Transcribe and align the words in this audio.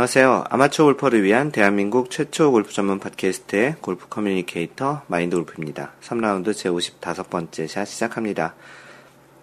안녕하세요. 0.00 0.44
아마추어 0.48 0.86
골퍼를 0.86 1.22
위한 1.24 1.52
대한민국 1.52 2.10
최초 2.10 2.50
골프 2.52 2.72
전문 2.72 2.98
팟캐스트의 3.00 3.76
골프 3.82 4.08
communicator 4.08 5.02
마인드 5.08 5.36
골프입니다. 5.36 5.92
3라운드 6.00 6.52
제55번째 6.52 7.68
샷 7.68 7.84
시작합니다. 7.84 8.54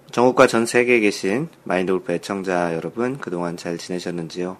전국과 0.09 0.47
전 0.47 0.65
세계에 0.65 0.99
계신 0.99 1.47
마인드 1.63 1.91
골프 1.91 2.11
애청자 2.11 2.73
여러분, 2.73 3.19
그동안 3.19 3.55
잘 3.55 3.77
지내셨는지요? 3.77 4.57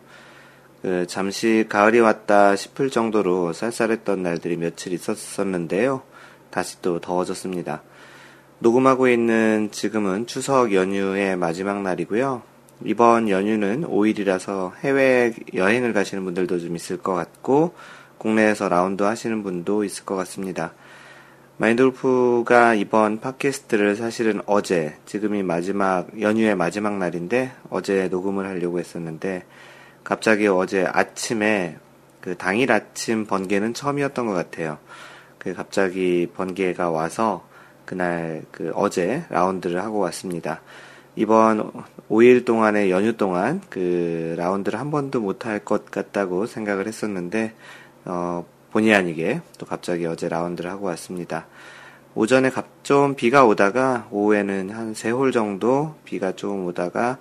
그 0.84 1.08
잠시 1.08 1.66
가을이 1.68 2.00
왔다 2.00 2.56
싶을 2.56 2.92
정도로 2.92 3.54
쌀쌀했던 3.54 4.22
날들이 4.22 4.56
며칠 4.58 4.94
있었었는데요. 4.94 6.04
다시 6.52 6.80
또 6.84 7.00
더워졌습니다. 7.00 7.82
녹음하고 8.60 9.08
있는 9.08 9.70
지금은 9.72 10.28
추석 10.28 10.76
연휴의 10.76 11.38
마지막 11.38 11.82
날이고요. 11.82 12.57
이번 12.84 13.30
연휴는 13.30 13.84
5일이라서 13.84 14.74
해외 14.84 15.34
여행을 15.54 15.94
가시는 15.94 16.24
분들도 16.24 16.60
좀 16.60 16.76
있을 16.76 16.98
것 16.98 17.14
같고, 17.14 17.74
국내에서 18.18 18.70
라운드 18.70 19.04
하시는 19.04 19.44
분도 19.44 19.84
있을 19.84 20.06
것 20.06 20.16
같습니다. 20.16 20.74
마인돌프가 21.58 22.76
이번 22.76 23.20
팟캐스트를 23.20 23.96
사실은 23.96 24.42
어제, 24.46 24.96
지금이 25.06 25.42
마지막, 25.42 26.08
연휴의 26.22 26.56
마지막 26.56 26.98
날인데, 26.98 27.52
어제 27.72 28.10
녹음을 28.10 28.46
하려고 28.46 28.80
했었는데, 28.80 29.44
갑자기 30.04 30.48
어제 30.48 30.86
아침에, 30.86 31.78
그 32.22 32.38
당일 32.38 32.72
아침 32.72 33.26
번개는 33.26 33.74
처음이었던 33.74 34.28
것 34.28 34.34
같아요. 34.34 34.78
그 35.40 35.56
갑자기 35.56 36.28
번개가 36.36 36.92
와서, 36.92 37.48
그날, 37.86 38.44
그 38.52 38.72
어제 38.76 39.24
라운드를 39.30 39.82
하고 39.82 39.98
왔습니다. 40.00 40.62
이번 41.18 41.72
5일 42.10 42.46
동안의 42.46 42.92
연휴 42.92 43.18
동안 43.18 43.60
그 43.70 44.36
라운드를 44.38 44.80
한 44.80 44.92
번도 44.92 45.20
못할 45.20 45.60
것 45.66 45.90
같다고 45.90 46.46
생각을 46.46 46.86
했었는데, 46.88 47.54
어, 48.06 48.46
본의 48.72 48.94
아니게 48.94 49.42
또 49.58 49.66
갑자기 49.66 50.06
어제 50.06 50.30
라운드를 50.30 50.70
하고 50.70 50.86
왔습니다. 50.86 51.48
오전에 52.16 52.52
좀 52.84 53.16
비가 53.16 53.46
오다가 53.46 54.08
오후에는 54.12 54.70
한 54.70 54.92
세 54.94 55.10
홀 55.12 55.32
정도 55.32 55.96
비가 56.06 56.34
좀 56.34 56.66
오다가 56.68 57.18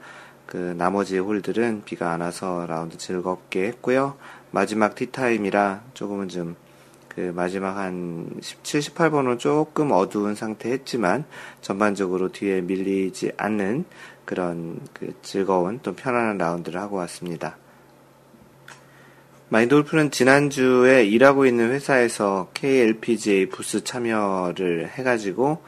그 0.46 0.74
나머지 0.76 1.18
홀들은 1.18 1.82
비가 1.86 2.12
안 2.12 2.20
와서 2.20 2.66
라운드 2.68 2.98
즐겁게 2.98 3.66
했고요. 3.68 4.16
마지막 4.50 4.94
티타임이라 4.94 5.82
조금은 5.94 6.28
좀 6.28 6.56
그 7.16 7.32
마지막 7.34 7.78
한 7.78 8.28
17, 8.42 8.80
18번은 8.92 9.38
조금 9.38 9.90
어두운 9.90 10.34
상태에서 10.34 10.70
했지만 10.70 11.24
전반적으로 11.62 12.30
뒤에 12.30 12.60
밀리지 12.60 13.32
않는 13.38 13.86
그런 14.26 14.78
그 14.92 15.14
즐거운 15.22 15.80
또 15.82 15.94
편안한 15.94 16.36
라운드를 16.36 16.78
하고 16.78 16.96
왔습니다. 16.96 17.56
마인드 19.48 19.74
골프는 19.74 20.10
지난주에 20.10 21.06
일하고 21.06 21.46
있는 21.46 21.70
회사에서 21.70 22.50
KLPGA 22.52 23.46
부스 23.46 23.82
참여를 23.82 24.90
해가지고 24.90 25.62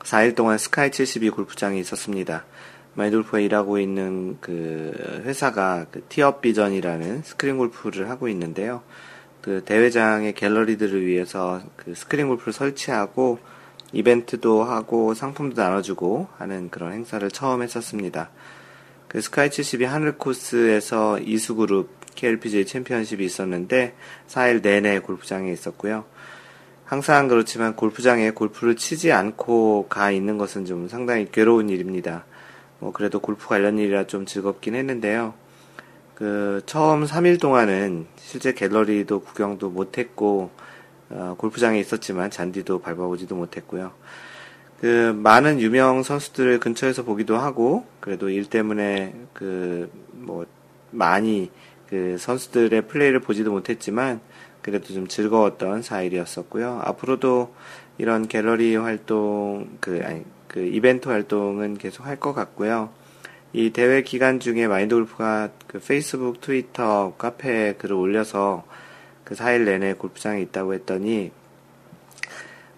4일 0.00 0.34
동안 0.34 0.58
스카이 0.58 0.90
72 0.90 1.30
골프장에 1.30 1.78
있었습니다. 1.78 2.44
마인드 2.92 3.14
골프가 3.14 3.38
일하고 3.38 3.78
있는 3.78 4.36
그 4.42 5.22
회사가 5.24 5.86
그 5.90 6.04
티업 6.10 6.42
비전이라는 6.42 7.22
스크린 7.22 7.56
골프를 7.56 8.10
하고 8.10 8.28
있는데요. 8.28 8.82
그 9.44 9.62
대회장의 9.62 10.32
갤러리들을 10.32 11.04
위해서 11.04 11.60
그 11.76 11.94
스크린 11.94 12.28
골프를 12.28 12.54
설치하고 12.54 13.38
이벤트도 13.92 14.64
하고 14.64 15.12
상품도 15.12 15.60
나눠주고 15.60 16.28
하는 16.38 16.70
그런 16.70 16.94
행사를 16.94 17.30
처음 17.30 17.62
했었습니다. 17.62 18.30
그 19.06 19.20
스카이 19.20 19.50
72 19.50 19.84
하늘 19.84 20.16
코스에서 20.16 21.18
이수그룹 21.18 21.90
KLPGA 22.14 22.64
챔피언십이 22.64 23.22
있었는데 23.22 23.94
4일 24.28 24.62
내내 24.62 25.00
골프장에 25.00 25.52
있었고요. 25.52 26.06
항상 26.86 27.28
그렇지만 27.28 27.76
골프장에 27.76 28.30
골프를 28.30 28.76
치지 28.76 29.12
않고 29.12 29.88
가 29.90 30.10
있는 30.10 30.38
것은 30.38 30.64
좀 30.64 30.88
상당히 30.88 31.28
괴로운 31.30 31.68
일입니다. 31.68 32.24
뭐 32.78 32.92
그래도 32.92 33.20
골프 33.20 33.46
관련 33.46 33.76
일이라 33.76 34.06
좀 34.06 34.24
즐겁긴 34.24 34.74
했는데요. 34.74 35.34
그 36.14 36.62
처음 36.66 37.04
3일 37.04 37.40
동안은 37.40 38.06
실제 38.16 38.52
갤러리도 38.52 39.20
구경도 39.20 39.70
못했고 39.70 40.50
어, 41.10 41.34
골프장에 41.38 41.78
있었지만 41.80 42.30
잔디도 42.30 42.80
밟아보지도 42.80 43.34
못했고요. 43.36 43.92
그 44.80 45.12
많은 45.16 45.60
유명 45.60 46.02
선수들을 46.02 46.60
근처에서 46.60 47.04
보기도 47.04 47.36
하고 47.38 47.86
그래도 48.00 48.28
일 48.28 48.46
때문에 48.46 49.14
그 49.32 49.90
뭐 50.14 50.46
많이 50.90 51.50
그 51.88 52.16
선수들의 52.18 52.82
플레이를 52.88 53.20
보지도 53.20 53.50
못했지만 53.52 54.20
그래도 54.62 54.92
좀 54.94 55.06
즐거웠던 55.06 55.82
4일이었었고요. 55.82 56.80
앞으로도 56.86 57.54
이런 57.98 58.26
갤러리 58.28 58.76
활동 58.76 59.68
그 59.80 60.00
아니 60.04 60.24
그 60.48 60.60
이벤트 60.60 61.08
활동은 61.08 61.78
계속 61.78 62.06
할 62.06 62.18
것 62.18 62.32
같고요. 62.32 62.90
이 63.56 63.70
대회 63.70 64.02
기간 64.02 64.40
중에 64.40 64.66
마인드 64.66 64.96
골프가 64.96 65.48
그 65.68 65.78
페이스북, 65.78 66.40
트위터, 66.40 67.14
카페에 67.16 67.74
글을 67.74 67.94
올려서 67.94 68.64
그 69.22 69.36
4일 69.36 69.64
내내 69.64 69.94
골프장에 69.94 70.40
있다고 70.42 70.74
했더니 70.74 71.30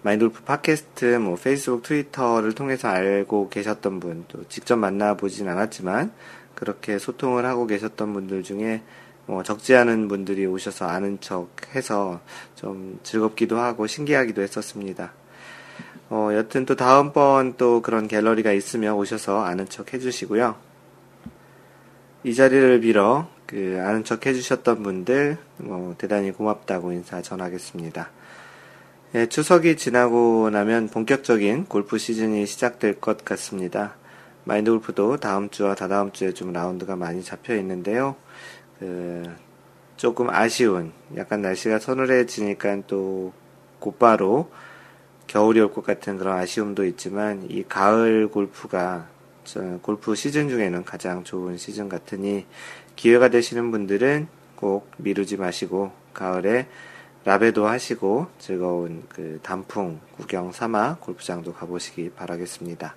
마인드 0.03 0.25
골프 0.25 0.43
팟캐스트, 0.43 1.15
뭐 1.15 1.35
페이스북, 1.35 1.81
트위터를 1.81 2.53
통해서 2.53 2.89
알고 2.89 3.49
계셨던 3.49 3.99
분, 3.99 4.25
또 4.27 4.47
직접 4.49 4.75
만나보진 4.75 5.49
않았지만 5.49 6.11
그렇게 6.53 6.99
소통을 6.99 7.43
하고 7.47 7.65
계셨던 7.65 8.13
분들 8.13 8.43
중에 8.43 8.83
뭐 9.25 9.41
적지 9.41 9.75
않은 9.75 10.07
분들이 10.07 10.45
오셔서 10.45 10.85
아는 10.85 11.19
척 11.19 11.49
해서 11.73 12.21
좀 12.55 12.99
즐겁기도 13.01 13.57
하고 13.57 13.87
신기하기도 13.87 14.43
했었습니다. 14.43 15.11
어, 16.11 16.29
여튼 16.33 16.67
또 16.67 16.75
다음번 16.75 17.55
또 17.57 17.81
그런 17.81 18.07
갤러리가 18.07 18.51
있으면 18.51 18.93
오셔서 18.93 19.43
아는 19.43 19.67
척 19.67 19.91
해주시고요. 19.95 20.66
이 22.27 22.35
자리를 22.35 22.81
빌어 22.81 23.29
그 23.45 23.81
아는 23.81 24.03
척 24.03 24.25
해주셨던 24.25 24.83
분들 24.83 25.37
뭐 25.59 25.95
대단히 25.97 26.31
고맙다고 26.31 26.91
인사 26.91 27.21
전하겠습니다. 27.21 28.09
예, 29.15 29.27
추석이 29.27 29.77
지나고 29.77 30.49
나면 30.49 30.89
본격적인 30.89 31.67
골프 31.67 31.97
시즌이 31.97 32.45
시작될 32.45 32.99
것 32.99 33.23
같습니다. 33.23 33.95
마인드 34.43 34.69
골프도 34.71 35.15
다음 35.15 35.49
주와 35.49 35.73
다다음 35.73 36.11
주에 36.11 36.33
좀 36.33 36.51
라운드가 36.51 36.97
많이 36.97 37.23
잡혀 37.23 37.55
있는데요. 37.55 38.17
그 38.77 39.23
조금 39.95 40.29
아쉬운 40.29 40.91
약간 41.15 41.41
날씨가 41.41 41.79
서늘해지니까 41.79 42.81
또 42.87 43.31
곧바로 43.79 44.51
겨울이 45.27 45.61
올 45.61 45.71
것 45.71 45.85
같은 45.85 46.17
그런 46.17 46.37
아쉬움도 46.37 46.83
있지만 46.87 47.45
이 47.49 47.63
가을 47.63 48.27
골프가 48.27 49.07
골프 49.81 50.15
시즌 50.15 50.49
중에는 50.49 50.83
가장 50.83 51.23
좋은 51.23 51.57
시즌 51.57 51.89
같으니 51.89 52.45
기회가 52.95 53.29
되시는 53.29 53.71
분들은 53.71 54.27
꼭 54.55 54.91
미루지 54.97 55.37
마시고 55.37 55.91
가을에 56.13 56.67
라베도 57.25 57.67
하시고 57.67 58.27
즐거운 58.39 59.03
그 59.09 59.39
단풍 59.43 59.99
구경 60.15 60.51
삼아 60.51 60.97
골프장도 60.99 61.53
가보시기 61.53 62.11
바라겠습니다. 62.11 62.95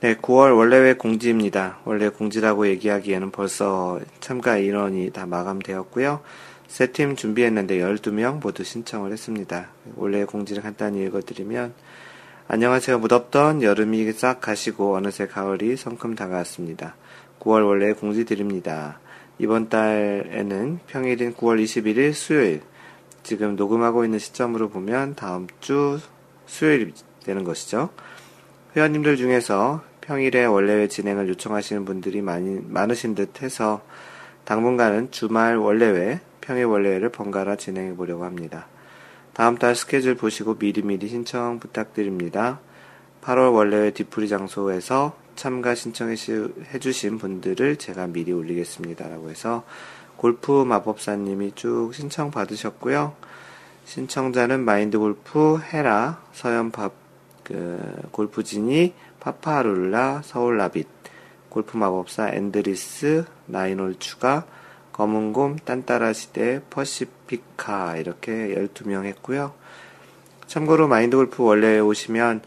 네, 0.00 0.16
9월 0.16 0.56
원래회 0.56 0.94
공지입니다. 0.94 1.78
원래 1.84 2.08
공지라고 2.08 2.66
얘기하기에는 2.68 3.30
벌써 3.30 4.00
참가 4.20 4.56
인원이 4.56 5.10
다 5.10 5.26
마감되었고요. 5.26 6.22
세 6.70 6.86
팀 6.86 7.16
준비했는데 7.16 7.78
12명 7.80 8.40
모두 8.40 8.64
신청을 8.64 9.12
했습니다. 9.12 9.68
원래 9.96 10.24
공지를 10.24 10.62
간단히 10.62 11.04
읽어드리면 11.04 11.74
안녕하세요. 12.52 12.98
무덥던 12.98 13.62
여름이 13.62 14.10
싹 14.10 14.40
가시고 14.40 14.96
어느새 14.96 15.28
가을이 15.28 15.76
성큼 15.76 16.16
다가왔습니다. 16.16 16.96
9월 17.38 17.64
원래 17.64 17.92
공지 17.92 18.24
드립니다. 18.24 18.98
이번 19.38 19.68
달에는 19.68 20.80
평일인 20.88 21.32
9월 21.34 21.62
21일 21.62 22.12
수요일, 22.12 22.62
지금 23.22 23.54
녹음하고 23.54 24.04
있는 24.04 24.18
시점으로 24.18 24.68
보면 24.68 25.14
다음 25.14 25.46
주 25.60 26.00
수요일이 26.46 26.92
되는 27.22 27.44
것이죠. 27.44 27.90
회원님들 28.74 29.16
중에서 29.16 29.84
평일에 30.00 30.44
원래회 30.44 30.88
진행을 30.88 31.28
요청하시는 31.28 31.84
분들이 31.84 32.20
많이, 32.20 32.58
많으신 32.66 33.14
듯 33.14 33.42
해서 33.42 33.80
당분간은 34.44 35.12
주말 35.12 35.56
원래회, 35.56 36.18
평일 36.40 36.64
원래회를 36.64 37.10
번갈아 37.10 37.54
진행해 37.54 37.94
보려고 37.94 38.24
합니다. 38.24 38.66
다음 39.40 39.56
달 39.56 39.74
스케줄 39.74 40.16
보시고 40.16 40.56
미리미리 40.58 41.08
신청 41.08 41.60
부탁드립니다. 41.60 42.60
8월 43.22 43.54
원래의 43.54 43.94
뒤풀이 43.94 44.28
장소에서 44.28 45.16
참가 45.34 45.74
신청해 45.74 46.14
주신 46.78 47.16
분들을 47.16 47.76
제가 47.76 48.08
미리 48.08 48.34
올리겠습니다. 48.34 49.08
라고 49.08 49.30
해서 49.30 49.64
골프 50.18 50.52
마법사님이 50.52 51.52
쭉 51.54 51.90
신청 51.94 52.30
받으셨고요. 52.30 53.14
신청자는 53.86 54.62
마인드 54.62 54.98
골프, 54.98 55.58
헤라, 55.58 56.20
서현 56.34 56.70
밥, 56.70 56.92
그, 57.42 57.80
골프진이, 58.10 58.92
파파룰라, 59.20 60.20
서울라빗, 60.22 60.86
골프 61.48 61.78
마법사 61.78 62.34
앤드리스, 62.34 63.24
나인홀 63.46 64.00
추가, 64.00 64.44
검은곰, 64.92 65.56
딴따라 65.64 66.12
시대, 66.12 66.60
퍼시 66.68 67.06
피카 67.30 67.96
이렇게 67.96 68.32
12명 68.56 69.04
했고요. 69.04 69.52
참고로 70.48 70.88
마인드 70.88 71.16
골프 71.16 71.44
월례 71.44 71.78
오시면 71.78 72.42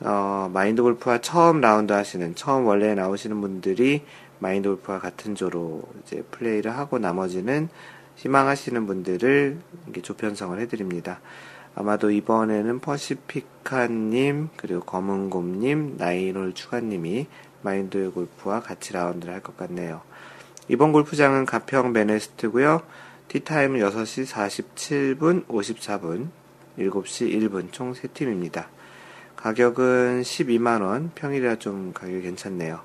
어, 0.00 0.50
마인드 0.52 0.82
골프와 0.82 1.22
처음 1.22 1.62
라운드 1.62 1.94
하시는 1.94 2.34
처음 2.34 2.66
월례 2.66 2.94
나오시는 2.94 3.40
분들이 3.40 4.04
마인드 4.38 4.68
골프와 4.68 4.98
같은 4.98 5.34
조로 5.34 5.82
이제 6.02 6.22
플레이를 6.30 6.76
하고 6.76 6.98
나머지는 6.98 7.70
희망하시는 8.16 8.86
분들을 8.86 9.58
조편성을 10.02 10.58
해드립니다. 10.60 11.20
아마도 11.74 12.10
이번에는 12.10 12.80
퍼시피카님, 12.80 14.50
그리고 14.56 14.80
검은곰님, 14.80 15.96
나인홀 15.96 16.52
추가님이 16.52 17.26
마인드 17.62 18.10
골프와 18.12 18.60
같이 18.60 18.92
라운드를 18.92 19.32
할 19.32 19.40
것 19.40 19.56
같네요. 19.56 20.02
이번 20.68 20.92
골프장은 20.92 21.46
가평 21.46 21.94
베네스트고요 21.94 22.82
티타임은 23.30 23.78
6시 23.78 24.26
47분, 24.26 25.46
54분, 25.46 26.30
7시 26.76 27.32
1분 27.32 27.70
총 27.70 27.92
3팀입니다. 27.92 28.66
가격은 29.36 30.22
12만원, 30.22 31.10
평일이라 31.14 31.60
좀 31.60 31.92
가격이 31.92 32.22
괜찮네요. 32.22 32.80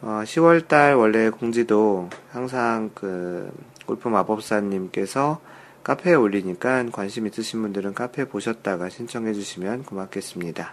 어, 0.00 0.22
10월달 0.24 0.98
원래 0.98 1.28
공지도 1.28 2.08
항상 2.30 2.90
그 2.94 3.52
골프 3.84 4.08
마법사님께서 4.08 5.42
카페에 5.84 6.14
올리니까 6.14 6.86
관심 6.90 7.26
있으신 7.26 7.60
분들은 7.60 7.92
카페 7.92 8.24
보셨다가 8.24 8.88
신청해 8.88 9.34
주시면 9.34 9.82
고맙겠습니다. 9.82 10.72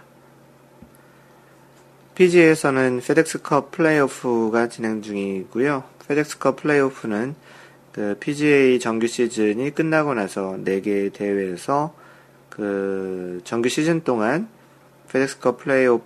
PGA에서는 2.14 3.02
페덱스컵 3.06 3.72
플레이오프가 3.72 4.70
진행 4.70 5.02
중이고요. 5.02 5.84
페덱스컵 6.08 6.56
플레이오프는 6.56 7.34
그 7.96 8.14
PGA 8.20 8.78
정규 8.78 9.06
시즌이 9.06 9.70
끝나고 9.70 10.12
나서 10.12 10.58
4개의 10.62 11.14
대회에서 11.14 11.94
그 12.50 13.40
정규 13.42 13.70
시즌 13.70 14.04
동안 14.04 14.48
페덱스컵 15.10 15.56
플레이오프 15.60 16.04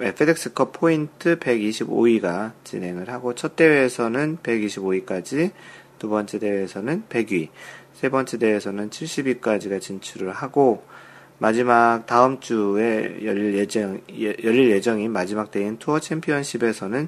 네, 0.00 0.12
페덱스컵 0.12 0.72
포인트 0.72 1.38
125위가 1.38 2.50
진행을 2.64 3.10
하고 3.10 3.36
첫 3.36 3.54
대회에서는 3.54 4.38
125위까지 4.42 5.52
두 6.00 6.08
번째 6.08 6.40
대회에서는 6.40 7.04
100위 7.08 7.50
세 7.92 8.08
번째 8.08 8.38
대회에서는 8.38 8.90
70위까지가 8.90 9.80
진출을 9.80 10.32
하고 10.32 10.82
마지막 11.38 12.06
다음 12.06 12.40
주에 12.40 13.24
열릴 13.24 13.54
예정 13.54 14.00
열릴 14.10 14.70
예정인 14.72 15.12
마지막 15.12 15.52
대회인 15.52 15.78
투어 15.78 16.00
챔피언십에서는 16.00 17.06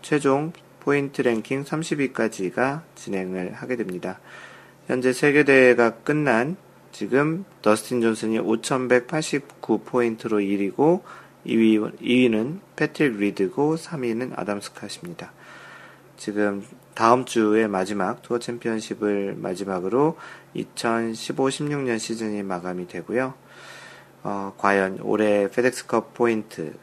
최종 0.00 0.54
포인트 0.80 1.22
랭킹 1.22 1.64
30위까지가 1.64 2.82
진행을 2.94 3.54
하게 3.54 3.76
됩니다. 3.76 4.20
현재 4.86 5.12
세계 5.12 5.44
대회가 5.44 5.90
끝난 5.90 6.56
지금 6.92 7.44
더스틴 7.62 8.00
존슨이 8.00 8.38
5,189포인트로 8.40 10.74
1위고 10.74 11.02
2위, 11.46 11.98
2위는 12.00 12.58
패트릭 12.76 13.18
리드고 13.18 13.76
3위는 13.76 14.32
아담 14.36 14.60
스캇입니다. 14.60 15.32
지금 16.16 16.64
다음 16.94 17.24
주에 17.24 17.66
마지막 17.66 18.22
투어 18.22 18.38
챔피언십을 18.38 19.36
마지막으로 19.38 20.18
2015-16년 20.54 21.98
시즌이 21.98 22.42
마감이 22.42 22.88
되고요. 22.88 23.32
어, 24.22 24.52
과연 24.58 24.98
올해 25.02 25.48
페덱스컵 25.48 26.12
포인트, 26.12 26.74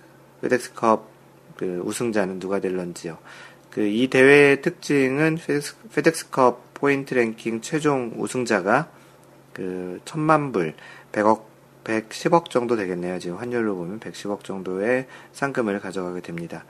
페덱스컵 0.42 1.18
그 1.56 1.82
우승자는 1.84 2.40
누가 2.40 2.60
될런지요. 2.60 3.18
그 3.78 3.84
이 3.84 4.08
대회의 4.08 4.64
특징은 4.64 5.38
페덱스, 5.94 6.32
컵 6.32 6.74
포인트 6.74 7.14
랭킹 7.14 7.62
최종 7.62 8.12
우승자가 8.18 8.90
그 9.54 10.02
천만 10.04 10.52
불, 10.52 10.74
100억 11.12 11.44
110억 11.84 12.50
정도 12.50 12.76
되겠네요. 12.76 13.20
지금 13.20 13.38
환율로 13.38 13.76
보면 13.76 14.00
110억 14.00 14.44
정도의 14.44 15.06
상금을 15.32 15.80
가져가게 15.80 16.22
됩니다. 16.22 16.66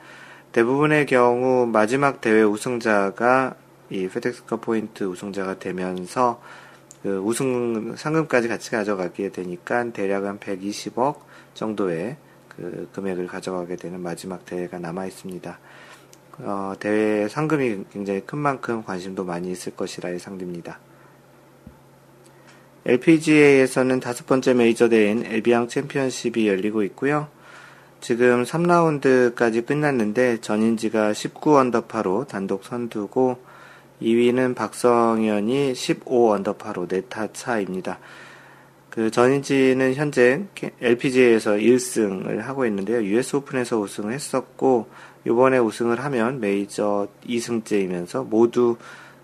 대부분의 0.51 1.05
경우 1.05 1.65
마지막 1.65 2.19
대회 2.19 2.43
우승자가 2.43 3.55
이 3.89 4.09
페덱스컵 4.09 4.59
포인트 4.59 5.05
우승자가 5.05 5.59
되면서 5.59 6.41
그 7.03 7.19
우승 7.19 7.95
상금까지 7.95 8.49
같이 8.49 8.69
가져가게 8.71 9.31
되니까 9.31 9.91
대략 9.91 10.25
한 10.25 10.39
120억 10.39 11.19
정도의 11.53 12.17
그 12.49 12.89
금액을 12.91 13.27
가져가게 13.27 13.77
되는 13.77 14.01
마지막 14.01 14.45
대회가 14.45 14.77
남아 14.77 15.05
있습니다. 15.05 15.57
어, 16.39 16.73
대회 16.79 17.27
상금이 17.27 17.85
굉장히 17.91 18.21
큰 18.21 18.37
만큼 18.37 18.83
관심도 18.83 19.23
많이 19.23 19.51
있을 19.51 19.75
것이라 19.75 20.13
예상됩니다. 20.13 20.79
LPGA에서는 22.85 23.99
다섯 23.99 24.25
번째 24.27 24.53
메이저 24.53 24.87
대회인 24.87 25.25
에비앙 25.25 25.67
챔피언십이 25.67 26.47
열리고 26.47 26.83
있고요. 26.83 27.27
지금 27.99 28.43
3라운드까지 28.43 29.65
끝났는데 29.65 30.39
전인지가 30.39 31.13
19 31.13 31.57
언더파로 31.57 32.27
단독 32.27 32.63
선두고 32.63 33.39
2위는 34.01 34.55
박성현이 34.55 35.73
15 35.73 36.31
언더파로 36.31 36.87
네타 36.89 37.33
차입니다. 37.33 37.99
그 38.89 39.11
전인지는 39.11 39.95
현재 39.95 40.43
LPGA에서 40.81 41.53
1승을 41.53 42.37
하고 42.37 42.65
있는데요. 42.65 43.03
US 43.03 43.35
오픈에서 43.35 43.79
우승을 43.79 44.13
했었고 44.13 44.87
이번에 45.27 45.57
우승을 45.57 45.99
하면 46.05 46.39
메이저 46.39 47.07
2승째이면서 47.27 48.25
모두 48.25 48.77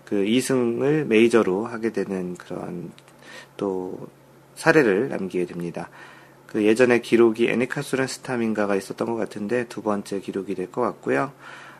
그 0.04 0.16
2승을 0.16 1.06
메이저로 1.06 1.64
하게 1.64 1.92
되는 1.92 2.34
그런 2.34 2.92
또 3.56 4.06
사례를 4.54 5.08
남기게 5.08 5.46
됩니다. 5.46 5.88
그 6.46 6.62
예전에 6.62 7.00
기록이 7.00 7.48
애니카수란 7.48 8.06
스타민가가 8.06 8.76
있었던 8.76 9.08
것 9.08 9.16
같은데 9.16 9.64
두 9.68 9.82
번째 9.82 10.20
기록이 10.20 10.54
될 10.54 10.70
것 10.70 10.82
같고요. 10.82 11.32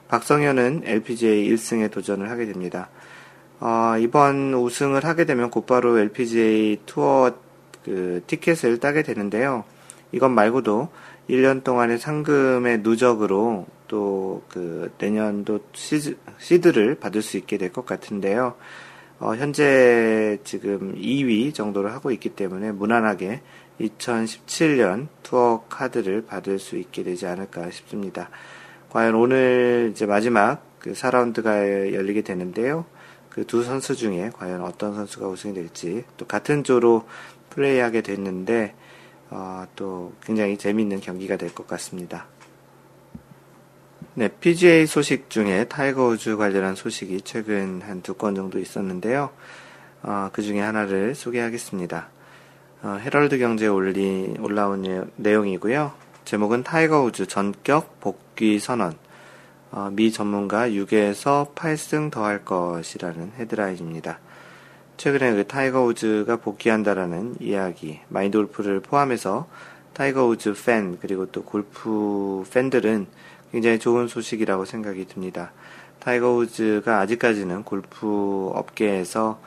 박성현은 0.09 0.83
LPGA 0.87 1.49
1승에 1.55 1.91
도전을 1.91 2.31
하게 2.31 2.47
됩니다. 2.47 2.89
어, 3.61 3.95
이번 3.99 4.55
우승을 4.55 5.05
하게 5.05 5.27
되면 5.27 5.51
곧바로 5.51 5.99
LPGA 5.99 6.81
투어 6.87 7.33
그 7.85 8.23
티켓을 8.27 8.81
따게 8.81 9.03
되는데요. 9.03 9.65
이것 10.13 10.29
말고도 10.31 10.89
1년 11.29 11.63
동안의 11.63 11.99
상금의 11.99 12.81
누적으로 12.83 13.67
또 13.89 14.43
그 14.49 14.93
내년도 14.99 15.61
시드, 15.73 16.17
시드를 16.39 16.97
받을 16.97 17.23
수 17.23 17.37
있게 17.37 17.59
될 17.59 17.73
것 17.73 17.87
같은데요. 17.87 18.55
어, 19.21 19.35
현재 19.37 20.39
지금 20.45 20.95
2위 20.97 21.55
정도를 21.55 21.93
하고 21.93 22.11
있기 22.11 22.31
때문에 22.31 22.73
무난하게 22.73 23.41
2017년 23.81 25.09
투어 25.23 25.65
카드를 25.69 26.25
받을 26.27 26.59
수 26.59 26.77
있게 26.77 27.03
되지 27.03 27.27
않을까 27.27 27.71
싶습니다. 27.71 28.31
과연 28.91 29.15
오늘 29.15 29.91
이제 29.93 30.07
마지막 30.07 30.63
그 30.79 30.93
4라운드가 30.93 31.93
열리게 31.93 32.23
되는데요. 32.23 32.85
그 33.31 33.45
두 33.47 33.65
선수 33.65 33.97
중에 33.97 34.31
과연 34.35 34.63
어떤 34.63 34.95
선수가 34.95 35.27
우승이 35.27 35.55
될지 35.55 36.05
또 36.17 36.25
같은 36.27 36.63
조로 36.63 37.05
플레이하게 37.51 38.03
됐는데 38.03 38.75
어, 39.31 39.67
또 39.75 40.13
굉장히 40.23 40.57
재미있는 40.57 41.01
경기가 41.01 41.37
될 41.37 41.51
것 41.51 41.67
같습니다. 41.67 42.27
네, 44.17 44.29
PGA 44.29 44.87
소식 44.87 45.29
중에 45.29 45.65
타이거 45.65 46.07
우즈 46.07 46.37
관련한 46.37 46.77
소식이 46.77 47.23
최근 47.23 47.83
한 47.83 48.01
두 48.01 48.15
건 48.15 48.35
정도 48.37 48.59
있었는데요. 48.61 49.31
어, 50.03 50.31
그 50.33 50.43
중에 50.43 50.61
하나를 50.61 51.15
소개하겠습니다. 51.17 52.09
어, 52.83 52.99
헤럴드 53.03 53.39
경제에 53.39 53.69
올리, 53.69 54.35
올라온 54.39 55.11
내용이고요. 55.17 55.93
제목은 56.25 56.63
타이거 56.63 57.03
우즈 57.03 57.27
전격 57.27 57.99
복귀 58.01 58.61
선언. 58.61 58.95
어, 59.73 59.91
미 59.93 60.13
전문가 60.13 60.69
6에서 60.69 61.53
8승 61.55 62.13
더할 62.13 62.45
것이라는 62.45 63.33
헤드라인입니다. 63.39 64.21
최근에 64.97 65.35
그 65.35 65.47
타이거 65.49 65.83
우즈가 65.83 66.37
복귀한다라는 66.37 67.35
이야기, 67.41 67.99
마인드 68.09 68.39
골프를 68.39 68.79
포함해서 68.79 69.49
타이거 69.93 70.25
우즈 70.27 70.55
팬, 70.65 70.99
그리고 71.01 71.27
또 71.27 71.43
골프 71.43 72.45
팬들은 72.53 73.09
굉장히 73.55 73.79
좋은 73.79 74.09
소식이라고 74.09 74.65
생각이 74.65 75.07
듭니다. 75.07 75.53
타이거 76.01 76.35
우즈가 76.35 76.99
아직까지는 76.99 77.63
골프 77.63 78.51
업계에서 78.53 79.41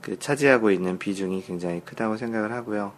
그 0.00 0.20
차지하고 0.20 0.70
있는 0.70 1.00
비중이 1.00 1.42
굉장히 1.42 1.80
크다고 1.80 2.16
생각을 2.16 2.52
하고요. 2.52 2.92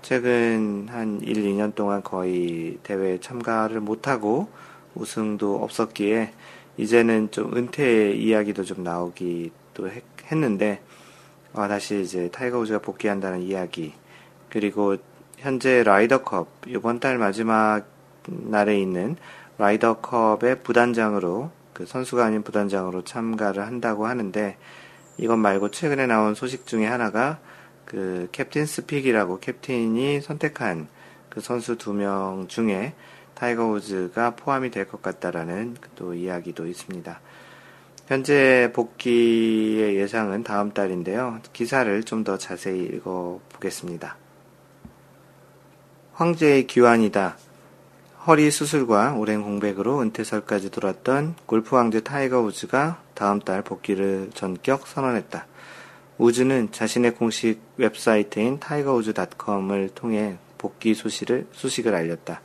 최근 0.00 0.88
한 0.88 1.20
1, 1.20 1.42
2년 1.42 1.74
동안 1.74 2.02
거의 2.02 2.78
대회에 2.82 3.20
참가를 3.20 3.80
못하고 3.80 4.48
우승도 4.94 5.62
없었기에 5.62 6.32
이제는 6.78 7.30
좀 7.30 7.54
은퇴 7.54 8.12
이야기도 8.12 8.64
좀 8.64 8.82
나오기도 8.82 9.86
했는데 9.86 10.80
어, 11.52 11.68
다시 11.68 12.00
이제 12.00 12.30
타이거 12.32 12.58
우즈가 12.58 12.78
복귀한다는 12.78 13.42
이야기 13.42 13.92
그리고 14.48 14.96
현재 15.36 15.82
라이더컵 15.82 16.48
이번 16.68 17.00
달 17.00 17.18
마지막 17.18 17.84
날에 18.26 18.80
있는 18.80 19.16
라이더컵의 19.60 20.62
부단장으로 20.62 21.50
그 21.74 21.84
선수가 21.84 22.24
아닌 22.24 22.42
부단장으로 22.42 23.04
참가를 23.04 23.66
한다고 23.66 24.06
하는데 24.06 24.56
이것 25.18 25.36
말고 25.36 25.70
최근에 25.70 26.06
나온 26.06 26.34
소식 26.34 26.66
중에 26.66 26.86
하나가 26.86 27.38
그 27.84 28.28
captain's 28.32 28.64
pick이라고 28.64 29.38
캡틴이 29.40 30.22
선택한 30.22 30.88
그 31.28 31.40
선수 31.40 31.76
두 31.76 31.92
명 31.92 32.46
중에 32.48 32.94
타이거 33.34 33.66
우즈가 33.66 34.34
포함이 34.34 34.70
될 34.70 34.86
것 34.88 35.02
같다라는 35.02 35.76
또 35.94 36.14
이야기도 36.14 36.66
있습니다. 36.66 37.20
현재 38.06 38.72
복귀의 38.74 39.96
예상은 39.96 40.42
다음 40.42 40.72
달인데요. 40.72 41.40
기사를 41.52 42.02
좀 42.04 42.24
더 42.24 42.38
자세히 42.38 42.82
읽어보겠습니다. 42.84 44.16
황제의 46.14 46.66
귀환이다. 46.66 47.36
허리 48.26 48.50
수술과 48.50 49.14
오랜 49.14 49.42
공백으로 49.42 50.02
은퇴설까지 50.02 50.70
돌았던 50.70 51.36
골프 51.46 51.74
황제 51.74 52.00
타이거 52.00 52.42
우즈가 52.42 53.00
다음 53.14 53.40
달 53.40 53.62
복귀를 53.62 54.28
전격 54.34 54.86
선언했다. 54.86 55.46
우즈는 56.18 56.70
자신의 56.70 57.14
공식 57.14 57.60
웹사이트인 57.78 58.60
타이거우즈닷컴을 58.60 59.92
통해 59.94 60.36
복귀 60.58 60.92
소식을, 60.92 61.46
소식을 61.52 61.94
알렸다. 61.94 62.42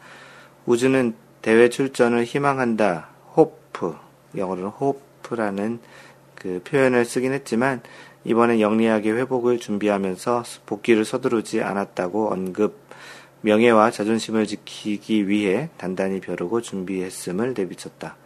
우즈는 0.66 1.14
대회 1.42 1.68
출전을 1.68 2.24
희망한다. 2.24 3.10
hope, 3.36 3.98
영어로는 4.38 4.70
hope라는 4.70 5.80
그 6.36 6.62
표현을 6.64 7.04
쓰긴 7.04 7.34
했지만 7.34 7.82
이번엔 8.24 8.62
영리하게 8.62 9.12
회복을 9.12 9.60
준비하면서 9.60 10.44
복귀를 10.66 11.04
서두르지 11.04 11.62
않았다고 11.62 12.32
언급, 12.32 12.85
명예와 13.46 13.92
자존심을 13.92 14.48
지키기 14.48 15.28
위해 15.28 15.70
단단히 15.78 16.20
벼르고 16.20 16.62
준비했음을 16.62 17.54
내비쳤다. 17.56 18.18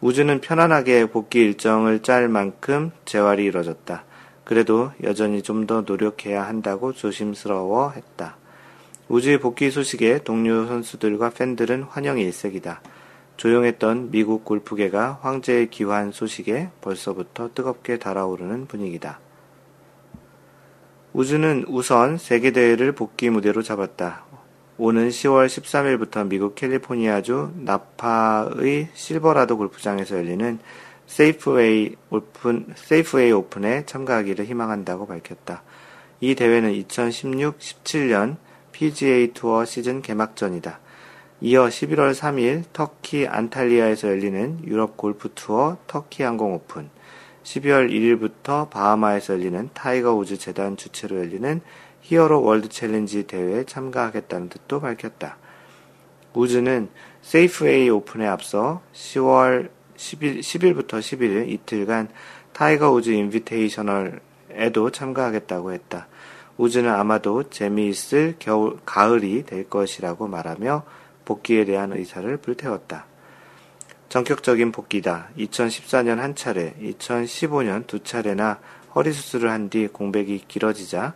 우주는 0.00 0.40
편안하게 0.40 1.06
복귀 1.06 1.40
일정을 1.40 2.04
짤 2.04 2.28
만큼 2.28 2.92
재활이 3.04 3.44
이뤄졌다. 3.46 4.04
그래도 4.44 4.92
여전히 5.02 5.42
좀 5.42 5.66
더 5.66 5.80
노력해야 5.80 6.46
한다고 6.46 6.92
조심스러워 6.92 7.90
했다. 7.90 8.36
우주의 9.08 9.40
복귀 9.40 9.72
소식에 9.72 10.22
동료 10.22 10.64
선수들과 10.64 11.30
팬들은 11.30 11.82
환영의 11.82 12.24
일색이다. 12.26 12.82
조용했던 13.36 14.12
미국 14.12 14.44
골프계가 14.44 15.18
황제의 15.22 15.70
귀환 15.70 16.12
소식에 16.12 16.68
벌써부터 16.82 17.50
뜨겁게 17.52 17.98
달아오르는 17.98 18.66
분위기다. 18.66 19.18
우주는 21.12 21.64
우선 21.66 22.18
세계대회를 22.18 22.92
복귀 22.92 23.30
무대로 23.30 23.62
잡았다. 23.62 24.24
오는 24.78 25.08
10월 25.08 25.46
13일부터 25.46 26.28
미국 26.28 26.54
캘리포니아주 26.54 27.50
나파의 27.56 28.90
실버라도 28.94 29.58
골프장에서 29.58 30.16
열리는 30.16 30.60
세이프웨이 31.06 31.96
오픈, 32.10 32.66
세이프웨이 32.76 33.32
오픈에 33.32 33.84
참가하기를 33.86 34.44
희망한다고 34.44 35.08
밝혔다. 35.08 35.64
이 36.20 36.36
대회는 36.36 36.72
2016-17년 36.74 38.36
PGA 38.70 39.32
투어 39.32 39.64
시즌 39.64 40.02
개막전이다. 40.02 40.78
이어 41.40 41.66
11월 41.66 42.14
3일 42.14 42.64
터키 42.72 43.26
안탈리아에서 43.26 44.06
열리는 44.06 44.60
유럽 44.64 44.96
골프 44.96 45.30
투어 45.34 45.76
터키 45.88 46.22
항공 46.22 46.54
오픈, 46.54 46.88
12월 47.44 47.90
1일부터 47.90 48.68
바하마에서 48.70 49.34
열리는 49.34 49.70
타이거 49.74 50.14
우즈 50.14 50.38
재단 50.38 50.76
주최로 50.76 51.18
열리는 51.18 51.60
히어로 52.02 52.42
월드 52.42 52.68
챌린지 52.68 53.26
대회에 53.26 53.64
참가하겠다는 53.64 54.48
뜻도 54.48 54.80
밝혔다. 54.80 55.36
우즈는 56.34 56.88
세이프웨이 57.22 57.90
오픈에 57.90 58.26
앞서 58.26 58.82
10월 58.92 59.70
10일, 59.96 60.40
10일부터 60.40 60.98
11일 60.98 61.48
이틀간 61.48 62.08
타이거 62.52 62.90
우즈 62.90 63.10
인비테이셔널에도 63.10 64.90
참가하겠다고 64.92 65.72
했다. 65.72 66.08
우즈는 66.56 66.90
아마도 66.90 67.48
재미있을 67.48 68.36
겨울, 68.38 68.78
가을이 68.84 69.44
될 69.44 69.68
것이라고 69.68 70.26
말하며 70.28 70.84
복귀에 71.24 71.64
대한 71.64 71.92
의사를 71.92 72.36
불태웠다. 72.36 73.09
전격적인 74.10 74.72
복귀다. 74.72 75.28
2014년 75.38 76.16
한 76.16 76.34
차례, 76.34 76.74
2015년 76.82 77.86
두 77.86 78.00
차례나 78.00 78.58
허리 78.92 79.12
수술을 79.12 79.48
한 79.50 79.70
뒤 79.70 79.86
공백이 79.86 80.46
길어지자 80.48 81.14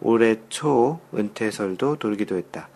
올해 0.00 0.36
초 0.48 1.00
은퇴설도 1.12 1.96
돌기도 1.96 2.36
했다. 2.36 2.68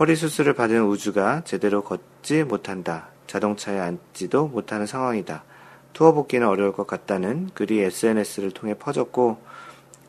허리 0.00 0.16
수술을 0.16 0.54
받은 0.54 0.82
우주가 0.82 1.42
제대로 1.44 1.84
걷지 1.84 2.42
못한다. 2.42 3.10
자동차에 3.28 3.78
앉지도 3.78 4.48
못하는 4.48 4.84
상황이다. 4.86 5.44
투어 5.92 6.12
복귀는 6.12 6.48
어려울 6.48 6.72
것 6.72 6.88
같다는 6.88 7.50
글이 7.54 7.78
SNS를 7.80 8.50
통해 8.50 8.74
퍼졌고 8.74 9.38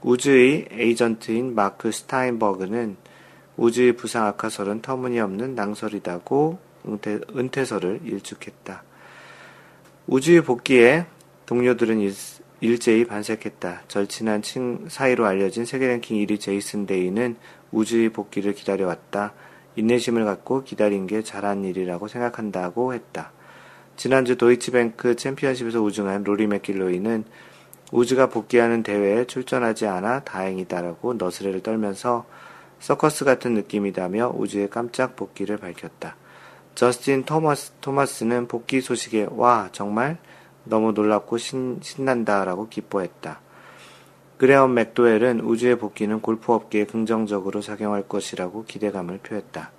우즈의 0.01 0.69
에이전트인 0.71 1.53
마크 1.53 1.91
스타인버그는 1.91 2.97
우즈의 3.55 3.93
부상 3.93 4.25
악화설은 4.25 4.81
터무니없는 4.81 5.53
낭설이다고 5.53 6.68
은퇴, 6.87 7.19
은퇴설을 7.35 8.01
일축했다. 8.03 8.83
우즈의 10.07 10.43
복귀에 10.43 11.05
동료들은 11.45 11.99
일, 11.99 12.13
일제히 12.61 13.05
반색했다. 13.05 13.83
절친한 13.87 14.41
친 14.41 14.85
사이로 14.89 15.25
알려진 15.25 15.65
세계 15.65 15.87
랭킹 15.87 16.17
1위 16.25 16.39
제이슨 16.39 16.85
데이는 16.85 17.35
우즈의 17.71 18.09
복귀를 18.09 18.53
기다려왔다. 18.53 19.33
인내심을 19.75 20.25
갖고 20.25 20.63
기다린 20.63 21.07
게 21.07 21.23
잘한 21.23 21.63
일이라고 21.63 22.07
생각한다고 22.07 22.93
했다. 22.93 23.31
지난주 23.95 24.37
도이치뱅크 24.37 25.15
챔피언십에서 25.15 25.81
우승한 25.81 26.23
로리 26.23 26.47
맥길로이는 26.47 27.25
우즈가 27.91 28.29
복귀하는 28.29 28.83
대회에 28.83 29.25
출전하지 29.25 29.87
않아 29.87 30.21
다행이다라고 30.23 31.15
너스레를 31.15 31.61
떨면서 31.61 32.25
서커스 32.79 33.25
같은 33.25 33.53
느낌이다며 33.55 34.33
우즈의 34.35 34.69
깜짝 34.69 35.15
복귀를 35.15 35.57
반겼다. 35.57 36.15
저스틴 36.75 37.23
토머스, 37.25 37.73
토마스는 37.81 38.47
복귀 38.47 38.81
소식에 38.81 39.27
와 39.31 39.69
정말 39.71 40.17
너무 40.63 40.91
놀랍고 40.91 41.37
신, 41.37 41.79
신난다라고 41.81 42.69
기뻐했다. 42.69 43.41
그레엄 44.37 44.73
맥도웰은 44.73 45.41
우주의 45.41 45.77
복귀는 45.77 46.21
골프 46.21 46.53
업계에 46.53 46.85
긍정적으로 46.85 47.59
작용할 47.59 48.07
것이라고 48.07 48.63
기대감을 48.65 49.17
표했다. 49.17 49.71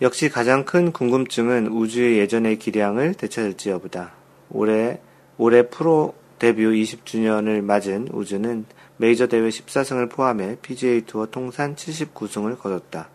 역시 0.00 0.30
가장 0.30 0.64
큰 0.64 0.90
궁금증은 0.90 1.68
우주의 1.68 2.18
예전의 2.18 2.58
기량을 2.58 3.14
되찾을지 3.14 3.70
여부다. 3.70 4.12
올해, 4.50 5.00
올해 5.36 5.68
프로 5.68 6.14
데뷔 6.38 6.64
20주년을 6.64 7.62
맞은 7.62 8.08
우주는 8.10 8.64
메이저 8.96 9.28
대회 9.28 9.48
14승을 9.48 10.10
포함해 10.10 10.56
PGA 10.60 11.02
투어 11.02 11.26
통산 11.26 11.76
79승을 11.76 12.58
거뒀다. 12.58 13.10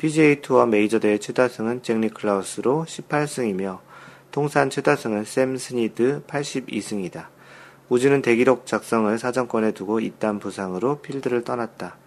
PGA 0.00 0.40
투어 0.40 0.64
메이저 0.64 0.98
대회 0.98 1.18
최다승은 1.18 1.82
잭 1.82 1.98
니클라우스로 1.98 2.86
18승이며 2.88 3.80
통산 4.30 4.70
최다승은 4.70 5.26
샘 5.26 5.58
스니드 5.58 6.22
82승이다. 6.26 7.26
우즈는 7.90 8.22
대기록 8.22 8.64
작성을 8.64 9.18
사정권에 9.18 9.72
두고 9.72 10.00
잇단 10.00 10.38
부상으로 10.38 11.02
필드를 11.02 11.44
떠났다. 11.44 11.98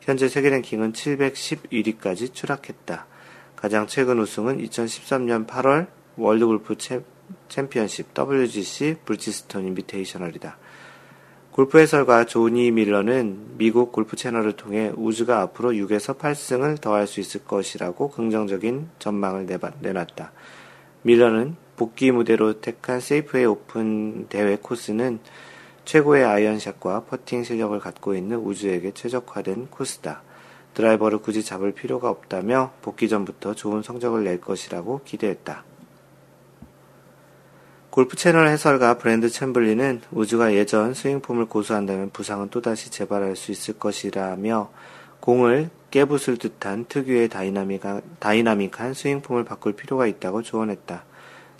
현재 0.00 0.26
세계 0.26 0.48
랭킹은 0.48 0.94
711위까지 0.94 2.32
추락했다. 2.32 3.06
가장 3.56 3.86
최근 3.88 4.20
우승은 4.20 4.64
2013년 4.64 5.46
8월 5.46 5.88
월드골프 6.16 6.76
챔피언십 7.50 8.14
WGC 8.18 9.00
브리지스톤 9.04 9.66
인비테이셔널이다. 9.66 10.56
골프 11.54 11.78
해설가 11.78 12.24
조니 12.26 12.72
밀러는 12.72 13.56
미국 13.58 13.92
골프 13.92 14.16
채널을 14.16 14.54
통해 14.54 14.90
우즈가 14.96 15.40
앞으로 15.40 15.70
6에서 15.70 16.18
8승을 16.18 16.80
더할 16.80 17.06
수 17.06 17.20
있을 17.20 17.44
것이라고 17.44 18.10
긍정적인 18.10 18.88
전망을 18.98 19.46
내놨다. 19.78 20.32
밀러는 21.02 21.54
복귀 21.76 22.10
무대로 22.10 22.60
택한 22.60 22.98
세이프웨이 22.98 23.44
오픈 23.44 24.26
대회 24.26 24.56
코스는 24.60 25.20
최고의 25.84 26.24
아이언샷과 26.24 27.04
퍼팅 27.04 27.44
실력을 27.44 27.78
갖고 27.78 28.16
있는 28.16 28.38
우즈에게 28.38 28.90
최적화된 28.90 29.68
코스다. 29.70 30.22
드라이버를 30.74 31.18
굳이 31.18 31.44
잡을 31.44 31.70
필요가 31.70 32.10
없다며 32.10 32.72
복귀 32.82 33.08
전부터 33.08 33.54
좋은 33.54 33.82
성적을 33.82 34.24
낼 34.24 34.40
것이라고 34.40 35.02
기대했다. 35.04 35.62
골프 37.94 38.16
채널 38.16 38.48
해설가 38.48 38.98
브랜드 38.98 39.28
챔블리는 39.28 40.00
우즈가 40.10 40.52
예전 40.52 40.94
스윙폼을 40.94 41.44
고수한다면 41.46 42.10
부상은 42.10 42.48
또다시 42.48 42.90
재발할 42.90 43.36
수 43.36 43.52
있을 43.52 43.78
것이라며 43.78 44.68
공을 45.20 45.70
깨부술 45.92 46.38
듯한 46.38 46.86
특유의 46.86 47.28
dynamic한 47.28 48.94
스윙폼을 48.94 49.44
바꿀 49.44 49.74
필요가 49.74 50.08
있다고 50.08 50.42
조언했다. 50.42 51.04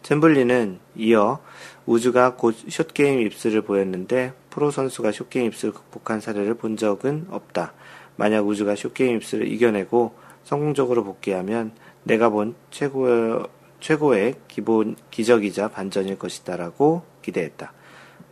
챔블리는 0.02 0.80
이어 0.96 1.38
우즈가 1.86 2.34
곧 2.34 2.56
short 2.68 2.97
game 2.97 3.20
yips를 3.20 3.62
보였는데 3.62 4.32
프로 4.50 4.72
선수가 4.72 5.12
short 5.12 5.31
game 5.31 5.46
yips를 5.46 5.72
극복한 5.72 6.20
사례를 6.20 6.54
본 6.54 6.76
적은 6.76 7.28
없다. 7.30 7.74
만약 8.16 8.44
우즈가 8.44 8.74
short 8.74 8.99
game 8.99 9.18
yips를 9.18 9.46
이겨내고 9.46 10.16
성공적으로 10.42 11.04
복귀하면 11.04 11.70
내가 12.02 12.28
본 12.28 12.56
최고, 12.72 13.48
최고의 13.84 14.36
기본, 14.48 14.96
기적이자 15.10 15.68
반전일 15.68 16.18
것이다라고 16.18 17.02
기대했다. 17.20 17.74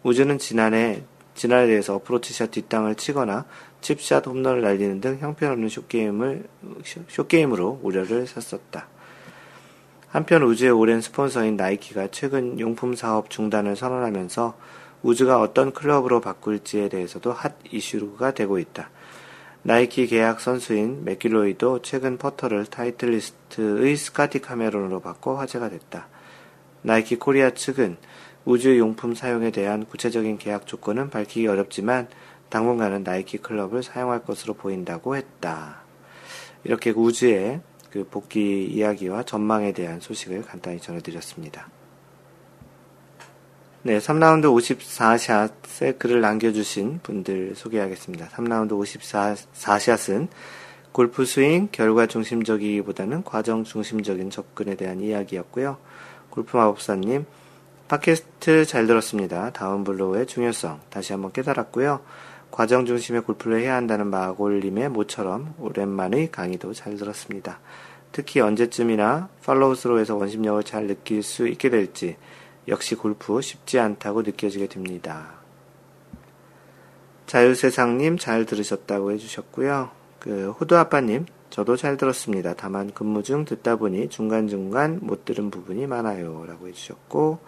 우즈는 0.02 0.38
지난해, 0.38 1.02
지난해에 1.34 1.66
대해서 1.66 1.94
어프로치샷 1.96 2.50
뒷땅을 2.52 2.94
치거나 2.94 3.44
칩샷 3.82 4.26
홈런을 4.28 4.62
날리는 4.62 5.02
등 5.02 5.18
형편없는 5.20 5.68
쇼게임을, 5.68 6.48
쇼게임으로 7.06 7.80
우려를 7.82 8.26
샀었다. 8.26 8.88
한편 10.08 10.42
우즈의 10.42 10.70
오랜 10.70 11.02
스폰서인 11.02 11.56
나이키가 11.56 12.08
최근 12.12 12.58
용품 12.58 12.94
사업 12.94 13.28
중단을 13.28 13.76
선언하면서 13.76 14.56
우즈가 15.02 15.38
어떤 15.42 15.74
클럽으로 15.74 16.22
바꿀지에 16.22 16.88
대해서도 16.88 17.30
hot 17.30 17.56
issue가 17.70 18.32
되고 18.32 18.58
있다. 18.58 18.88
나이키 19.64 20.08
계약 20.08 20.40
선수인 20.40 21.04
맥길로이도 21.04 21.82
최근 21.82 22.18
퍼터를 22.18 22.66
타이틀리스트의 22.66 23.96
스카티 23.96 24.40
카메론으로 24.40 24.98
바꿔 24.98 25.38
화제가 25.38 25.70
됐다. 25.70 26.08
나이키 26.82 27.14
코리아 27.14 27.50
측은 27.50 27.96
우즈 28.44 28.76
용품 28.76 29.14
사용에 29.14 29.52
대한 29.52 29.84
구체적인 29.84 30.38
계약 30.38 30.66
조건은 30.66 31.10
밝히기 31.10 31.46
어렵지만 31.46 32.08
당분간은 32.48 33.04
나이키 33.04 33.38
클럽을 33.38 33.84
사용할 33.84 34.24
것으로 34.24 34.54
보인다고 34.54 35.14
했다. 35.14 35.82
이렇게 36.64 36.90
우즈의 36.90 37.60
그 37.90 38.04
복귀 38.10 38.64
이야기와 38.64 39.22
전망에 39.22 39.72
대한 39.72 40.00
소식을 40.00 40.42
간단히 40.42 40.80
전해드렸습니다. 40.80 41.68
네, 43.84 43.98
3라운드 43.98 44.44
54샷에 44.44 45.98
글을 45.98 46.20
남겨주신 46.20 47.00
분들 47.02 47.56
소개하겠습니다. 47.56 48.28
3라운드 48.28 48.70
54샷은 48.70 50.28
골프 50.92 51.24
스윙 51.24 51.68
결과 51.72 52.06
중심적이기보다는 52.06 53.24
과정 53.24 53.64
중심적인 53.64 54.30
접근에 54.30 54.76
대한 54.76 55.00
이야기였고요. 55.00 55.78
골프 56.30 56.56
마법사님, 56.56 57.26
팟캐스트 57.88 58.66
잘 58.66 58.86
들었습니다. 58.86 59.50
다운 59.50 59.82
블로우의 59.82 60.26
중요성 60.26 60.78
다시 60.88 61.12
한번 61.12 61.32
깨달았고요. 61.32 62.02
과정 62.52 62.86
중심의 62.86 63.22
골프를 63.22 63.62
해야 63.62 63.74
한다는 63.74 64.06
마골님의 64.06 64.90
모처럼 64.90 65.54
오랜만의 65.58 66.30
강의도 66.30 66.72
잘 66.72 66.96
들었습니다. 66.96 67.58
특히 68.12 68.38
언제쯤이나 68.38 69.28
팔로우스로에서 69.44 70.14
원심력을 70.14 70.62
잘 70.62 70.86
느낄 70.86 71.24
수 71.24 71.48
있게 71.48 71.68
될지 71.68 72.16
역시 72.68 72.94
골프 72.94 73.40
쉽지 73.40 73.78
않다고 73.78 74.22
느껴지게 74.22 74.68
됩니다. 74.68 75.34
자유세상님 77.26 78.18
잘 78.18 78.44
들으셨다고 78.44 79.12
해주셨고요. 79.12 79.90
그 80.18 80.50
호두아빠님 80.52 81.26
저도 81.50 81.76
잘 81.76 81.96
들었습니다. 81.96 82.54
다만 82.56 82.92
근무 82.92 83.22
중 83.22 83.44
듣다 83.44 83.76
보니 83.76 84.08
중간중간 84.08 85.00
못 85.02 85.24
들은 85.24 85.50
부분이 85.50 85.86
많아요. 85.86 86.44
라고 86.46 86.68
해주셨고 86.68 87.40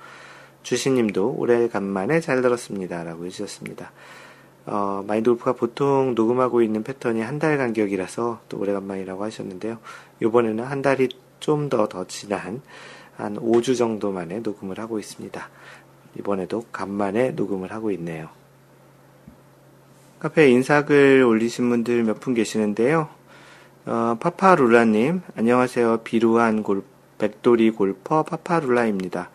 주시님도 0.63 1.35
오래간만에 1.39 2.21
잘 2.21 2.43
들었습니다. 2.43 3.05
라고 3.05 3.25
해주셨습니다. 3.27 3.93
어, 4.67 5.05
마인드골프가 5.07 5.53
보통 5.53 6.15
녹음하고 6.15 6.63
있는 6.63 6.83
패턴이 6.83 7.21
한 7.21 7.39
달 7.39 7.59
간격이라서 7.59 8.41
또 8.49 8.59
오래간만이라고 8.59 9.23
하셨는데요. 9.25 9.79
요번에는 10.23 10.65
한 10.65 10.81
달이 10.81 11.09
좀 11.41 11.69
더더 11.69 12.07
지난 12.07 12.63
한 13.17 13.37
5주 13.37 13.77
정도 13.77 14.11
만에 14.11 14.41
녹음을 14.41 14.79
하고 14.79 14.99
있습니다. 14.99 15.49
이번에도 16.19 16.65
간만에 16.73 17.31
녹음을 17.33 17.73
하고 17.73 17.91
있네요. 17.93 18.29
카페에 20.21 20.49
인사글 20.51 21.23
올리신 21.23 21.69
분들 21.69 22.05
몇 22.05 22.21
분 22.21 22.35
계시는데요. 22.35 23.09
어, 23.87 24.17
파파룰라님, 24.19 25.21
안녕하세요. 25.37 25.99
비루한 26.05 26.63
골, 26.63 26.83
백돌이 27.19 27.71
골퍼 27.73 28.23
파파룰라입니다. 28.23 29.31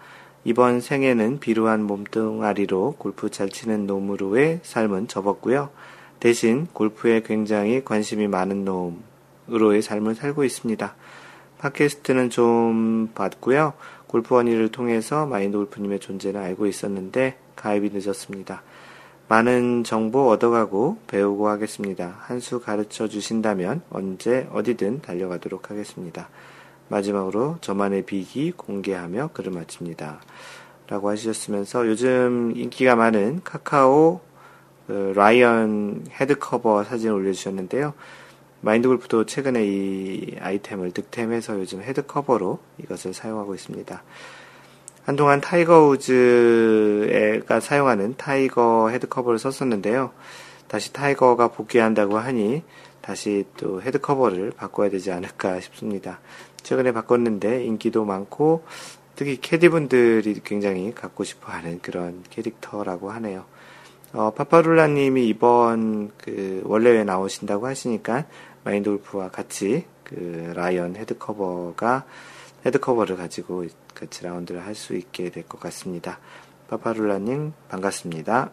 이번 0.46 0.82
생에는 0.82 1.40
비루한 1.40 1.84
몸뚱아리로 1.84 2.96
골프 2.98 3.30
잘 3.30 3.50
치는 3.50 3.86
놈으로의 3.86 4.62
삶은 4.64 5.08
접었고요. 5.08 5.70
대신 6.20 6.68
골프에 6.74 7.22
굉장히 7.22 7.86
관심이 7.86 8.28
많은 8.28 8.66
놈으로의 8.66 9.82
삶을 9.82 10.16
살고 10.16 10.44
있습니다. 10.44 10.96
팟캐스트는 11.60 12.30
좀 12.30 13.10
봤고요. 13.14 13.74
골프원이를 14.08 14.70
통해서 14.70 15.26
마인드 15.26 15.58
골프님의 15.58 16.00
존재는 16.00 16.42
알고 16.42 16.66
있었는데 16.66 17.38
가입이 17.56 17.92
늦었습니다. 17.94 18.64
많은 19.28 19.84
정보 19.84 20.28
얻어가고 20.30 20.98
배우고 21.06 21.48
하겠습니다. 21.50 22.16
한 22.22 22.40
수 22.40 22.60
가르쳐 22.60 23.08
주신다면 23.08 23.84
언제 23.92 24.48
어디든 24.52 25.02
달려가도록 25.02 25.70
하겠습니다. 25.70 26.30
마지막으로 26.88 27.58
저만의 27.62 28.06
비기 28.06 28.52
공개하며 28.54 29.30
글을 29.34 29.52
마칩니다. 29.52 30.22
라고 30.88 31.10
하셨으면서 31.10 31.86
요즘 31.88 32.54
인기가 32.56 32.96
많은 32.96 33.42
카카오 33.44 34.22
그 34.88 35.14
라이언 35.16 36.08
head 36.10 36.43
cover 36.43 36.84
사진을 36.86 37.14
올려주셨는데요. 37.14 37.94
마인드 38.62 38.88
골프도 38.88 39.26
최근에 39.26 39.66
이 39.66 40.36
아이템을 40.40 40.92
득템해서 40.92 41.60
요즘 41.60 41.82
head 41.82 42.06
cover로 42.06 42.60
이것을 42.84 43.14
사용하고 43.14 43.56
있습니다. 43.56 44.04
한동안 45.06 45.42
타이거 45.42 45.88
우즈가 45.88 47.60
사용하는 47.62 48.16
타이거 48.18 48.90
head 48.90 49.08
cover를 49.08 49.40
썼었는데요. 49.40 50.12
다시 50.68 50.94
타이거가 50.94 51.48
복귀한다고 51.48 52.20
하니 52.20 52.64
다시 53.02 53.46
또 53.58 53.82
head 53.82 54.00
cover를 54.00 54.52
바꿔야 54.52 54.90
되지 54.90 55.12
않을까 55.12 55.62
싶습니다. 55.62 56.20
최근에 56.62 56.92
바꿨는데 56.92 57.64
인기도 57.64 58.06
많고 58.06 58.64
특히 59.16 59.38
캐디분들이 59.42 60.42
굉장히 60.44 60.94
갖고 60.94 61.24
싶어 61.24 61.52
하는 61.52 61.80
그런 61.82 62.24
캐릭터라고 62.30 63.10
하네요. 63.12 63.46
어, 64.14 64.32
파파룰라님이 64.32 65.28
이번 65.28 66.12
그 66.18 66.62
월례회에 66.66 67.04
나오신다고 67.04 67.68
하시니까 67.68 68.26
마인드골프와 68.70 69.30
같이 69.30 69.86
그 70.04 70.54
라이언 70.56 70.96
head 70.96 71.18
cover가 71.18 72.06
head 72.66 72.80
cover를 72.80 73.18
가지고 73.18 73.66
같이 73.96 74.24
라운드를 74.24 74.64
할 74.66 74.76
수 74.76 74.96
있게 74.96 75.30
될 75.32 75.44
것 75.44 75.60
같습니다. 75.60 76.20
파파룰라님 76.70 77.54
반갑습니다. 77.70 78.52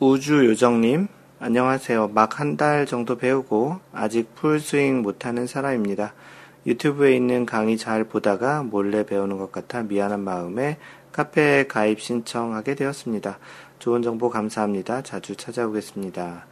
우주 0.00 0.46
요정님 0.46 1.06
안녕하세요. 1.38 2.08
막 2.08 2.40
한 2.40 2.56
달 2.56 2.86
정도 2.86 3.16
배우고 3.16 3.78
아직 3.92 4.34
풀 4.34 4.58
스윙 4.58 5.02
못하는 5.02 5.46
사람입니다. 5.46 6.14
유튜브에 6.66 7.14
있는 7.14 7.46
강의 7.46 7.76
잘 7.76 8.02
보다가 8.04 8.62
몰래 8.64 9.04
배우는 9.06 9.38
것 9.38 9.52
같아 9.52 9.82
미안한 9.82 10.20
마음에 10.20 10.78
카페에 11.12 11.68
가입 11.68 12.00
신청하게 12.00 12.74
되었습니다. 12.74 13.38
좋은 13.78 14.02
정보 14.02 14.28
감사합니다. 14.30 15.02
자주 15.02 15.36
찾아오겠습니다. 15.36 16.46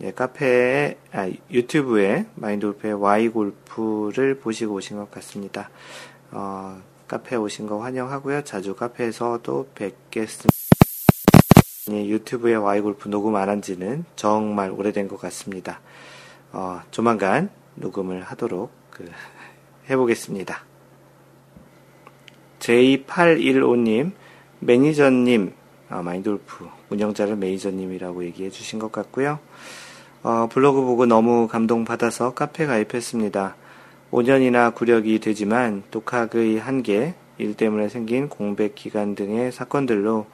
네, 0.00 0.12
카페에, 0.12 0.96
아, 1.12 1.28
유튜브에 1.50 2.26
마인드골프의 2.36 2.94
Y골프를 2.94 4.38
보시고 4.38 4.74
오신 4.74 4.96
것 4.96 5.10
같습니다. 5.10 5.70
어, 6.30 6.80
카페에 7.08 7.36
오신 7.36 7.66
거 7.66 7.80
환영하고요. 7.80 8.44
자주 8.44 8.76
카페에서도 8.76 9.70
뵙겠습니다. 9.74 10.56
네, 11.88 12.06
유튜브에 12.06 12.54
Y골프 12.54 13.08
녹음 13.08 13.34
안 13.34 13.48
한 13.48 13.60
지는 13.60 14.04
정말 14.14 14.70
오래된 14.70 15.08
것 15.08 15.18
같습니다. 15.20 15.80
어, 16.52 16.80
조만간 16.92 17.50
녹음을 17.74 18.22
하도록 18.22 18.70
그, 18.90 19.10
해보겠습니다. 19.90 20.62
J815님, 22.60 24.12
매니저님, 24.60 25.54
아, 25.88 26.02
마인돌프 26.02 26.68
운영자를 26.90 27.34
매니저님이라고 27.34 28.24
얘기해 28.26 28.50
주신 28.50 28.78
것 28.78 28.92
같고요. 28.92 29.40
어, 30.22 30.48
블로그 30.50 30.80
보고 30.82 31.06
너무 31.06 31.46
감동받아서 31.48 32.34
카페 32.34 32.66
가입했습니다. 32.66 33.54
5년이나 34.10 34.74
구력이 34.74 35.20
되지만 35.20 35.82
독학의 35.90 36.58
한계, 36.58 37.14
일 37.38 37.54
때문에 37.54 37.88
생긴 37.88 38.28
공백 38.28 38.74
기간 38.74 39.14
등의 39.14 39.52
사건들로 39.52 40.26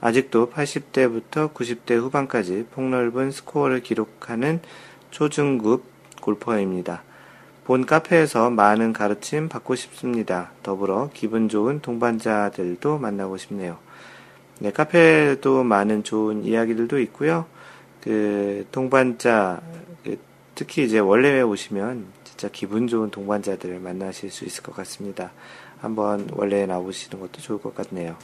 아직도 0.00 0.50
80대부터 0.50 1.52
90대 1.54 1.98
후반까지 1.98 2.66
폭넓은 2.72 3.30
스코어를 3.30 3.82
기록하는 3.82 4.60
초중급 5.10 5.84
골퍼입니다. 6.20 7.02
본 7.64 7.86
카페에서 7.86 8.50
많은 8.50 8.92
가르침 8.92 9.48
받고 9.48 9.74
싶습니다. 9.74 10.50
더불어 10.62 11.10
기분 11.14 11.48
좋은 11.48 11.80
동반자들도 11.80 12.98
만나고 12.98 13.36
싶네요. 13.36 13.78
네, 14.58 14.70
카페에도 14.72 15.64
많은 15.64 16.02
좋은 16.02 16.44
이야기들도 16.44 16.98
있고요. 17.00 17.46
그 18.00 18.66
동반자 18.72 19.60
그 20.04 20.18
특히 20.54 20.84
이제 20.84 20.98
원래에 20.98 21.42
오시면 21.42 22.06
진짜 22.24 22.48
기분 22.52 22.86
좋은 22.86 23.10
동반자들을 23.10 23.80
만나실 23.80 24.30
수 24.30 24.44
있을 24.44 24.62
것 24.62 24.74
같습니다. 24.76 25.32
한번 25.80 26.28
원래에 26.32 26.66
나오시는 26.66 27.20
것도 27.20 27.40
좋을 27.40 27.60
것 27.60 27.74
같네요. 27.74 28.16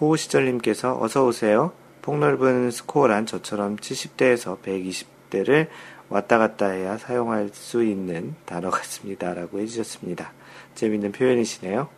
호시절님께서 0.00 1.00
어서 1.00 1.24
오세요. 1.24 1.72
폭넓은 2.02 2.70
스코어란 2.70 3.26
저처럼 3.26 3.76
70대에서 3.76 4.60
120대를 4.60 5.68
왔다 6.08 6.38
갔다 6.38 6.68
해야 6.68 6.98
사용할 6.98 7.50
수 7.52 7.84
있는 7.84 8.34
단어 8.44 8.70
같습니다. 8.70 9.32
라고 9.32 9.60
해주셨습니다. 9.60 10.32
재밌는 10.74 11.12
표현이시네요. 11.12 11.88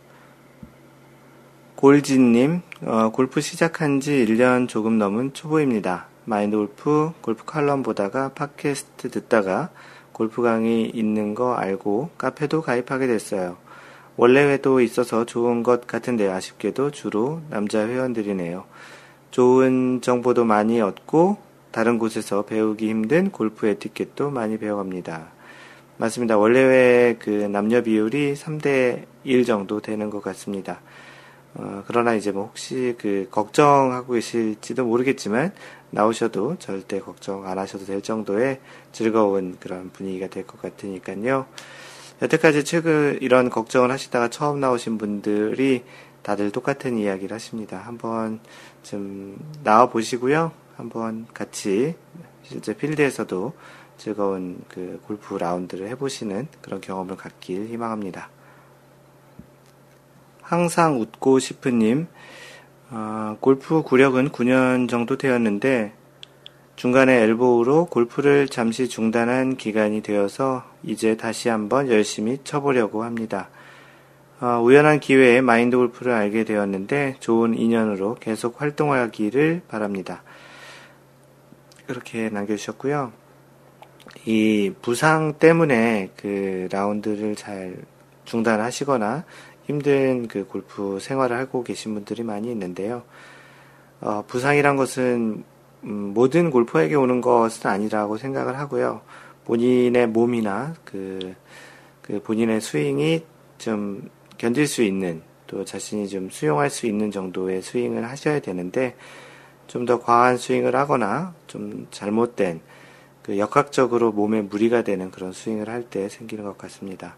골진님, 1.75 2.61
어, 2.83 3.09
골프 3.11 3.41
시작한 3.41 3.99
지 3.99 4.25
1년 4.25 4.69
조금 4.69 4.97
넘은 4.97 5.33
초보입니다. 5.33 6.07
마인드 6.25 6.57
골프, 6.57 7.11
골프 7.21 7.45
칼럼 7.45 7.83
보다가 7.83 8.29
팟캐스트 8.29 9.11
듣다가 9.11 9.69
골프 10.11 10.41
강의 10.41 10.89
있는 10.89 11.35
거 11.35 11.53
알고 11.53 12.09
카페도 12.17 12.61
가입하게 12.61 13.05
됐어요. 13.05 13.57
원래 14.17 14.43
회도 14.43 14.81
있어서 14.81 15.25
좋은 15.25 15.61
것 15.61 15.85
같은데 15.85 16.29
아쉽게도 16.29 16.91
주로 16.91 17.41
남자 17.49 17.85
회원들이네요. 17.85 18.65
좋은 19.29 20.01
정보도 20.01 20.45
많이 20.45 20.81
얻고 20.81 21.37
다른 21.71 21.99
곳에서 21.99 22.43
배우기 22.43 22.89
힘든 22.89 23.29
골프 23.29 23.67
에티켓도 23.67 24.31
많이 24.31 24.57
배워갑니다. 24.57 25.27
맞습니다. 25.97 26.37
원래의 26.37 27.19
그 27.19 27.29
남녀 27.29 27.83
비율이 27.83 28.33
3대 28.33 29.03
1 29.25 29.45
정도 29.45 29.79
되는 29.79 30.09
것 30.09 30.23
같습니다. 30.23 30.79
어, 31.55 31.83
그러나 31.87 32.15
이제 32.15 32.31
뭐 32.31 32.45
혹시 32.45 32.95
그 32.97 33.27
걱정하고 33.31 34.13
계실지도 34.13 34.85
모르겠지만 34.85 35.53
나오셔도 35.95 36.57
절대 36.59 36.99
걱정 36.99 37.47
안 37.47 37.57
하셔도 37.57 37.85
될 37.85 38.01
정도의 38.01 38.59
즐거운 38.91 39.57
그런 39.61 39.89
분위기가 39.91 40.27
될 40.27 40.45
것 40.45 40.61
같으니까요. 40.61 41.47
여태까지 42.21 42.65
최근 42.65 43.17
이런 43.21 43.49
걱정을 43.49 43.91
하시다가 43.91 44.29
처음 44.29 44.59
나오신 44.59 44.97
분들이 44.97 45.83
다들 46.21 46.51
똑같은 46.51 46.97
이야기를 46.97 47.33
하십니다. 47.33 47.77
한번 47.77 48.41
좀 48.83 49.37
나와 49.63 49.87
보시고요. 49.89 50.51
한번 50.75 51.27
같이 51.33 51.95
실제 52.43 52.75
필드에서도 52.75 53.53
즐거운 53.97 54.61
그 54.67 54.99
골프 55.07 55.35
라운드를 55.35 55.87
해보시는 55.89 56.47
그런 56.61 56.81
경험을 56.81 57.15
갖길 57.15 57.67
희망합니다. 57.67 58.29
항상 60.41 60.99
웃고 60.99 61.39
싶은님, 61.39 62.07
어, 62.97 63.35
골프 63.41 63.81
구력은 63.81 64.29
9년 64.29 64.87
정도 64.87 65.17
되었는데 65.17 65.91
중간에 66.77 67.23
엘보우로 67.23 67.87
골프를 67.87 68.47
잠시 68.47 68.87
중단한 68.87 69.57
기간이 69.57 70.01
되어서 70.01 70.63
이제 70.81 71.17
다시 71.17 71.49
한번 71.49 71.89
열심히 71.89 72.39
쳐보려고 72.45 73.03
합니다. 73.03 73.49
어, 74.39 74.61
우연한 74.63 75.01
기회에 75.01 75.41
마인드 75.41 75.75
골프를 75.75 76.13
알게 76.13 76.45
되었는데 76.45 77.17
좋은 77.19 77.57
인연으로 77.57 78.15
계속 78.21 78.61
활동하기를 78.61 79.63
바랍니다. 79.67 80.23
이렇게 81.89 82.29
남겨주셨고요. 82.29 83.11
이 84.23 84.71
부상 84.81 85.33
때문에 85.33 86.11
그 86.15 86.69
라운드를 86.71 87.35
잘 87.35 87.75
중단하시거나 88.23 89.25
힘든 89.65 90.27
그 90.27 90.45
골프 90.45 90.99
생활을 90.99 91.37
하고 91.37 91.63
계신 91.63 91.93
분들이 91.93 92.23
많이 92.23 92.49
있는데요. 92.51 93.03
어, 94.01 94.23
부상이란 94.27 94.75
것은 94.75 95.43
음, 95.83 95.93
모든 96.13 96.49
골퍼에게 96.49 96.95
오는 96.95 97.21
것은 97.21 97.69
아니라고 97.69 98.17
생각을 98.17 98.57
하고요. 98.57 99.01
본인의 99.45 100.07
몸이나 100.07 100.73
그, 100.83 101.35
그 102.01 102.21
본인의 102.21 102.61
스윙이 102.61 103.23
좀 103.57 104.09
견딜 104.37 104.67
수 104.67 104.83
있는 104.83 105.21
또 105.47 105.63
자신이 105.63 106.07
좀 106.09 106.29
수용할 106.29 106.69
수 106.69 106.87
있는 106.87 107.11
정도의 107.11 107.61
스윙을 107.61 108.09
하셔야 108.09 108.39
되는데 108.39 108.95
좀 109.67 109.85
더 109.85 109.99
과한 109.99 110.37
스윙을 110.37 110.75
하거나 110.75 111.33
좀 111.47 111.87
잘못된 111.91 112.61
그 113.21 113.37
역학적으로 113.37 114.11
몸에 114.11 114.41
무리가 114.41 114.83
되는 114.83 115.09
그런 115.11 115.31
스윙을 115.31 115.69
할 115.69 115.83
때 115.89 116.09
생기는 116.09 116.43
것 116.43 116.57
같습니다. 116.57 117.15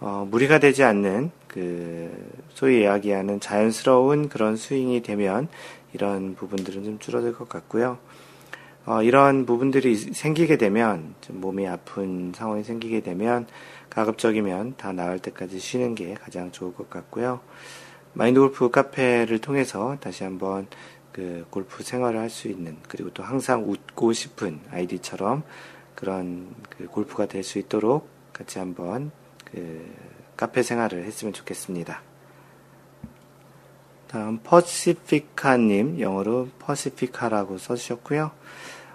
어, 0.00 0.26
무리가 0.30 0.58
되지 0.58 0.82
않는 0.82 1.30
그 1.50 2.10
소위 2.50 2.82
이야기하는 2.82 3.40
자연스러운 3.40 4.28
그런 4.28 4.56
스윙이 4.56 5.02
되면 5.02 5.48
이런 5.92 6.36
부분들은 6.36 6.84
좀 6.84 6.98
줄어들 7.00 7.34
것 7.34 7.48
같고요. 7.48 7.98
어, 8.86 9.02
이런 9.02 9.46
부분들이 9.46 9.96
생기게 9.96 10.56
되면 10.56 11.14
좀 11.20 11.40
몸이 11.40 11.66
아픈 11.66 12.32
상황이 12.34 12.62
생기게 12.62 13.00
되면 13.00 13.46
가급적이면 13.90 14.74
다 14.76 14.92
나을 14.92 15.18
때까지 15.18 15.58
쉬는 15.58 15.96
게 15.96 16.14
가장 16.14 16.52
좋을 16.52 16.72
것 16.72 16.88
같고요. 16.88 17.40
마인드 18.12 18.38
골프 18.40 18.70
카페를 18.70 19.40
통해서 19.40 19.96
다시 20.00 20.24
한번 20.24 20.68
그 21.12 21.44
골프 21.50 21.82
생활을 21.82 22.20
할 22.20 22.30
수 22.30 22.46
있는 22.48 22.76
그리고 22.88 23.10
또 23.10 23.24
항상 23.24 23.68
웃고 23.68 24.12
싶은 24.12 24.60
아이디처럼 24.70 25.42
그런 25.96 26.54
그 26.70 26.86
골프가 26.86 27.26
될 27.26 27.42
수 27.42 27.58
있도록 27.58 28.08
같이 28.32 28.60
한번 28.60 29.10
그 29.44 29.84
카페 30.40 30.62
생활을 30.62 31.04
했으면 31.04 31.34
좋겠습니다. 31.34 32.00
다음 34.08 34.38
퍼시피카님 34.42 36.00
영어로 36.00 36.48
퍼시피카라고 36.58 37.58
써주셨고요. 37.58 38.30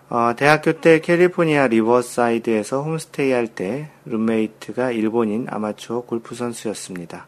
어, 0.09 0.33
대학교 0.35 0.81
때 0.81 0.99
캘리포니아 1.01 1.67
리버사이드에서 1.67 2.81
홈스테이 2.81 3.31
할 3.31 3.47
때 3.47 3.91
룸메이트가 4.05 4.89
일본인 4.91 5.45
아마추어 5.47 6.01
골프 6.01 6.33
선수였습니다. 6.33 7.27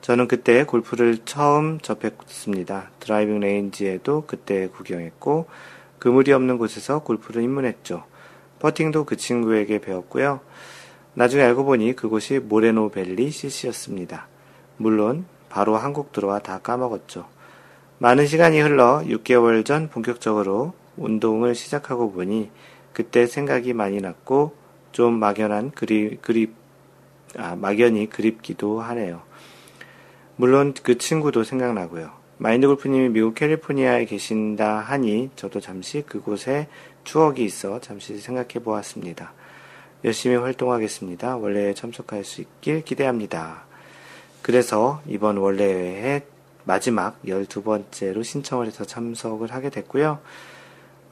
저는 0.00 0.28
그때 0.28 0.64
골프를 0.64 1.18
처음 1.26 1.78
접했습니다. 1.78 2.90
driving 3.00 3.40
range에도 3.40 4.24
그때 4.26 4.68
구경했고 4.68 5.46
그물이 5.98 6.32
없는 6.32 6.56
곳에서 6.56 7.00
골프를 7.00 7.42
입문했죠. 7.42 8.04
퍼팅도 8.60 9.04
그 9.04 9.16
친구에게 9.16 9.78
배웠고요. 9.78 10.40
나중에 11.14 11.42
알고 11.42 11.64
보니 11.64 11.94
그곳이 11.94 12.38
모레노 12.38 12.90
밸리 12.90 13.30
CC였습니다. 13.30 14.28
물론 14.78 15.26
바로 15.48 15.76
한국 15.76 16.12
들어와 16.12 16.38
다 16.38 16.58
까먹었죠. 16.58 17.26
많은 17.98 18.26
시간이 18.26 18.60
흘러 18.60 19.02
6개월 19.04 19.64
전 19.64 19.88
본격적으로 19.88 20.72
운동을 20.96 21.54
시작하고 21.54 22.12
보니 22.12 22.50
그때 22.92 23.26
생각이 23.26 23.74
많이 23.74 24.00
났고 24.00 24.54
좀 24.92 25.14
막연한 25.14 25.70
그리, 25.72 26.16
그립, 26.16 26.54
아, 27.36 27.56
막연히 27.56 28.08
그립기도 28.08 28.80
하네요. 28.80 29.22
물론 30.36 30.74
그 30.82 30.98
친구도 30.98 31.44
생각나고요. 31.44 32.10
마인드 32.38 32.66
골프님이 32.66 33.10
미국 33.10 33.34
캘리포니아에 33.34 34.06
계신다 34.06 34.80
하니 34.80 35.30
저도 35.36 35.60
잠시 35.60 36.02
그곳에 36.02 36.68
추억이 37.04 37.44
있어 37.44 37.80
잠시 37.80 38.18
생각해 38.18 38.64
보았습니다. 38.64 39.32
열심히 40.04 40.36
활동하겠습니다. 40.36 41.36
원래에 41.36 41.74
참석할 41.74 42.24
수 42.24 42.40
있길 42.40 42.84
기대합니다. 42.84 43.64
그래서 44.42 45.00
이번 45.06 45.36
원래회 45.36 46.22
마지막 46.64 47.20
12번째로 47.24 48.24
신청을 48.24 48.66
해서 48.66 48.84
참석을 48.84 49.52
하게 49.52 49.70
됐고요. 49.70 50.18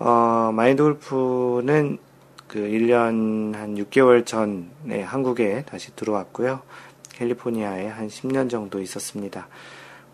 어, 0.00 0.50
마인드 0.54 0.82
골프는 0.82 1.98
그 2.48 2.58
1년 2.58 3.54
한 3.54 3.76
6개월 3.76 4.26
전에 4.26 5.02
한국에 5.02 5.64
다시 5.66 5.94
들어왔고요. 5.94 6.62
캘리포니아에 7.12 7.86
한 7.86 8.08
10년 8.08 8.50
정도 8.50 8.80
있었습니다. 8.80 9.46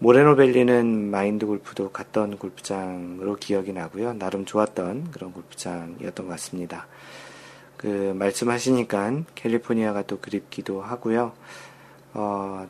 모레노밸리는 0.01 1.11
마인드 1.11 1.47
골프도 1.47 1.93
갔던 1.93 2.37
골프장으로 2.37 3.37
기억이 3.37 3.73
나고요. 3.73 4.13
나름 4.15 4.45
좋았던 4.45 5.13
그런 5.13 5.33
골프장이었던 5.33 6.27
것 6.27 6.33
같습니다. 6.33 6.87
그 7.77 8.15
말씀하시니까 8.17 9.25
캘리포니아가 9.35 10.03
또 10.03 10.19
그립기도 10.19 10.81
하고요. 10.83 11.33
어, 12.15 12.69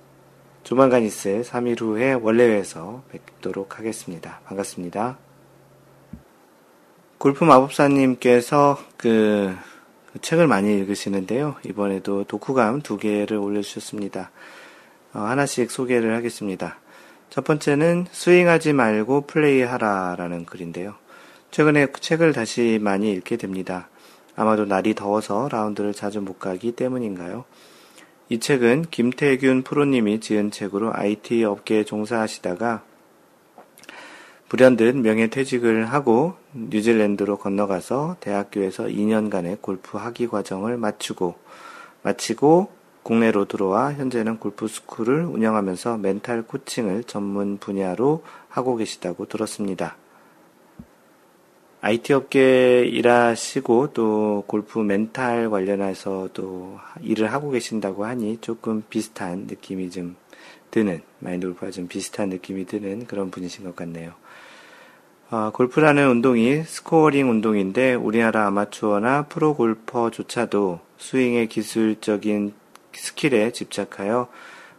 조만간 0.64 1.04
있을 1.04 1.42
3일 1.42 1.80
후에 1.80 2.12
원래회에서 2.12 3.02
뵙도록 3.10 3.78
하겠습니다. 3.78 4.40
반갑습니다. 4.46 5.18
골프 7.18 7.44
마법사님께서 7.44 8.78
그, 8.96 9.54
그 10.12 10.20
책을 10.20 10.46
많이 10.46 10.76
읽으시는데요. 10.78 11.56
이번에도 11.64 12.24
독후감 12.24 12.82
두 12.82 12.98
개를 12.98 13.36
올려주셨습니다. 13.36 14.30
어, 15.14 15.20
하나씩 15.20 15.70
소개를 15.70 16.14
하겠습니다. 16.14 16.78
첫 17.30 17.44
번째는 17.44 18.06
스윙하지 18.10 18.72
말고 18.72 19.22
플레이하라라는 19.22 20.46
글인데요. 20.46 20.94
최근에 21.50 21.88
책을 21.92 22.32
다시 22.32 22.78
많이 22.82 23.12
읽게 23.12 23.36
됩니다. 23.36 23.88
아마도 24.36 24.66
날이 24.66 24.94
더워서 24.94 25.48
라운드를 25.50 25.94
자주 25.94 26.20
못 26.20 26.38
가기 26.38 26.72
때문인가요? 26.72 27.44
이 28.28 28.38
책은 28.38 28.86
김태균 28.90 29.62
프로님이 29.62 30.20
지은 30.20 30.50
책으로 30.50 30.92
IT 30.94 31.44
업계에 31.44 31.84
종사하시다가 31.84 32.82
불현듯 34.48 34.96
명예퇴직을 34.96 35.86
하고 35.86 36.34
뉴질랜드로 36.52 37.38
건너가서 37.38 38.16
대학교에서 38.20 38.84
2년간의 38.84 39.60
골프 39.60 39.98
학위 39.98 40.28
과정을 40.28 40.76
마치고 40.76 41.34
마치고 42.02 42.70
국내로 43.02 43.46
들어와 43.46 43.92
현재는 43.92 44.38
골프 44.38 44.68
스쿨을 44.68 45.24
운영하면서 45.24 45.98
mental 45.98 46.42
coaching을 46.42 47.04
전문 47.04 47.58
분야로 47.58 48.22
하고 48.48 48.76
계시다고 48.76 49.26
들었습니다. 49.26 49.96
IT 51.80 52.12
업계 52.14 52.84
일하시고 52.84 53.92
또 53.92 54.44
골프 54.46 54.78
멘탈 54.78 55.50
관련해서 55.50 56.30
또 56.32 56.78
일을 57.02 57.32
하고 57.32 57.50
계신다고 57.50 58.06
하니 58.06 58.38
조금 58.40 58.82
비슷한 58.88 59.46
느낌이 59.46 59.90
좀 59.90 60.16
드는, 60.70 61.02
마인드 61.20 61.46
골프와 61.46 61.70
좀 61.70 61.86
비슷한 61.86 62.30
느낌이 62.30 62.66
드는 62.66 63.06
그런 63.06 63.30
분이신 63.30 63.64
것 63.64 63.76
같네요. 63.76 64.14
어, 65.30 65.50
골프라는 65.52 66.08
운동이 66.08 66.62
scoring 66.64 67.28
운동인데 67.28 67.94
우리나라 67.94 68.46
아마추어나 68.46 69.26
프로 69.26 69.54
골퍼조차도 69.54 70.80
스윙의 70.98 71.48
기술적인 71.48 72.54
skill에 72.92 73.52
집착하여 73.52 74.28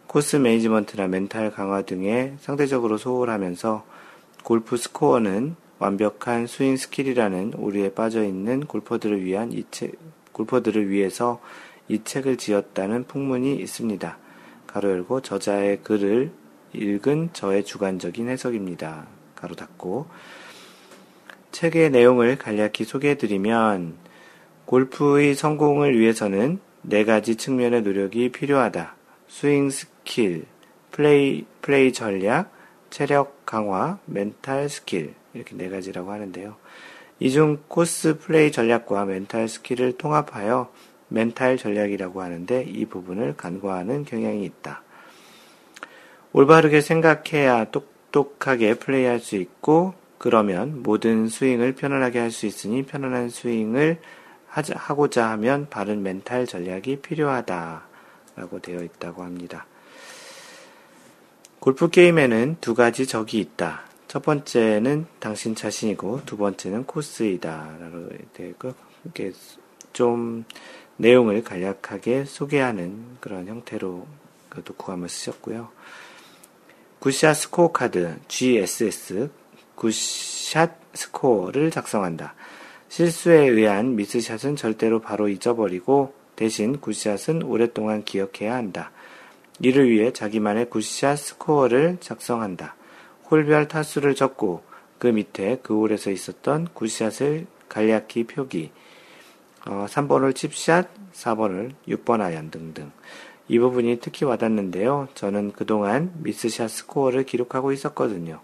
코스 0.07 0.38
management나 0.38 1.08
mental 1.08 1.52
강화 1.51 1.81
등에 1.81 2.36
상대적으로 2.39 2.97
소홀하면서 2.97 3.86
골프 4.43 4.77
스코어는 4.77 5.55
완벽한 5.80 6.48
스윙 6.48 6.76
skill이라는 6.76 7.54
오류에 7.56 7.94
빠져 7.94 8.24
있는 8.24 8.66
골퍼들을 8.66 9.24
위한 9.24 9.52
이 9.52 9.63
책, 9.70 9.94
골퍼들을 10.32 10.90
위해서 10.90 11.40
이 11.88 12.04
책을 12.04 12.38
지었다는 12.38 13.06
풍문이 13.06 13.56
있습니다. 13.56 14.18
가로 14.66 14.92
열고 14.92 15.22
저자의 15.22 15.82
글을 15.84 16.32
읽은 16.74 17.30
저의 17.34 17.63
주관적인 17.63 18.28
해석입니다. 18.28 19.08
가로 19.36 19.56
닫고 19.56 20.08
책의 21.52 21.92
내용을 21.92 22.38
간략히 22.38 22.84
소개해드리면 22.84 23.96
골프의 24.66 25.34
성공을 25.34 25.98
위해서는 25.98 26.60
네 26.82 27.06
가지 27.06 27.36
측면의 27.36 27.82
노력이 27.84 28.32
필요하다. 28.32 28.96
스윙 29.28 29.70
스킬, 29.70 30.46
플레이, 30.92 31.46
플레이 31.62 31.94
전략, 31.94 32.52
체력 32.90 33.46
강화, 33.46 34.00
mental 34.06 34.69
skill. 34.69 35.13
이렇게 35.38 35.56
네 35.56 35.69
가지라고 35.69 36.12
하는데요. 36.12 36.56
이 37.19 37.32
중 37.32 37.63
코스 37.67 38.19
플레이 38.19 38.52
전략과 38.52 39.06
mental 39.06 39.47
skill을 39.47 39.97
통합하여 39.97 40.71
멘탈 41.08 41.58
전략이라고 41.58 42.21
하는데 42.21 42.63
이 42.63 42.86
부분을 42.86 43.36
간과하는 43.38 44.06
경향이 44.06 44.43
있다. 44.45 44.84
올바르게 46.34 46.82
생각해야 46.82 47.71
똑똑하게 47.71 48.76
플레이할 48.76 49.19
수 49.19 49.36
있고 49.38 49.93
그러면 50.17 50.84
모든 50.84 51.28
스윙을 51.28 51.73
편안하게 51.76 52.19
할 52.19 52.32
수 52.32 52.45
있으니 52.45 52.84
편안한 52.84 53.30
스윙을 53.30 54.00
하고자 54.47 55.30
하면 55.32 55.67
바른 55.69 56.04
멘탈 56.04 56.45
전략이 56.45 56.97
필요하다라고 57.02 58.60
되어 58.62 58.84
있다고 58.84 59.23
합니다. 59.23 59.65
골프 61.60 61.89
게임에는 61.89 62.58
두 62.62 62.76
가지 62.76 63.08
적이 63.08 63.39
있다. 63.39 63.87
첫 64.08 64.24
번째는 64.24 65.06
당신 65.20 65.54
자신이고 65.54 66.22
두 66.26 66.38
번째는 66.38 66.86
코스이다. 66.86 67.78
라고 67.80 68.10
되어 68.34 68.48
있고, 68.50 68.74
이렇게 69.04 69.34
좀 69.91 70.46
내용을 70.98 71.43
간략하게 71.43 72.26
소개하는 72.26 73.17
그런 73.20 73.48
형태로 73.48 74.08
그 74.50 74.63
독후감을 74.63 75.10
쓰셨고요. 75.10 75.70
good 77.00 77.17
shot 77.17 77.36
스코어 77.36 77.72
카드 77.72 78.17
GSS 78.28 79.30
good 79.76 80.23
shot 80.23 80.71
스코어를 80.93 81.70
작성한다. 81.70 82.34
실수에 82.89 83.48
의한 83.48 83.96
miss 83.95 84.17
shot은 84.17 84.56
절대로 84.56 85.00
바로 85.00 85.28
잊어버리고 85.28 86.13
대신 86.36 86.80
good 86.80 87.03
shot은 87.03 87.43
오랫동안 87.43 88.04
기억해야 88.04 88.56
한다. 88.56 88.91
이를 89.60 89.89
위해 89.89 90.13
자기만의 90.13 90.70
good 90.69 90.93
shot 90.93 91.17
스코어를 91.17 91.98
작성한다. 92.00 92.77
홀별 93.30 93.68
타수를 93.68 94.16
적고 94.16 94.63
그 95.00 95.08
밑에 95.08 95.60
그 95.62 95.76
홀에서 95.76 96.12
있었던 96.12 96.70
good 96.73 97.00
shot을 97.00 97.47
간략히 97.70 98.24
표기. 98.26 98.72
어, 99.66 99.86
3번 99.89 100.17
홀 100.17 100.34
chip 100.34 100.58
shot, 100.58 100.88
4번 101.13 101.51
홀 101.51 101.73
6번 101.88 102.22
아이언 102.22 102.52
등등. 102.52 102.92
이 103.50 103.60
부분이 103.60 104.00
특히 104.02 104.26
와닿는데요. 104.26 105.08
저는 105.13 105.52
그동안 105.52 106.12
miss 106.19 106.44
shot 106.44 106.69
스코어를 106.70 107.24
기록하고 107.24 107.72
있었거든요. 107.72 108.42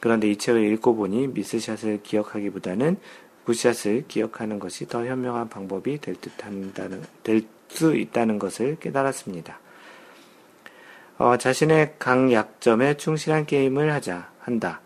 그런데 0.00 0.30
이 0.30 0.36
책을 0.36 0.62
읽고 0.72 0.96
보니 0.96 1.28
miss 1.28 1.55
shot을 1.55 2.02
기억하기보다는 2.02 2.96
good 3.44 3.66
shot을 3.66 4.04
기억하는 4.08 4.58
것이 4.58 4.86
더 4.86 5.04
현명한 5.04 5.48
방법이 5.48 6.00
될 6.00 6.14
듯한다는, 6.16 7.02
될 7.22 7.42
수 7.74 7.96
있다는 7.96 8.38
것을 8.38 8.76
깨달았습니다. 8.78 9.58
어, 11.16 11.36
자신의 11.36 11.94
강약점에 11.98 12.96
충실한 12.96 13.46
게임을 13.46 13.92
하자, 13.92 14.30
한다. 14.40 14.80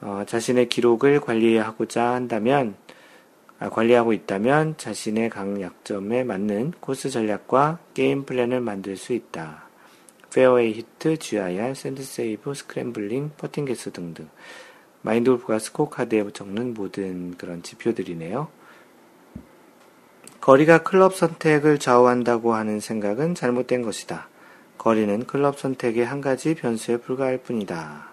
어, 0.00 0.24
자신의 0.26 0.68
기록을 0.68 1.20
관리하고자 1.20 2.02
한다면, 2.02 2.74
아, 3.60 3.68
관리하고 3.68 4.12
있다면 4.12 4.74
자신의 4.76 5.30
강약점에 5.30 6.24
맞는 6.24 6.72
코스 6.80 7.10
전략과 7.10 7.78
게임 7.94 8.24
플랜을 8.24 8.60
만들 8.60 8.96
수 8.96 9.12
있다. 9.12 9.68
페어웨이 10.34 10.72
히트, 10.72 11.18
GIR, 11.18 11.74
sand 11.76 12.02
save, 12.02 12.54
scrambling, 12.54 13.32
퍼팅 13.36 13.66
개수 13.66 13.92
등등. 13.92 14.28
마인드 15.02 15.30
골프가 15.30 15.60
스코어 15.60 15.90
카드에 15.90 16.24
적는 16.32 16.74
모든 16.74 17.36
그런 17.36 17.62
지표들이네요. 17.62 18.48
거리가 20.40 20.82
클럽 20.82 21.14
선택을 21.14 21.78
좌우한다고 21.78 22.54
하는 22.54 22.80
생각은 22.80 23.36
잘못된 23.36 23.82
것이다. 23.82 24.28
거리는 24.82 25.26
클럽 25.26 25.60
선택의 25.60 26.04
한 26.04 26.20
가지 26.20 26.56
변수에 26.56 26.96
불과할 26.96 27.38
뿐이다. 27.38 28.08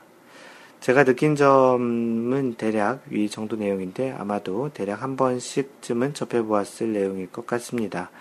제가 0.82 1.04
느낀 1.04 1.36
점은 1.36 2.54
대략 2.60 3.02
위 3.10 3.28
정도 3.28 3.56
내용인데 3.56 4.12
아마도 4.12 4.70
대략 4.72 5.02
한 5.02 5.18
번씩쯤은 5.18 6.14
접해보았을 6.14 6.94
내용일 6.94 7.32
것 7.32 7.48
같습니다. 7.48 8.12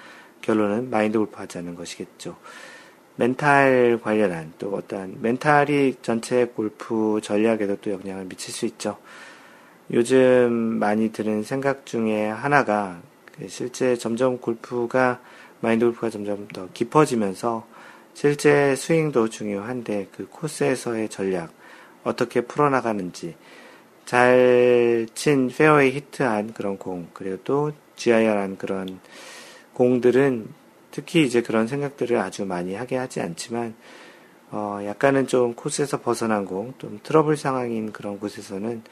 결론은 0.41 0.89
마인드 0.89 1.19
골프 1.19 1.37
하자는 1.37 1.75
것이겠죠. 1.75 2.37
멘탈 3.17 4.01
관련한 4.03 4.55
또 4.59 4.75
어떠한 4.75 5.19
mental이 5.21 5.97
전체 6.01 6.47
골프 6.47 7.21
전략에도 7.23 7.77
또 7.83 7.91
영향을 7.91 8.25
미칠 8.25 8.55
수 8.55 8.65
있죠. 8.65 8.97
요즘 9.93 10.51
많이 10.53 11.13
드는 11.13 11.43
생각 11.43 11.85
중에 11.85 12.29
하나가 12.29 12.99
그 13.27 13.47
실제 13.49 13.95
점점 13.95 14.39
골프가 14.39 15.21
마인드 15.61 15.85
골프가 15.85 16.09
점점 16.09 16.49
더 16.49 16.67
깊어지면서 16.73 17.77
실제 18.21 18.75
스윙도 18.75 19.29
중요한데 19.29 20.09
그 20.11 20.27
코스에서의 20.29 21.09
전략 21.09 21.53
어떻게 22.03 22.41
풀어나가는지 22.41 23.37
잘 24.07 25.07
친 25.15 25.47
페어웨이 25.47 25.93
히트한 25.93 26.53
그런 26.53 26.79
공 26.79 27.07
그리고 27.13 27.37
또 27.45 27.73
GIR한 27.95 28.59
그런 28.59 28.99
공들은 29.73 30.49
특히 30.91 31.25
이제 31.25 31.43
그런 31.43 31.69
생각들을 31.69 32.19
아주 32.19 32.45
많이 32.45 32.75
하게 32.75 32.97
하지 32.97 33.21
않지만 33.21 33.77
어 34.51 34.81
약간은 34.85 35.29
좀 35.29 35.55
코스에서 35.55 36.01
벗어난 36.01 36.45
공, 36.45 36.75
좀 36.79 36.99
트러블 37.05 37.37
상황인 37.37 37.93
그런 37.93 38.19
곳에서는 38.19 38.83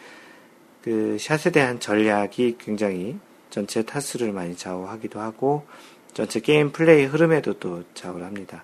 그 0.83 1.17
샷에 1.19 1.51
대한 1.51 1.81
전략이 1.81 2.59
굉장히 2.61 3.19
전체 3.51 3.83
타수를 3.83 4.31
많이 4.31 4.57
좌우하기도 4.57 5.19
하고 5.19 5.67
전체 6.15 6.39
게임 6.39 6.71
플레이 6.71 7.07
흐름에도 7.07 7.55
또 7.55 7.83
좌우를 7.95 8.25
합니다. 8.25 8.63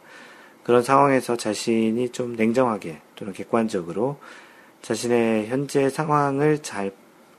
그런 0.63 0.83
상황에서 0.83 1.37
자신이 1.37 2.11
좀 2.11 2.35
냉정하게 2.35 3.01
또는 3.17 3.33
객관적으로 3.33 4.19
자신의 4.83 5.49
현재 5.49 5.89
상황을 5.89 6.63
잘 6.63 6.93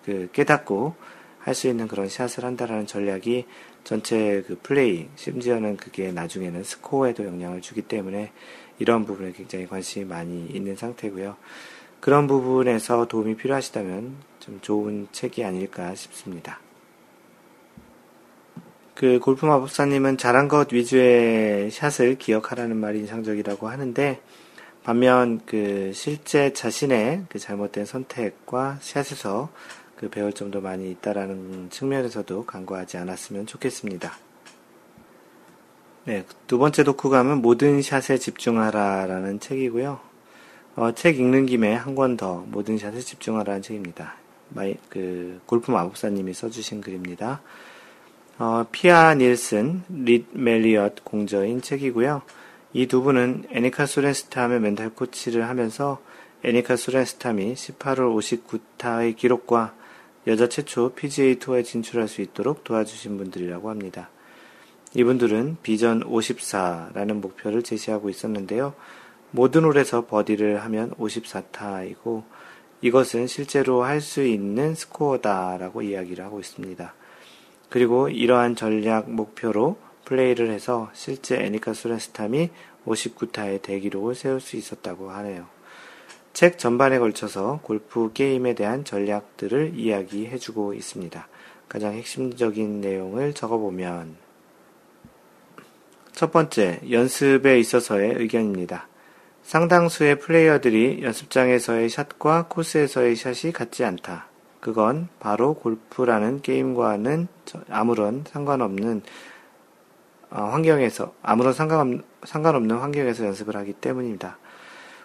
그 0.03 0.29
깨닫고 0.31 0.95
할 1.39 1.55
수 1.55 1.67
있는 1.67 1.87
그런 1.89 2.07
샷을 2.07 2.45
한다라는 2.45 2.87
전략이 2.87 3.45
전체 3.83 4.43
그 4.47 4.57
플레이, 4.63 5.09
심지어는 5.15 5.75
그게 5.75 6.11
나중에는 6.13 6.63
스코어에도 6.63 7.25
영향을 7.25 7.59
주기 7.59 7.81
때문에 7.81 8.31
이런 8.79 9.05
부분에 9.05 9.33
굉장히 9.33 9.67
관심이 9.67 10.05
많이 10.05 10.45
있는 10.47 10.77
상태고요. 10.77 11.35
그런 11.99 12.27
부분에서 12.27 13.07
도움이 13.07 13.35
필요하시다면 13.35 14.15
좀 14.39 14.59
좋은 14.61 15.07
책이 15.11 15.43
아닐까 15.43 15.93
싶습니다. 15.95 16.59
그 18.95 19.19
골프 19.19 19.45
마법사님은 19.45 20.17
잘한 20.17 20.47
것 20.47 20.71
위주의 20.71 21.71
샷을 21.71 22.17
기억하라는 22.17 22.77
말이 22.77 22.99
인상적이라고 22.99 23.67
하는데 23.67 24.21
반면 24.83 25.41
그 25.45 25.91
실제 25.93 26.53
자신의 26.53 27.25
그 27.29 27.39
잘못된 27.39 27.85
선택과 27.85 28.77
샷에서 28.81 29.49
그 29.95 30.09
배울 30.09 30.33
점도 30.33 30.61
많이 30.61 30.91
있다라는 30.91 31.69
측면에서도 31.69 32.45
간과하지 32.45 32.97
않았으면 32.97 33.45
좋겠습니다. 33.47 34.13
네, 36.05 36.25
두 36.47 36.57
번째 36.57 36.83
독후감은 36.83 37.41
모든 37.41 37.81
샷에 37.81 38.17
집중하라라는 38.17 39.39
책이고요. 39.39 39.99
어, 40.75 40.91
책 40.93 41.19
읽는 41.19 41.45
김에 41.45 41.73
한 41.73 41.95
권 41.95 42.17
더 42.17 42.43
모든 42.49 42.77
샷에 42.77 42.99
집중하라는 42.99 43.61
책입니다. 43.61 44.15
마이, 44.49 44.75
그 44.89 45.39
골프 45.45 45.71
마법사님이 45.71 46.33
써주신 46.33 46.81
글입니다. 46.81 47.41
어, 48.39 48.65
피아 48.71 49.13
닐슨, 49.15 49.83
린 49.89 50.25
메리어트 50.33 51.03
공저인 51.03 51.61
책이고요. 51.61 52.21
이 52.73 52.87
두 52.87 53.03
분은 53.03 53.45
애니카 53.51 53.85
수렌스탐의 53.85 54.59
멘탈 54.59 54.89
코치를 54.89 55.47
하면서 55.47 56.01
애니카 56.43 56.75
수렌스탐이 56.75 57.53
18월 57.53 58.13
59타의 58.17 59.15
기록과 59.15 59.75
여자 60.25 60.49
최초 60.49 60.93
PGA 60.93 61.35
투어에 61.37 61.63
진출할 61.63 62.07
수 62.07 62.21
있도록 62.21 62.63
도와주신 62.63 63.17
분들이라고 63.17 63.69
합니다. 63.69 64.09
이분들은 64.95 65.57
비전 65.63 66.03
54라는 66.03 67.19
목표를 67.21 67.61
제시하고 67.61 68.09
있었는데요. 68.09 68.73
모든 69.31 69.63
홀에서 69.63 70.05
버디를 70.07 70.63
하면 70.63 70.91
54타이고 70.91 72.23
이것은 72.81 73.27
실제로 73.27 73.83
할 73.83 74.01
수 74.01 74.23
있는 74.23 74.75
스코어다라고 74.75 75.81
이야기를 75.81 76.23
하고 76.25 76.39
있습니다. 76.39 76.93
그리고 77.73 78.07
이러한 78.07 78.55
전략 78.55 79.09
목표로 79.09 79.77
플레이를 80.05 80.51
해서 80.51 80.91
실제 80.93 81.37
애니카 81.37 81.73
수레스탐이 81.73 82.51
59타의 82.85 83.63
대기록을 83.63 84.13
세울 84.13 84.39
수 84.41 84.57
있었다고 84.57 85.09
하네요. 85.09 85.47
책 86.33 86.59
전반에 86.59 86.99
걸쳐서 86.99 87.61
골프 87.63 88.13
게임에 88.13 88.53
대한 88.53 88.85
전략들을 88.85 89.71
이야기해주고 89.75 90.75
있습니다. 90.75 91.27
가장 91.67 91.93
핵심적인 91.93 92.79
내용을 92.79 93.33
적어보면 93.33 94.17
첫 96.11 96.31
번째, 96.31 96.79
연습에 96.91 97.57
있어서의 97.57 98.17
의견입니다. 98.19 98.87
상당수의 99.41 100.19
플레이어들이 100.19 101.01
연습장에서의 101.01 101.89
샷과 101.89 102.49
코스에서의 102.49 103.15
샷이 103.15 103.51
같지 103.51 103.83
않다. 103.83 104.27
그건 104.59 105.09
바로 105.19 105.55
골프라는 105.55 106.43
게임과는 106.43 107.32
아무런 107.69 108.23
상관없는 108.27 109.01
어, 110.29 110.41
환경에서 110.45 111.13
아무런 111.21 111.53
상관없, 111.53 112.01
상관없는 112.23 112.77
환경에서 112.77 113.25
연습을 113.25 113.55
하기 113.57 113.73
때문입니다. 113.73 114.37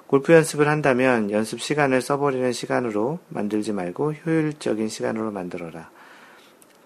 골프 0.07 0.33
연습을 0.33 0.69
한다면 0.69 1.31
연습 1.31 1.61
시간을 1.61 2.01
써버리는 2.01 2.51
시간으로 2.53 3.19
만들지 3.29 3.75
말고 3.75 4.15
효율적인 4.15 4.89
시간으로 4.89 5.31
만들어라. 5.31 5.91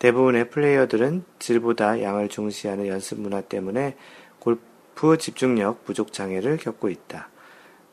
대부분의 0.01 0.51
플레이어들은 0.51 1.25
질보다 1.39 2.03
양을 2.03 2.29
중시하는 2.29 2.89
연습 2.89 3.21
문화 3.21 3.41
때문에 3.41 3.97
골프 4.41 5.17
집중력 5.17 5.85
부족 5.85 6.13
장애를 6.13 6.57
겪고 6.57 6.89
있다. 6.89 7.29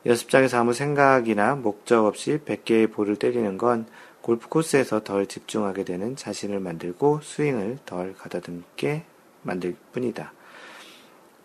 연습장에서 0.04 0.58
아무 0.58 0.72
생각이나 0.72 1.54
목적 1.54 2.06
없이 2.06 2.40
100개의 2.44 2.90
볼을 2.90 3.14
때리는 3.14 3.56
건 3.56 3.86
골프 4.22 4.48
코스에서 4.48 5.02
덜 5.02 5.26
집중하게 5.26 5.84
되는 5.84 6.16
자신을 6.16 6.60
만들고 6.60 7.20
스윙을 7.22 7.78
덜 7.86 8.14
가다듬게 8.14 9.04
만들 9.42 9.74
뿐이다. 9.92 10.32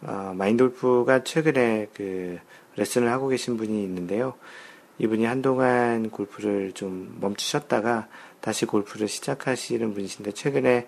어, 0.03 0.33
마인드 0.36 0.77
골프가 0.77 1.23
최근에 1.23 1.88
그 1.93 2.38
레슨을 2.75 3.09
하고 3.11 3.27
계신 3.27 3.57
분이 3.57 3.83
있는데요. 3.83 4.35
이분이 4.97 5.25
한동안 5.25 6.09
골프를 6.09 6.73
좀 6.73 7.17
멈추셨다가 7.19 8.07
다시 8.39 8.65
골프를 8.65 9.07
시작하시는 9.07 9.93
분이신데 9.93 10.31
최근에 10.33 10.88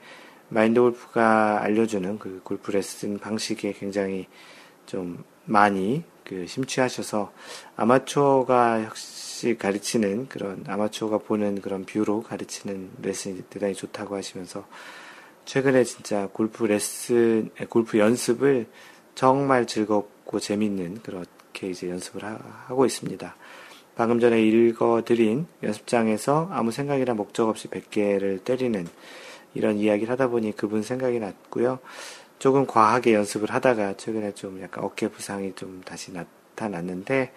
마인드 0.49 0.79
골프가 0.79 1.61
알려주는 1.61 2.19
그 2.19 2.41
골프 2.43 2.71
레슨 2.71 3.17
방식에 3.17 3.73
굉장히 3.73 4.27
좀 4.85 5.23
많이 5.45 6.03
그 6.27 6.45
심취하셔서 6.45 7.31
아마추어가 7.77 8.83
역시 8.83 9.55
가르치는 9.57 10.27
그런 10.27 10.65
아마추어가 10.67 11.19
보는 11.19 11.61
그런 11.61 11.85
view로 11.85 12.21
가르치는 12.21 12.89
레슨이 13.01 13.43
대단히 13.49 13.73
좋다고 13.73 14.15
하시면서 14.17 14.65
최근에 15.45 15.85
진짜 15.85 16.27
골프 16.33 16.65
레슨, 16.65 17.49
골프 17.69 17.97
연습을 17.97 18.67
정말 19.15 19.65
즐겁고 19.65 20.41
재밌는 20.41 21.01
그렇게 21.01 21.69
이제 21.69 21.89
연습을 21.89 22.25
하, 22.25 22.37
고 22.67 22.85
있습니다. 22.85 23.35
방금 23.95 24.19
전에 24.19 24.43
읽어드린 24.43 25.47
연습장에서 25.63 26.49
아무 26.51 26.71
생각이나 26.71 27.13
목적 27.13 27.47
없이 27.47 27.69
100개를 27.69 28.43
때리는 28.43 28.85
이런 29.53 29.77
이야기를 29.77 30.11
하다 30.11 30.27
보니 30.27 30.57
그분 30.57 30.83
생각이 30.83 31.19
났고요. 31.19 31.79
조금 32.39 32.65
과하게 32.65 33.13
연습을 33.13 33.51
하다가 33.51 33.97
최근에 33.97 34.33
좀 34.33 34.61
약간 34.61 34.83
어깨 34.83 35.07
부상이 35.07 35.53
좀 35.55 35.81
다시 35.85 36.11
나타났는데 36.11 37.33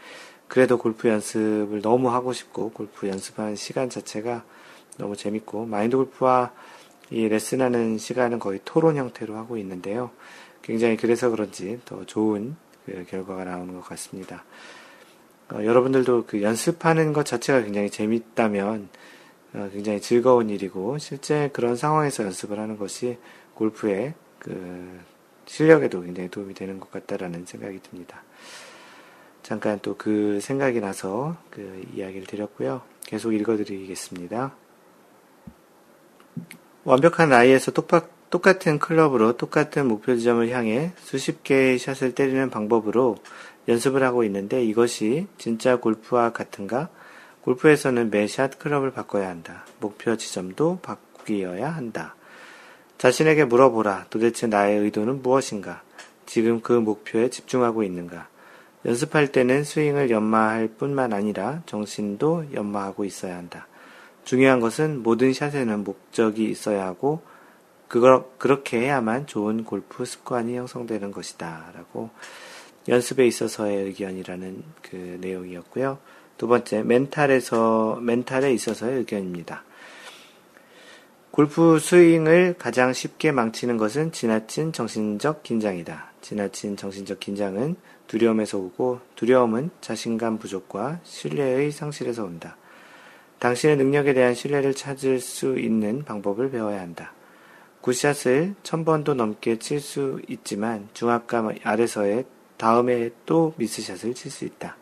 그래도 0.48 0.78
골프 0.78 1.08
연습을 1.08 1.80
너무 1.80 2.10
하고 2.10 2.32
싶고 2.32 2.70
골프 2.70 3.08
연습하는 3.08 3.56
시간 3.56 3.88
자체가 3.88 4.44
너무 4.98 5.16
재밌고 5.16 5.66
마인드 5.66 5.96
골프와 5.96 6.52
이 7.10 7.28
레슨하는 7.28 7.98
시간은 7.98 8.38
거의 8.38 8.60
토론 8.64 8.96
형태로 8.96 9.36
하고 9.36 9.56
있는데요. 9.58 10.10
굉장히 10.62 10.96
그래서 10.96 11.30
그런지 11.30 11.80
더 11.84 12.04
좋은 12.04 12.56
그 12.84 13.04
결과가 13.08 13.44
나오는 13.44 13.74
것 13.74 13.82
같습니다. 13.82 14.44
어, 15.52 15.64
여러분들도 15.64 16.26
그 16.26 16.42
연습하는 16.42 17.12
것 17.12 17.24
자체가 17.24 17.62
굉장히 17.62 17.90
재밌다면 17.90 18.88
어, 19.54 19.68
굉장히 19.72 20.00
즐거운 20.00 20.50
일이고 20.50 20.98
실제 20.98 21.50
그런 21.52 21.74
상황에서 21.74 22.24
연습을 22.24 22.58
하는 22.58 22.76
것이 22.76 23.18
골프의 23.54 24.14
그 24.40 24.98
실력에도 25.46 26.00
굉장히 26.03 26.29
도움이 26.29 26.55
되는 26.55 26.81
것 26.81 26.90
같다라는 26.90 27.46
생각이 27.46 27.81
듭니다. 27.83 28.22
잠깐 29.42 29.79
또 29.81 29.94
그 29.96 30.40
생각이 30.40 30.81
나서 30.81 31.37
그 31.50 31.85
이야기를 31.94 32.26
드렸고요. 32.26 32.83
계속 33.07 33.33
읽어드리겠습니다. 33.33 34.53
완벽한 36.85 37.29
나이에서 37.29 37.70
똑같 37.72 38.09
똑같은 38.31 38.79
클럽으로 38.79 39.37
똑같은 39.37 39.88
목표 39.88 40.14
지점을 40.16 40.48
향해 40.50 40.92
수십 40.98 41.42
개의 41.42 41.79
샷을 41.81 42.14
때리는 42.14 42.48
방법으로 42.48 43.16
연습을 43.66 44.05
하고 44.05 44.22
있는데 44.24 44.64
이것이 44.64 45.26
진짜 45.37 45.76
골프와 45.76 46.33
같은가? 46.33 46.88
골프에서는 47.42 48.11
매 48.11 48.29
샷 48.29 48.59
클럽을 48.61 48.92
바꿔야 48.92 49.29
한다. 49.29 49.64
목표 49.81 50.16
지점도 50.16 50.79
바뀌어야 50.81 51.70
한다. 51.70 52.14
자신에게 53.00 53.46
물어보라. 53.46 54.08
도대체 54.10 54.46
나의 54.46 54.78
의도는 54.80 55.22
무엇인가? 55.22 55.82
지금 56.26 56.60
그 56.60 56.74
목표에 56.74 57.30
집중하고 57.30 57.82
있는가? 57.82 58.28
연습할 58.84 59.32
때는 59.32 59.64
스윙을 59.64 60.10
연마할 60.10 60.68
뿐만 60.76 61.14
아니라 61.14 61.62
정신도 61.64 62.48
연마하고 62.52 63.06
있어야 63.06 63.38
한다. 63.38 63.66
중요한 64.24 64.60
것은 64.60 65.02
모든 65.02 65.32
샷에는 65.32 65.82
목적이 65.82 66.50
있어야 66.50 66.84
하고 66.84 67.22
그걸 67.88 68.22
그렇게 68.36 68.80
해야만 68.80 69.26
좋은 69.26 69.64
골프 69.64 70.04
습관이 70.04 70.54
형성되는 70.58 71.10
것이다. 71.10 71.72
라고 71.74 72.10
연습에 72.86 73.26
있어서의 73.26 73.84
의견이라는 73.84 74.62
그 74.82 75.16
내용이었고요. 75.22 75.96
두 76.36 76.48
번째, 76.48 76.82
멘탈에서, 76.82 77.98
멘탈에 78.02 78.52
있어서의 78.52 78.98
의견입니다. 78.98 79.64
골프 81.40 81.79
스윙을 81.79 82.57
가장 82.59 82.92
쉽게 82.92 83.33
망치는 83.33 83.79
것은 83.79 84.12
지나친 84.12 84.74
정신적 84.74 85.42
긴장이다. 85.42 86.12
지나친 86.20 86.76
정신적 86.76 87.18
긴장은 87.18 87.76
두려움에서 88.09 88.59
오고 88.59 89.00
두려움은 89.16 89.70
자신감 89.81 90.37
부족과 90.37 91.00
신뢰의 91.03 91.72
상실에서 91.72 92.24
온다. 92.24 92.59
당신의 93.38 93.79
능력에 93.79 94.12
대한 94.12 94.35
신뢰를 94.35 94.74
찾을 94.74 95.18
수 95.18 95.59
있는 95.59 96.05
방법을 96.05 96.50
배워야 96.50 96.83
한다. 96.83 97.14
굿샷을 97.81 98.57
천 98.62 98.85
번도 98.85 99.14
넘게 99.14 99.59
칠 99.61 99.81
수 99.81 100.20
있지만 100.29 100.90
중압감 100.92 101.57
아래서의 101.62 102.26
다음에 102.59 103.09
또 103.24 103.55
미스샷을 103.57 104.12
칠 104.12 104.31
수 104.31 104.44
있다. 104.44 104.76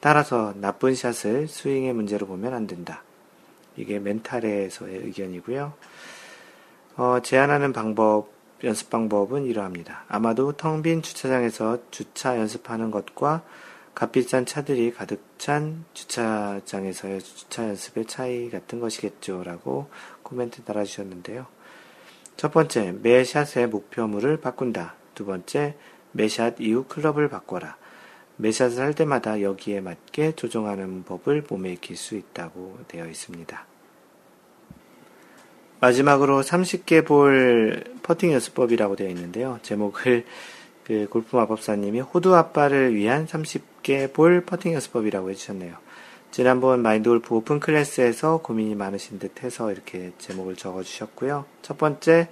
따라서 0.00 0.54
나쁜 0.56 0.94
샷을 0.94 1.46
스윙의 1.46 1.92
문제로 1.92 2.26
보면 2.26 2.54
안 2.54 2.66
된다. 2.66 3.02
이게 3.76 3.98
멘탈에서의 3.98 4.96
의견이고요. 5.04 5.89
어, 7.00 7.18
제안하는 7.22 7.72
방법, 7.72 8.28
연습 8.62 8.90
방법은 8.90 9.46
이러합니다. 9.46 10.04
아마도 10.06 10.52
텅 10.52 10.82
빈 10.82 11.00
주차장에서 11.00 11.78
주차 11.90 12.36
연습하는 12.36 12.90
것과 12.90 13.42
값비싼 13.94 14.44
차들이 14.44 14.92
가득 14.92 15.22
찬 15.38 15.86
주차장에서의 15.94 17.22
주차 17.22 17.66
연습의 17.68 18.04
차이 18.04 18.50
같은 18.50 18.80
것이겠죠. 18.80 19.44
라고 19.44 19.88
코멘트 20.22 20.62
달아주셨는데요. 20.64 21.46
첫 22.36 22.52
번째, 22.52 22.92
매 23.00 23.24
샷의 23.24 23.68
목표물을 23.68 24.38
바꾼다. 24.42 24.92
두 25.14 25.24
번째, 25.24 25.76
매샷 26.12 26.60
이후 26.60 26.84
클럽을 26.86 27.30
바꿔라. 27.30 27.78
매 28.36 28.52
샷을 28.52 28.78
할 28.80 28.92
때마다 28.92 29.40
여기에 29.40 29.80
맞게 29.80 30.32
조정하는 30.32 31.04
법을 31.04 31.46
몸에 31.48 31.72
익힐 31.72 31.96
수 31.96 32.14
있다고 32.14 32.80
되어 32.88 33.06
있습니다. 33.06 33.69
마지막으로 35.80 36.42
30개 36.42 37.06
볼 37.06 37.84
퍼팅 38.02 38.32
연습법이라고 38.32 38.96
되어 38.96 39.08
있는데요. 39.08 39.58
제목을 39.62 40.24
그 40.84 41.06
골프 41.08 41.36
마법사님이 41.36 42.00
호두 42.00 42.34
아빠를 42.34 42.94
위한 42.94 43.26
30개 43.26 44.12
볼 44.12 44.42
퍼팅 44.42 44.74
연습법이라고 44.74 45.30
해주셨네요. 45.30 45.74
지난번 46.30 46.82
마인드 46.82 47.08
골프 47.08 47.34
open 47.34 47.60
class에서 47.60 48.38
고민이 48.38 48.74
많으신 48.74 49.18
듯 49.18 49.42
해서 49.42 49.72
이렇게 49.72 50.12
제목을 50.18 50.56
적어 50.56 50.82
주셨고요. 50.82 51.46
첫 51.62 51.78
번째, 51.78 52.28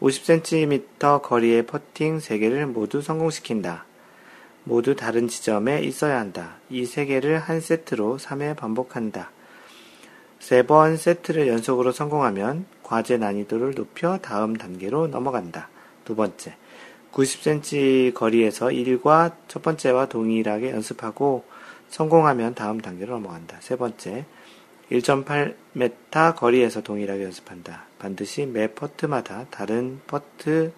50cm 0.00 1.22
거리의 1.22 1.64
퍼팅 1.64 2.18
3개를 2.18 2.66
모두 2.66 3.00
성공시킨다. 3.00 3.86
모두 4.64 4.96
다른 4.96 5.28
지점에 5.28 5.82
있어야 5.82 6.18
한다. 6.18 6.56
이 6.68 6.82
3개를 6.84 7.38
한 7.38 7.60
세트로 7.60 8.18
3회 8.18 8.56
반복한다. 8.56 9.30
세 10.42 10.64
번 10.64 10.96
세트를 10.96 11.46
연속으로 11.46 11.92
성공하면 11.92 12.66
과제 12.82 13.16
난이도를 13.16 13.76
높여 13.76 14.18
다음 14.18 14.56
단계로 14.56 15.06
넘어간다. 15.06 15.68
두 16.04 16.16
번째, 16.16 16.56
90cm 17.12 18.12
거리에서 18.12 18.66
1과 18.66 19.36
첫 19.46 19.62
번째와 19.62 20.06
동일하게 20.06 20.72
연습하고 20.72 21.44
성공하면 21.90 22.56
다음 22.56 22.80
단계로 22.80 23.12
넘어간다. 23.12 23.58
세 23.60 23.76
번째, 23.76 24.24
1.8m 24.90 26.34
거리에서 26.34 26.82
동일하게 26.82 27.22
연습한다. 27.22 27.84
반드시 28.00 28.44
매 28.44 28.66
퍼트마다 28.66 29.46
다른 29.48 30.00
퍼트 30.08 30.72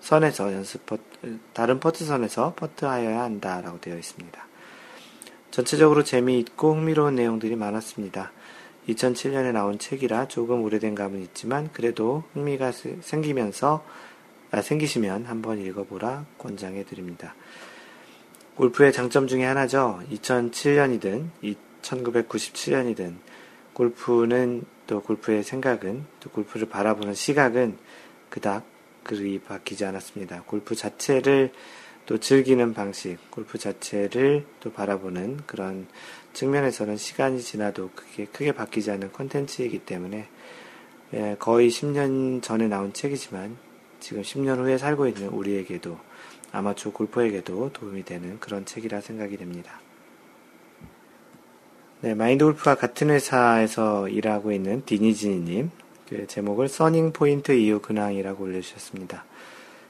선에서 0.00 0.52
연습 0.52 0.86
퍼트, 0.86 1.38
다른 1.52 1.78
퍼트 1.78 2.04
선에서 2.04 2.54
퍼트하여야 2.56 3.22
한다라고 3.22 3.80
되어 3.80 3.96
있습니다. 3.96 4.44
전체적으로 5.52 6.02
재미있고 6.02 6.74
흥미로운 6.74 7.14
내용들이 7.14 7.54
많았습니다. 7.54 8.32
2007년에 8.88 9.52
나온 9.52 9.78
책이라 9.78 10.28
조금 10.28 10.62
오래된 10.62 10.94
감은 10.94 11.20
있지만 11.22 11.70
그래도 11.72 12.24
흥미가 12.32 12.72
생기면서 13.00 13.84
아, 14.50 14.62
생기시면 14.62 15.26
한번 15.26 15.60
읽어보라 15.60 16.24
권장해 16.38 16.84
드립니다. 16.84 17.34
골프의 18.56 18.92
장점 18.92 19.26
중에 19.28 19.44
하나죠. 19.44 20.00
2007년이든 20.10 21.28
1997년이든 21.82 23.16
골프는 23.74 24.64
또 24.86 25.02
골프의 25.02 25.44
생각은 25.44 26.04
또 26.20 26.30
골프를 26.30 26.68
바라보는 26.68 27.14
시각은 27.14 27.76
그닥 28.30 28.64
그리 29.04 29.38
바뀌지 29.38 29.84
않았습니다. 29.84 30.42
골프 30.46 30.74
자체를 30.74 31.52
또 32.06 32.18
즐기는 32.18 32.72
방식, 32.72 33.18
골프 33.30 33.58
자체를 33.58 34.46
또 34.60 34.72
바라보는 34.72 35.40
그런 35.46 35.86
측면에서는 36.38 36.96
시간이 36.96 37.42
지나도 37.42 37.90
크게, 37.96 38.26
크게 38.26 38.52
바뀌지 38.52 38.92
않는 38.92 39.10
콘텐츠이기 39.10 39.80
때문에 39.80 40.28
예, 41.14 41.36
거의 41.38 41.68
10년 41.68 42.42
전에 42.42 42.68
나온 42.68 42.92
책이지만 42.92 43.56
지금 43.98 44.22
10년 44.22 44.58
후에 44.58 44.78
살고 44.78 45.08
있는 45.08 45.28
우리에게도 45.30 45.98
아마추어 46.52 46.92
골퍼에게도 46.92 47.72
도움이 47.72 48.04
되는 48.04 48.38
그런 48.38 48.64
책이라 48.64 49.00
생각이 49.00 49.36
됩니다. 49.36 49.80
네, 52.02 52.14
마인드 52.14 52.44
골프와 52.44 52.76
같은 52.76 53.10
회사에서 53.10 54.08
일하고 54.08 54.52
있는 54.52 54.84
디니지니님, 54.84 55.72
그 56.08 56.26
제목을 56.28 56.68
써닝 56.68 57.12
포인트 57.12 57.50
이후 57.50 57.80
근황이라고 57.80 58.44
올려주셨습니다. 58.44 59.24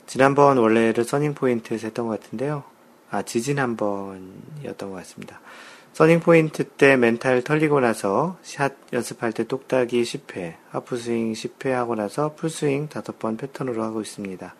지난번 0.07 0.57
월례를 0.57 1.05
써닝 1.05 1.35
포인트에서 1.35 1.89
했던 1.89 2.07
것 2.07 2.19
같은데요. 2.19 2.65
아, 3.11 3.23
지지난번이었던 3.23 4.91
것 4.91 4.97
같습니다. 4.97 5.41
써닝 5.99 6.21
포인트 6.21 6.63
때 6.63 6.97
멘탈 6.97 7.43
털리고 7.43 7.81
나서 7.81 8.39
샷 8.43 8.73
연습할 8.93 9.33
때 9.33 9.43
똑딱이 9.43 10.05
10회, 10.05 10.55
하프스윙 10.71 11.33
10회 11.33 11.71
하고 11.71 11.97
나서 11.97 12.37
풀스윙 12.37 12.89
5번 12.89 13.37
패턴으로 13.37 13.83
하고 13.83 14.01
있습니다. 14.01 14.55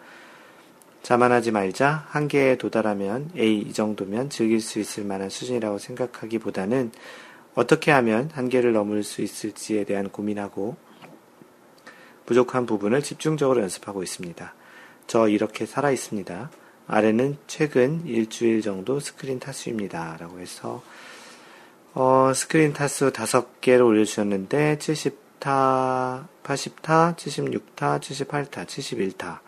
자만하지 1.05 1.53
말자. 1.53 2.07
한계에 2.09 2.59
도달하면 2.59 3.31
에이 3.37 3.57
이 3.61 3.73
정도면 3.73 4.31
즐길 4.31 4.61
수 4.61 4.81
있을 4.81 5.05
만한 5.05 5.31
수준이라고 5.31 5.79
생각하기보다는 5.79 6.91
어떻게 7.55 7.93
하면 7.93 8.31
한계를 8.33 8.73
넘을 8.73 9.05
수 9.05 9.23
있을지에 9.23 9.85
대한 9.85 10.09
고민하고 10.09 10.77
부족한 12.27 12.67
부분을 12.67 13.01
집중적으로 13.01 13.63
연습하고 13.63 14.03
있습니다. 14.03 14.55
저 15.07 15.29
이렇게 15.29 15.67
살아 15.67 15.93
있습니다. 15.93 16.51
아래는 16.89 17.37
최근 17.47 18.05
일주일 18.07 18.61
정도 18.61 18.99
스크린 18.99 19.39
타수입니다. 19.39 20.17
라고 20.19 20.41
해서 20.41 20.83
어, 22.01 22.33
스크린 22.33 22.73
타수 22.73 23.11
5개를 23.11 23.85
올려주셨는데 23.85 24.79
70타, 24.79 26.29
80타, 26.45 27.17
76타, 27.17 27.99
78타, 27.99 28.67
71타 28.67 29.41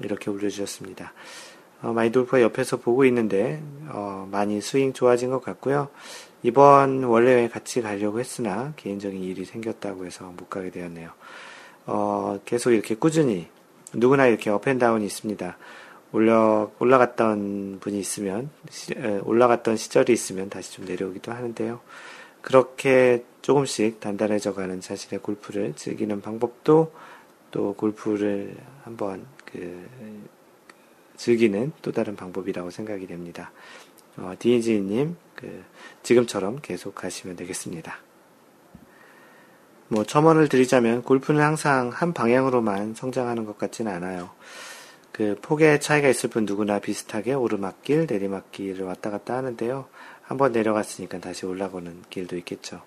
이렇게 0.00 0.30
올려주셨습니다. 0.30 1.12
어, 1.82 1.92
마인드골프 1.92 2.40
옆에서 2.40 2.78
보고 2.78 3.04
있는데 3.04 3.62
어, 3.90 4.26
많이 4.32 4.62
스윙 4.62 4.94
좋아진 4.94 5.28
것 5.28 5.44
같고요. 5.44 5.90
이번 6.42 7.04
월례 7.04 7.46
같이 7.50 7.82
가려고 7.82 8.20
했으나 8.20 8.72
개인적인 8.76 9.22
일이 9.22 9.44
생겼다고 9.44 10.06
해서 10.06 10.32
못 10.34 10.48
가게 10.48 10.70
되었네요. 10.70 11.10
어, 11.84 12.40
계속 12.46 12.72
이렇게 12.72 12.94
꾸준히 12.94 13.48
누구나 13.92 14.28
이렇게 14.28 14.48
up 14.48 14.59
and 14.59 14.76
down이 14.76 15.04
있습니다. 15.04 15.58
올려 16.12 16.70
올라갔던 16.78 17.78
분이 17.80 17.98
있으면 17.98 18.50
시, 18.70 18.94
올라갔던 19.22 19.76
시절이 19.76 20.12
있으면 20.12 20.50
다시 20.50 20.72
좀 20.72 20.84
내려오기도 20.84 21.32
하는데요. 21.32 21.80
그렇게 22.42 23.24
조금씩 23.40 24.00
단단해져가는 24.00 24.80
자신의 24.80 25.20
골프를 25.22 25.74
즐기는 25.74 26.20
방법도 26.20 26.92
또 27.50 27.74
골프를 27.74 28.56
한번 28.84 29.24
그 29.44 29.86
즐기는 31.16 31.72
또 31.82 31.92
다른 31.92 32.16
방법이라고 32.16 32.70
생각이 32.70 33.06
됩니다. 33.06 33.52
어, 34.16 34.34
디니지님 34.38 35.16
그 35.34 35.64
지금처럼 36.02 36.58
계속 36.60 36.94
가시면 36.94 37.36
되겠습니다. 37.36 37.96
뭐 39.88 40.04
첨언을 40.04 40.48
드리자면 40.48 41.02
골프는 41.02 41.42
항상 41.42 41.90
한 41.90 42.12
방향으로만 42.12 42.94
성장하는 42.94 43.44
것 43.44 43.58
같지는 43.58 43.92
않아요. 43.92 44.30
그 45.12 45.36
폭의 45.42 45.80
차이가 45.80 46.08
있을 46.08 46.30
뿐 46.30 46.46
누구나 46.46 46.78
비슷하게 46.78 47.34
오르막길, 47.34 48.06
내리막길을 48.08 48.84
왔다 48.84 49.10
갔다 49.10 49.36
하는데요. 49.36 49.86
한번 50.22 50.52
내려갔으니까 50.52 51.18
다시 51.18 51.44
올라오는 51.44 52.02
길도 52.08 52.36
있겠죠. 52.38 52.82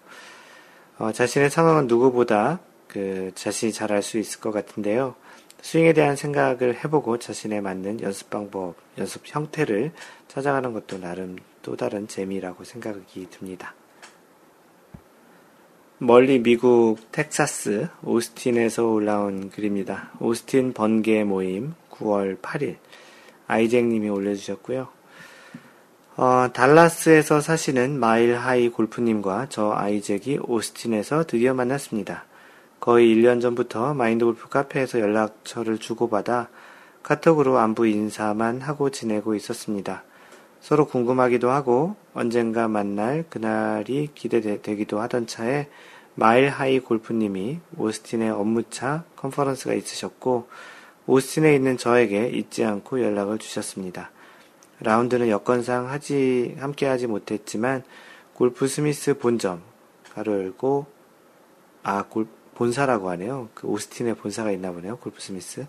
어, 0.97 1.11
자신의 1.11 1.49
상황은 1.51 1.88
누구보다 1.88 2.59
그 2.88 3.32
자신이 3.36 3.71
잘 3.73 3.91
알 3.91 4.01
수 4.01 4.17
있을 4.17 4.39
것 4.39 4.51
같은데요. 4.51 5.15
스윙에 5.61 5.93
대한 5.93 6.15
생각을 6.15 6.84
해보고 6.84 7.17
자신에 7.19 7.61
맞는 7.61 8.01
연습 8.01 8.30
방법, 8.30 8.76
연습 8.97 9.21
형태를 9.26 9.91
찾아가는 10.28 10.73
것도 10.73 10.99
나름 10.99 11.38
또 11.61 11.76
다른 11.76 12.07
재미라고 12.07 12.63
생각이 12.63 13.28
듭니다. 13.30 13.73
멀리 15.97 16.39
미국 16.39 16.97
텍사스 17.11 17.88
오스틴에서 18.03 18.86
올라온 18.86 19.49
글입니다. 19.49 20.11
오스틴 20.19 20.73
번개 20.73 21.23
모임 21.23 21.73
9월 22.00 22.39
8일 22.41 22.78
아이잭님이 23.48 24.10
올려주셨고요. 24.10 24.88
어, 26.18 26.48
달라스에서 26.54 27.41
사시는 27.41 28.00
마일 28.00 28.36
하이 28.36 28.70
골프님과 28.70 29.48
저 29.50 29.72
아이잭이 29.72 30.39
오스틴에서 30.48 31.26
드디어 31.26 31.54
만났습니다. 31.54 32.26
거의 32.80 33.14
1년 33.16 33.41
전부터 33.41 33.93
마인드 33.93 34.24
골프 34.24 34.48
카페에서 34.48 35.00
연락처를 35.00 35.78
주고받아 35.78 36.50
카톡으로 37.04 37.58
안부 37.58 37.88
인사만 37.88 38.62
하고 38.62 38.89
지내고 38.89 39.36
있었습니다. 39.36 40.04
서로 40.62 40.88
궁금하기도 40.88 41.50
하고 41.50 41.96
언젠가 42.14 42.68
만날 42.68 43.26
그날이 43.30 44.10
기대되기도 44.16 45.00
하던 45.02 45.28
차에 45.28 45.68
마일 46.16 46.50
하이 46.50 46.80
골프님이 46.80 47.60
오스틴의 47.78 48.32
업무차 48.32 49.04
컨퍼런스가 49.18 49.74
있으셨고 49.74 50.48
오스틴에 51.08 51.53
있는 51.56 51.78
저에게 51.78 52.30
잊지 52.30 52.64
않고 52.64 53.01
연락을 53.01 53.38
주셨습니다. 53.38 54.12
라운드는 54.80 55.30
여건상 55.30 55.89
하지, 55.89 56.56
함께 56.60 56.86
하지 56.86 57.08
못했지만, 57.08 57.84
골프 58.34 58.68
스미스 58.68 59.18
본점, 59.18 59.62
가로 60.14 60.34
열고, 60.34 60.88
아, 61.84 62.03
골, 62.03 62.28
본사라고 62.56 63.10
하네요. 63.12 63.49
그 63.53 63.68
오스틴에 63.68 64.16
본사가 64.16 64.51
있나 64.51 64.72
보네요. 64.72 64.97
골프 64.97 65.22
스미스. 65.22 65.68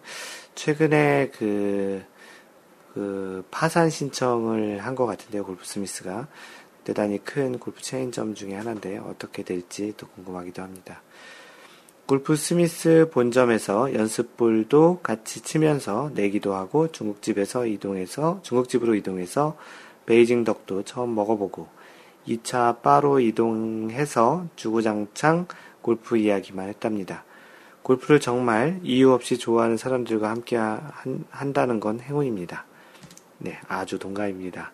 최근에 0.55 1.31
그, 1.37 2.03
그, 2.95 3.45
파산 3.51 3.91
신청을 3.91 4.79
한 4.79 4.95
것 4.95 5.07
같은데요. 5.07 5.45
골프 5.45 5.65
스미스가. 5.65 6.29
대단히 6.85 7.19
큰 7.23 7.59
골프 7.59 7.83
체인점 7.83 8.35
중에 8.35 8.55
하나인데, 8.55 8.99
어떻게 8.99 9.43
될지 9.43 9.93
또 9.97 10.07
궁금하기도 10.09 10.63
합니다. 10.63 11.03
골프 12.07 12.37
스미스 12.37 13.11
본점에서 13.13 13.93
연습볼도 13.93 15.01
같이 15.03 15.41
치면서 15.41 16.13
내기도 16.15 16.55
하고 16.55 16.93
중국집에서 16.93 17.67
이동해서 17.67 18.39
중국집으로 18.45 18.95
이동해서 18.95 19.57
베이징 20.07 20.45
덕도 20.45 20.85
처음 20.85 21.17
먹어보고 21.17 21.67
2차 22.29 22.81
바로 22.81 23.19
이동해서 23.19 24.47
주구장창 24.55 25.49
골프 25.83 26.17
이야기만 26.17 26.69
했답니다. 26.69 27.25
골프를 27.83 28.21
정말 28.21 28.79
이유 28.85 29.11
없이 29.11 29.37
좋아하는 29.37 29.77
사람들과 29.77 30.31
함께 30.31 30.55
한, 30.55 31.25
한다는 31.31 31.81
건 31.81 31.99
행운입니다. 31.99 32.67
네, 33.39 33.59
아주 33.67 33.99
동감입니다. 33.99 34.71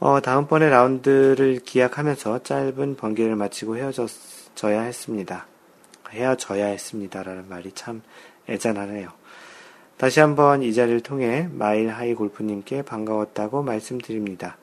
어, 0.00 0.20
다음번에 0.22 0.70
라운드를 0.70 1.60
기약하면서 1.62 2.42
짧은 2.42 2.96
번개를 2.96 3.36
마치고 3.36 3.76
헤어져야 3.76 4.80
했습니다. 4.80 5.46
헤어져야 6.10 6.66
했습니다라는 6.66 7.48
말이 7.48 7.72
참 7.72 8.02
애잔하네요. 8.48 9.10
다시 9.96 10.20
한번 10.20 10.62
이 10.62 10.72
자리를 10.72 11.00
통해 11.00 11.48
마일 11.50 11.88
하이 11.88 12.14
골프님께 12.14 12.82
반가웠다고 12.82 13.62
말씀드립니다. 13.62 14.56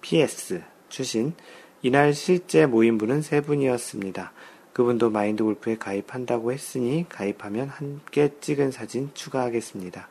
PS, 0.00 0.62
추신, 0.88 1.34
이날 1.82 2.14
실제 2.14 2.64
모임분은 2.64 3.20
세 3.22 3.40
분이었습니다. 3.42 4.32
그분도 4.72 5.10
마인드 5.10 5.44
골프에 5.44 5.76
가입한다고 5.76 6.52
했으니 6.52 7.06
가입하면 7.08 7.68
함께 7.68 8.32
찍은 8.40 8.70
사진 8.70 9.10
추가하겠습니다. 9.14 10.08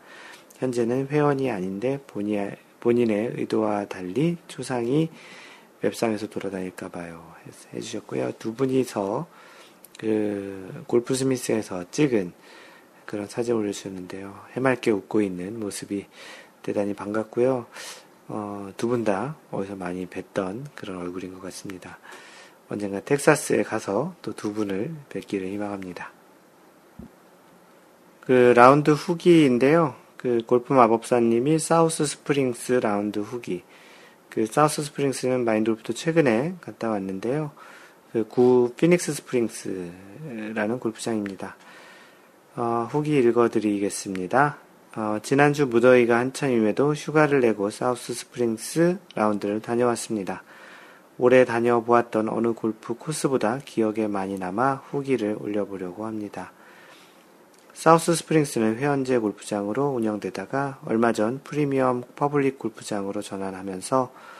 현재는 0.57 1.07
회원이 1.09 1.51
아닌데 1.51 1.99
본인의 2.07 3.31
의도와 3.35 3.85
달리 3.85 4.37
초상이 4.47 5.09
웹상에서 5.81 6.27
돌아다닐까 6.27 6.89
봐요. 6.89 7.33
해주셨고요. 7.73 8.33
두 8.39 8.53
분이서 8.53 9.27
그 9.99 10.83
골프 10.87 11.15
스미스에서 11.15 11.85
찍은 11.91 12.33
그런 13.05 13.27
사진 13.27 13.55
올려주셨는데요. 13.55 14.33
해맑게 14.53 14.91
웃고 14.91 15.21
있는 15.21 15.59
모습이 15.59 16.05
대단히 16.61 16.93
반갑고요. 16.93 17.65
어, 18.29 18.71
두 18.77 18.87
분 18.87 19.03
다 19.03 19.35
어디서 19.51 19.75
많이 19.75 20.07
뵀던 20.07 20.65
그런 20.75 20.97
얼굴인 20.97 21.33
것 21.33 21.41
같습니다. 21.41 21.99
언젠가 22.69 23.01
텍사스에 23.01 23.63
가서 23.63 24.15
또 24.21 24.33
두 24.33 24.53
분을 24.53 24.95
뵙기를 25.09 25.47
희망합니다. 25.49 26.11
그 28.21 28.53
라운드 28.55 28.91
후기인데요. 28.91 29.95
그 30.17 30.41
골프 30.47 30.71
마법사님이 30.73 31.59
사우스 31.59 32.05
스프링스 32.05 32.73
라운드 32.73 33.19
후기. 33.19 33.63
그 34.29 34.45
사우스 34.45 34.81
스프링스는 34.83 35.43
마인드골프도 35.43 35.93
최근에 35.93 36.55
갔다 36.61 36.89
왔는데요. 36.89 37.51
그 38.13 38.48
구 38.48 38.71
피닉스 38.77 39.11
스프링스라는 39.11 40.79
골프장입니다. 40.79 41.55
어, 42.55 42.87
후기 42.91 43.17
읽어드리겠습니다. 43.17 44.57
어, 44.95 45.17
지난주 45.23 45.65
무더위가 45.65 46.19
한창임에도 46.19 46.93
휴가를 46.93 47.39
내고 47.39 47.71
사우스 47.71 48.13
스프링스 48.13 48.99
라운드를 49.15 49.61
다녀왔습니다. 49.61 50.43
올해 51.17 51.43
다녀보았던 51.43 52.29
어느 52.29 52.53
골프 52.53 52.93
코스보다 52.93 53.59
기억에 53.65 54.05
많이 54.05 54.37
남아 54.37 54.83
후기를 54.91 55.35
올려보려고 55.39 56.05
합니다. 56.05 56.51
사우스 57.73 58.13
스프링스는 58.13 58.77
회원제 58.77 59.17
골프장으로 59.17 59.87
운영되다가 59.87 60.81
얼마 60.85 61.13
전 61.13 61.41
프리미엄 61.43 62.03
퍼블릭 62.15 62.59
골프장으로 62.59 63.23
전환하면서 63.23 64.11
아, 64.13 64.32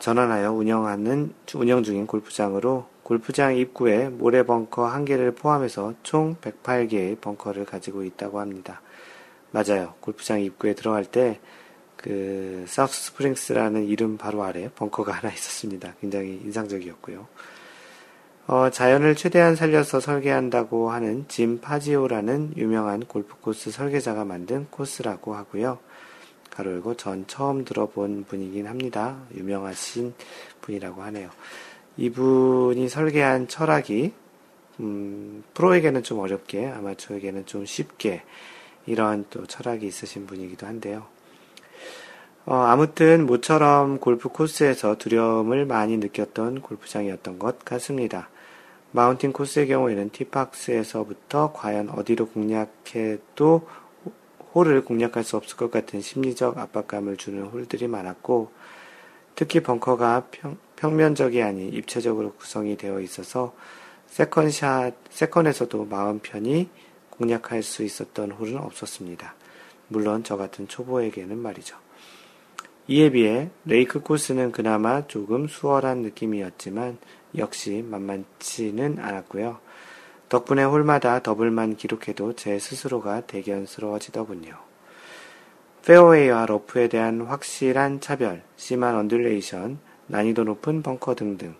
전환하여 0.00 0.52
운영하는 0.52 1.32
운영 1.54 1.82
중인 1.82 2.06
골프장으로 2.06 2.86
골프장 3.02 3.56
입구에 3.56 4.08
모래 4.08 4.42
벙커 4.42 4.86
한 4.86 5.04
개를 5.04 5.32
포함해서 5.32 5.94
총 6.02 6.36
108개의 6.40 7.20
벙커를 7.20 7.64
가지고 7.64 8.02
있다고 8.02 8.40
합니다. 8.40 8.80
맞아요. 9.52 9.94
골프장 10.00 10.40
입구에 10.40 10.74
들어갈 10.74 11.04
때 11.04 11.40
그 11.96 12.64
사우스 12.68 13.06
스프링스라는 13.06 13.86
이름 13.86 14.16
바로 14.16 14.42
아래 14.44 14.70
벙커가 14.74 15.12
하나 15.16 15.32
있었습니다. 15.32 15.94
굉장히 16.00 16.40
인상적이었고요. 16.44 17.26
어, 18.48 18.70
자연을 18.70 19.16
최대한 19.16 19.56
살려서 19.56 19.98
설계한다고 19.98 20.92
하는 20.92 21.24
짐 21.26 21.60
파지오라는 21.60 22.52
유명한 22.56 23.00
골프 23.00 23.34
코스 23.40 23.72
설계자가 23.72 24.24
만든 24.24 24.66
코스라고 24.70 25.34
하고요. 25.34 25.78
가로 26.56 26.72
열고 26.72 26.96
전 26.96 27.26
처음 27.26 27.64
들어본 27.66 28.24
분이긴 28.24 28.66
합니다. 28.66 29.18
유명하신 29.34 30.14
분이라고 30.62 31.02
하네요. 31.02 31.28
이분이 31.98 32.88
설계한 32.88 33.48
철학이 33.48 34.12
음, 34.80 35.44
프로에게는 35.52 36.02
좀 36.02 36.18
어렵게 36.18 36.66
아마추어에게는 36.66 37.44
좀 37.44 37.66
쉽게 37.66 38.22
이러한 38.86 39.26
또 39.28 39.46
철학이 39.46 39.86
있으신 39.86 40.26
분이기도 40.26 40.66
한데요. 40.66 41.06
어, 42.46 42.54
아무튼 42.54 43.26
모처럼 43.26 43.98
골프 43.98 44.30
코스에서 44.30 44.96
두려움을 44.96 45.66
많이 45.66 45.98
느꼈던 45.98 46.62
골프장이었던 46.62 47.38
것 47.38 47.64
같습니다. 47.64 48.30
마운틴 48.92 49.32
코스의 49.32 49.68
경우에는 49.68 50.10
티박스에서부터 50.10 51.52
과연 51.52 51.90
어디로 51.90 52.28
공략해도 52.28 53.68
홀을 54.56 54.86
공략할 54.86 55.22
수 55.22 55.36
없을 55.36 55.58
것 55.58 55.70
같은 55.70 56.00
심리적 56.00 56.56
압박감을 56.56 57.18
주는 57.18 57.42
홀들이 57.42 57.88
많았고, 57.88 58.50
특히 59.34 59.60
벙커가 59.60 60.28
평, 60.30 60.56
평면적이 60.76 61.42
아닌 61.42 61.74
입체적으로 61.74 62.32
구성이 62.32 62.78
되어 62.78 63.00
있어서 63.00 63.54
second 64.06 64.54
shot, 64.54 64.94
second에서도 65.10 65.84
마음 65.84 66.20
편히 66.20 66.70
공략할 67.10 67.62
수 67.62 67.82
있었던 67.82 68.30
홀은 68.30 68.56
없었습니다. 68.56 69.34
물론 69.88 70.24
저 70.24 70.38
같은 70.38 70.66
초보에게는 70.66 71.36
말이죠. 71.36 71.76
이에 72.88 73.10
비해 73.10 73.50
레이크 73.66 74.00
코스는 74.00 74.52
그나마 74.52 75.06
조금 75.06 75.48
수월한 75.48 75.98
느낌이었지만 75.98 76.96
역시 77.36 77.84
만만치는 77.86 79.00
않았고요. 79.00 79.65
덕분에 80.28 80.64
홀마다 80.64 81.20
더블만 81.20 81.76
기록해도 81.76 82.32
제 82.34 82.58
스스로가 82.58 83.22
대견스러워지더군요. 83.26 84.56
페어웨이와 85.84 86.46
러프에 86.46 86.88
대한 86.88 87.20
확실한 87.20 88.00
차별, 88.00 88.42
심한 88.56 88.96
undulation, 88.96 89.78
난이도 90.08 90.42
높은 90.42 90.82
벙커 90.82 91.14
등등. 91.14 91.54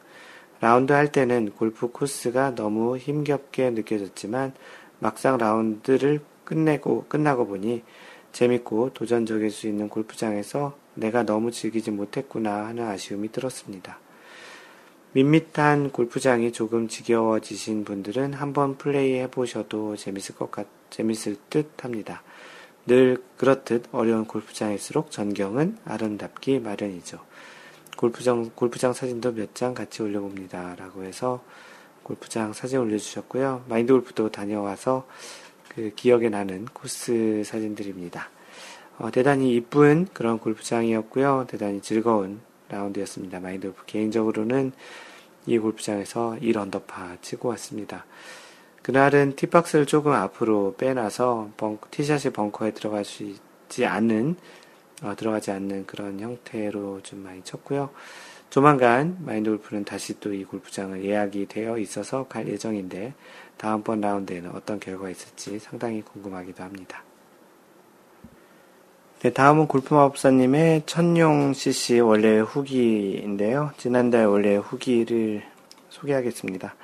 라운드 0.61 0.93
할 0.93 1.13
때는 1.13 1.53
골프 1.53 1.93
코스가 1.93 2.57
너무 2.57 2.97
힘겹게 2.97 3.71
느껴졌지만 3.71 4.53
막상 4.99 5.39
라운드를 5.39 6.21
끝내고 6.45 7.05
끝나고 7.09 7.47
보니 7.47 7.85
재밌고 8.33 8.95
도전적일 8.95 9.51
수 9.51 9.69
있는 9.69 9.89
골프장에서 9.89 10.77
내가 10.95 11.23
너무 11.23 11.53
즐기지 11.53 11.91
못했구나 11.93 12.67
하는 12.67 12.85
아쉬움이 12.85 13.31
들었습니다. 13.31 14.01
밋밋한 15.17 15.93
골프장이 15.93 16.53
조금 16.53 16.89
지겨워지신 16.89 17.87
분들은 17.87 18.35
한번 18.35 18.77
플레이 18.77 19.15
해 19.15 19.31
보셔도 19.31 19.97
재밌을 19.97 20.35
것 20.35 20.51
같, 20.51 20.67
재밌을 20.91 21.37
듯 21.49 21.83
합니다. 21.83 22.23
늘 22.85 23.23
그렇듯 23.39 23.87
어려운 23.93 24.27
골프장일수록 24.27 25.11
전경은 25.11 25.79
아름답기 25.87 26.61
마련이죠. 26.61 27.19
골프장, 27.97 28.51
골프장 28.55 28.93
사진도 28.93 29.33
몇 29.33 29.55
장 29.55 29.73
같이 29.73 30.03
올려봅니다. 30.03 30.77
라고 30.77 31.03
해서 31.03 31.43
골프장 32.03 32.53
사진 32.53 32.81
올려주셨고요. 32.81 33.65
마인드 33.71 33.95
골프도 33.95 34.31
다녀와서 34.31 35.07
그 35.75 35.93
기억에 35.97 36.29
나는 36.29 36.67
코스 36.67 37.43
사진들입니다. 37.43 38.29
어, 38.99 39.11
대단히 39.11 39.55
이쁜 39.55 40.09
그런 40.13 40.39
골프장이었고요. 40.39 41.47
대단히 41.49 41.81
즐거운 41.81 42.41
라운드였습니다. 42.69 43.41
마인드 43.41 43.69
골프 43.69 43.87
개인적으로는 43.87 44.73
이 45.47 45.59
골프장에서 45.59 46.37
1언더파 46.41 47.23
치고 47.23 47.49
왔습니다. 47.51 48.05
그날은 48.83 49.37
티박스를 49.37 49.87
조금 49.87 50.13
앞으로 50.13 50.75
빼놔서 50.79 51.51
벙, 51.57 51.79
티샷이 51.91 52.33
벙커에 52.33 52.73
들어가지 52.73 53.37
않는 53.85 54.37
어, 55.03 55.15
들어가지 55.17 55.51
않는 55.51 55.87
그런 55.87 56.21
형태로 56.21 57.03
좀 57.03 57.21
많이 57.21 57.43
쳤고요. 57.43 57.91
조만간 58.49 59.19
마인드 59.21 59.51
골프는 59.51 59.85
다시 59.85 60.19
또 60.21 60.33
이 60.33 60.45
골프장을 60.45 61.05
예약이 61.05 61.47
되어 61.47 61.79
있어서 61.79 62.27
갈 62.29 62.49
예정인데 62.49 63.13
다음번 63.57 64.01
라운드에는 64.01 64.51
어떤 64.53 64.79
결과가 64.81 65.11
있을지 65.11 65.59
상당히 65.59 66.03
궁금하기도 66.03 66.63
합니다. 66.63 67.03
네, 69.23 69.33
다음은 69.33 69.67
골프마법사님의 69.67 70.83
천용 70.85 71.55
CC 71.55 72.01
원래 72.01 72.39
후기인데요. 72.39 73.73
지난달 73.79 74.27
원래 74.27 74.57
후기를 74.57 75.43
소개하겠습니다. 75.89 76.75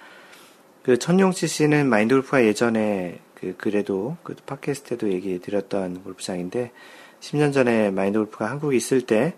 그 0.83 0.99
천용 0.99 1.33
CC는 1.33 1.91
마인드 1.91 2.14
골프가 2.14 2.43
예전에 2.43 3.20
그 3.35 3.55
그래도 3.59 4.16
그 4.22 4.35
팟캐스트에도 4.47 5.12
얘기 5.12 5.41
드렸던 5.41 6.05
골프장인데 6.05 6.72
10년 7.20 7.53
전에 7.53 7.91
마인드 7.91 8.18
골프가 8.18 8.49
한국에 8.49 8.78
있을 8.78 9.03
때 9.03 9.35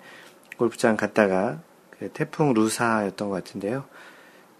골프장 0.57 0.97
갔다가 0.97 1.61
그 1.91 2.11
태풍 2.11 2.55
루사였던 2.55 3.29
것 3.29 3.35
같은데요. 3.35 3.87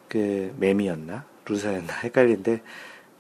그 0.09 0.53
매미였나? 0.59 1.25
루사였나? 1.47 1.93
헷갈리는데 2.03 2.63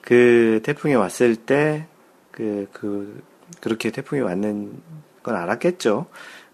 그 0.00 0.60
태풍이 0.64 0.94
왔을 0.94 1.36
때 1.36 1.86
그, 2.32 2.66
그, 2.72 2.80
그 2.82 3.22
렇게 3.62 3.90
태풍이 3.90 4.20
왔는 4.20 4.80
건 5.22 5.36
알았겠죠. 5.36 6.06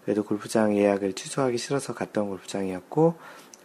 그래도 0.03 0.23
골프장 0.23 0.75
예약을 0.77 1.13
취소하기 1.13 1.57
싫어서 1.57 1.93
갔던 1.93 2.29
골프장이었고, 2.29 3.15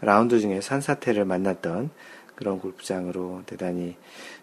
라운드 0.01 0.41
중에 0.41 0.61
산사태를 0.61 1.25
만났던 1.25 1.91
그런 2.35 2.59
골프장으로 2.59 3.43
대단히 3.47 3.97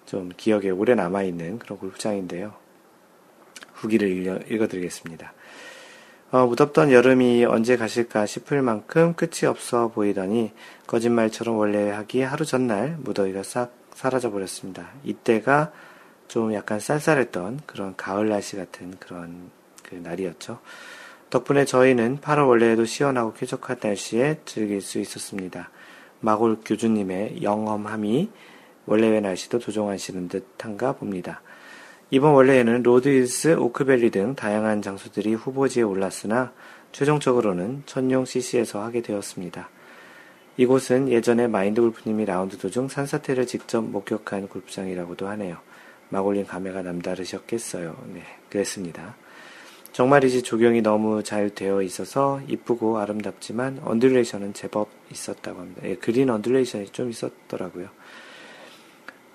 좀 0.05 0.31
기억에 0.35 0.69
오래 0.69 0.95
남아있는 0.95 1.59
그런 1.59 1.77
골프장인데요. 1.77 2.53
후기를 3.73 4.45
읽어 4.51 4.67
드리겠습니다. 4.67 5.33
어, 6.31 6.47
무덥던 6.47 6.91
여름이 6.91 7.45
언제 7.45 7.77
가실까 7.77 8.25
싶을 8.25 8.63
만큼 8.63 9.13
끝이 9.13 9.47
없어 9.47 9.89
보이더니 9.89 10.51
거짓말처럼 10.87 11.55
원래 11.55 11.91
하기 11.91 12.21
하루 12.21 12.43
전날 12.43 12.97
무더위가 13.01 13.43
싹 13.43 13.71
사라져 13.93 14.31
버렸습니다. 14.31 14.89
이때가 15.03 15.71
좀 16.33 16.51
약간 16.55 16.79
쌀쌀했던 16.79 17.59
그런 17.67 17.95
가을 17.95 18.27
날씨 18.27 18.55
같은 18.55 18.95
그런 18.97 19.51
그 19.83 19.93
날이었죠. 19.93 20.57
덕분에 21.29 21.63
저희는 21.63 22.21
8월 22.21 22.47
월례회에도 22.47 22.85
시원하고 22.85 23.33
쾌적한 23.33 23.77
날씨에 23.79 24.39
즐길 24.43 24.81
수 24.81 24.97
있었습니다. 24.99 25.69
마골 26.21 26.61
교주님의 26.65 27.43
영험함이 27.43 28.31
월례회 28.87 29.21
날씨도 29.21 29.59
조종하시는 29.59 30.27
듯한가 30.27 30.93
봅니다. 30.93 31.43
이번 32.09 32.33
월례회에는 32.33 32.81
로드힐스, 32.81 33.57
오크밸리 33.59 34.09
등 34.09 34.33
다양한 34.33 34.81
장소들이 34.81 35.35
후보지에 35.35 35.83
올랐으나 35.83 36.51
최종적으로는 36.93 37.83
천룡 37.85 38.25
CC에서 38.25 38.81
하게 38.81 39.03
되었습니다. 39.03 39.69
이곳은 40.57 41.09
예전에 41.09 41.45
마인드 41.45 41.79
골프님이 41.79 42.25
라운드 42.25 42.57
도중 42.57 42.87
산사태를 42.87 43.45
직접 43.45 43.83
목격한 43.83 44.47
골프장이라고도 44.47 45.27
하네요. 45.27 45.59
마골님 46.09 46.45
감회가 46.45 46.81
남다르셨겠어요. 46.81 47.95
네, 48.13 48.23
그랬습니다. 48.49 49.15
정말이지 49.93 50.41
조경이 50.41 50.81
너무 50.81 51.21
잘 51.21 51.51
되어 51.51 51.83
있어서 51.83 52.41
이쁘고 52.47 52.97
아름답지만 52.97 53.81
undulation은 53.83 54.53
제법 54.53 54.89
있었다고 55.11 55.59
합니다. 55.59 55.81
예, 55.85 55.95
그린 55.95 56.29
undulation이 56.31 56.89
좀 56.89 57.09
있었더라고요. 57.11 57.89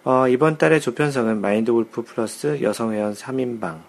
어, 0.04 0.26
이번 0.26 0.58
달의 0.58 0.80
조편성은 0.80 1.40
마인드 1.40 1.72
골프 1.72 2.02
플러스 2.02 2.60
여성회원 2.60 3.14
3인방 3.14 3.80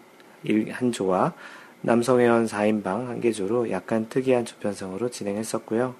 한 0.71 0.91
조와 0.91 1.33
남성회원 1.81 2.45
4인방 2.45 3.07
한 3.07 3.21
개 3.21 3.43
조로 3.43 3.71
약간 3.71 4.07
특이한 4.09 4.45
조편성으로 4.45 5.09
진행했었고요. 5.09 5.95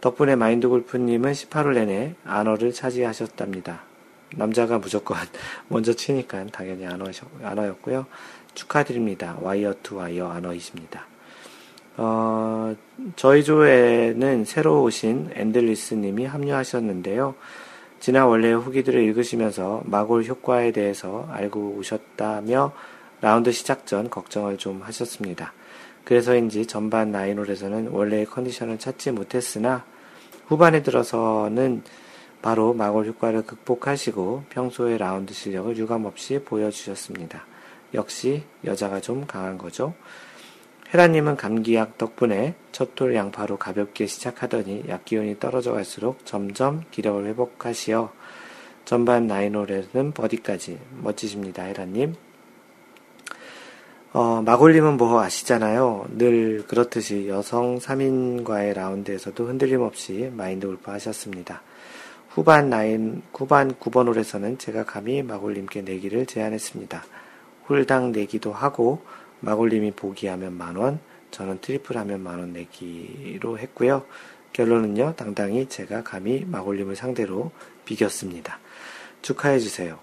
덕분에 0.00 0.34
마인드 0.36 0.68
골프님은 0.68 1.32
18홀 1.32 1.74
내내 1.74 2.14
honor를 2.24 2.72
차지하셨답니다. 2.72 3.87
남자가 4.36 4.78
무조건 4.78 5.16
먼저 5.68 5.92
치니까 5.92 6.46
당연히 6.46 6.86
honor였고요. 7.42 8.06
축하드립니다. 8.54 9.36
wire 9.40 9.74
to 9.82 9.96
wire 9.96 10.28
honor이십니다. 10.30 11.06
어, 11.96 12.74
저희 13.16 13.42
조에는 13.42 14.44
새로 14.44 14.82
오신 14.84 15.30
앤들리스 15.34 15.94
님이 15.94 16.26
합류하셨는데요. 16.26 17.34
지난 18.00 18.26
월례회 18.26 18.54
후기들을 18.54 19.02
읽으시면서 19.02 19.82
마골 19.84 20.24
효과에 20.24 20.70
대해서 20.70 21.26
알고 21.30 21.74
오셨다며 21.78 22.72
라운드 23.20 23.50
시작 23.50 23.86
전 23.86 24.08
걱정을 24.08 24.58
좀 24.58 24.82
하셨습니다. 24.82 25.52
그래서인지 26.04 26.66
전반 26.66 27.10
nine홀에서는 27.10 27.88
원래의 27.88 28.26
컨디션을 28.26 28.78
찾지 28.78 29.10
못했으나 29.10 29.84
후반에 30.46 30.82
들어서는 30.82 31.82
바로 32.42 32.72
마골 32.72 33.06
효과를 33.06 33.42
극복하시고 33.42 34.44
평소의 34.50 34.98
라운드 34.98 35.34
실력을 35.34 35.76
유감없이 35.76 36.40
보여주셨습니다. 36.44 37.44
역시 37.94 38.42
여자가 38.64 39.00
좀 39.00 39.26
강한 39.26 39.58
거죠. 39.58 39.94
헤라님은 40.92 41.36
감기약 41.36 41.98
덕분에 41.98 42.54
첫톨 42.72 43.14
양파로 43.14 43.58
가볍게 43.58 44.06
시작하더니 44.06 44.84
약 44.88 45.04
기운이 45.04 45.38
떨어져 45.38 45.72
갈수록 45.72 46.24
점점 46.24 46.84
기력을 46.90 47.26
회복하시어 47.26 48.12
전반 48.86 49.26
나인홀에는 49.26 50.12
버디까지 50.12 50.78
멋지십니다, 51.02 51.64
헤라님. 51.64 52.14
어, 54.14 54.40
마골님은 54.40 54.96
뭐 54.96 55.20
아시잖아요. 55.20 56.06
늘 56.16 56.64
그렇듯이 56.66 57.28
여성 57.28 57.78
3인과의 57.78 58.72
라운드에서도 58.72 59.46
흔들림 59.46 59.82
없이 59.82 60.30
마인드 60.34 60.66
골프 60.66 60.90
하셨습니다. 60.90 61.60
후반 62.28 62.70
nine, 62.70 63.22
후반 63.32 63.74
9번 63.74 64.06
홀에서는 64.06 64.58
제가 64.58 64.84
감히 64.84 65.22
마골님께 65.22 65.82
내기를 65.82 66.26
제안했습니다. 66.26 67.04
홀당 67.68 68.12
내기도 68.12 68.52
하고, 68.52 69.02
마골님이 69.40 69.92
보기하면 69.92 70.56
만원, 70.56 71.00
저는 71.30 71.60
트리플 71.60 71.96
하면 71.96 72.22
만원 72.22 72.52
내기로 72.52 73.58
했고요. 73.58 74.04
결론은요, 74.52 75.14
당당히 75.16 75.68
제가 75.68 76.02
감히 76.02 76.44
마골님을 76.44 76.96
상대로 76.96 77.50
비겼습니다. 77.84 78.58
축하해주세요. 79.22 79.98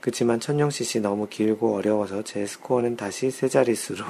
그치만 0.00 0.38
천룡CC 0.40 1.00
너무 1.00 1.28
길고 1.28 1.74
어려워서 1.74 2.22
제 2.22 2.46
스코어는 2.46 2.96
다시 2.96 3.30
세 3.30 3.48
자릿수로. 3.48 4.04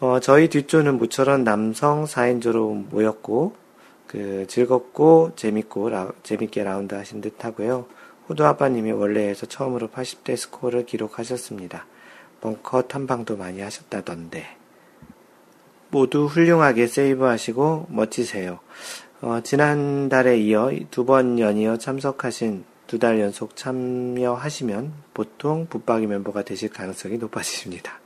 어, 0.00 0.20
저희 0.20 0.48
뒷조는 0.48 0.98
모처럼 0.98 1.44
남성 1.44 2.04
4인조로 2.04 2.90
모였고, 2.90 3.65
그, 4.06 4.46
즐겁고, 4.48 5.32
재밌고, 5.36 5.88
라, 5.88 6.12
재밌게 6.22 6.62
라운드 6.64 6.94
하신 6.94 7.20
듯 7.20 7.44
하고요. 7.44 7.86
호두 8.28 8.44
아빠님이 8.44 8.92
원래에서 8.92 9.46
처음으로 9.46 9.88
80대 9.88 10.36
스코어를 10.36 10.86
기록하셨습니다. 10.86 11.86
벙커 12.40 12.82
탐방도 12.82 13.36
많이 13.36 13.60
하셨다던데. 13.60 14.44
모두 15.90 16.26
훌륭하게 16.26 16.86
세이브 16.86 17.24
하시고 17.24 17.86
멋지세요. 17.88 18.58
어, 19.22 19.40
지난달에 19.42 20.38
이어 20.38 20.70
두 20.90 21.04
번 21.04 21.38
연이어 21.38 21.78
참석하신 21.78 22.64
두 22.86 22.98
달 22.98 23.18
연속 23.20 23.56
참여하시면 23.56 24.92
보통 25.14 25.66
붙박이 25.68 26.06
멤버가 26.06 26.42
되실 26.42 26.68
가능성이 26.68 27.18
높아지십니다. 27.18 27.98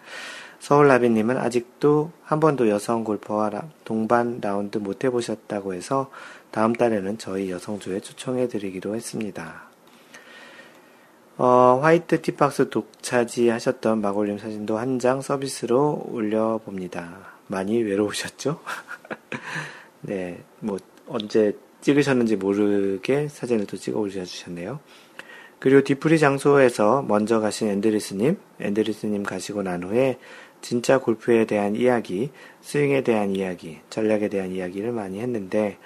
서울라비님은 0.61 1.37
아직도 1.39 2.13
한 2.23 2.39
번도 2.39 2.69
여성 2.69 3.03
골퍼와 3.03 3.51
동반 3.85 4.41
라운드 4.41 4.79
못 4.79 5.05
해보셨다고 5.05 5.75
해서 5.75 6.11
다음 6.51 6.75
달에는 6.75 7.19
저희 7.19 7.51
여성조에 7.51 8.01
초청해드리기로 8.01 8.95
했습니다. 8.95 9.71
어, 11.39 11.81
화이트 11.83 12.21
티박스 12.21 12.69
독차지 12.69 13.49
하셨던 13.49 14.03
마골님 14.03 14.39
사진도 14.39 14.77
한 14.79 14.99
장 14.99 15.23
서비스로 15.23 16.05
올려봅니다. 16.11 17.31
많이 17.47 17.83
외로우셨죠? 17.83 18.61
네, 20.03 20.43
뭐, 20.59 20.79
언제 21.09 21.57
찍으셨는지 21.81 22.37
모르게 22.37 23.29
사진을 23.29 23.67
또 23.67 23.79
찍어 23.79 23.99
올려주셨네요. 23.99 24.79
그리고 25.59 25.83
뒤풀이 25.83 26.19
장소에서 26.19 27.03
먼저 27.03 27.41
가신 27.41 27.69
앤드리스님, 27.69 28.37
앤드리스님 28.61 29.23
가시고 29.23 29.63
난 29.63 29.83
후에 29.83 30.19
진짜 30.61 30.99
골프에 30.99 31.45
대한 31.47 31.77
이야기, 31.77 32.31
스윙에 32.61 33.03
대한 33.03 33.35
이야기, 33.35 33.79
전략에 33.91 34.29
대한 34.29 34.53
이야기를 34.53 34.93
많이 34.93 35.21
했는데, 35.21 35.79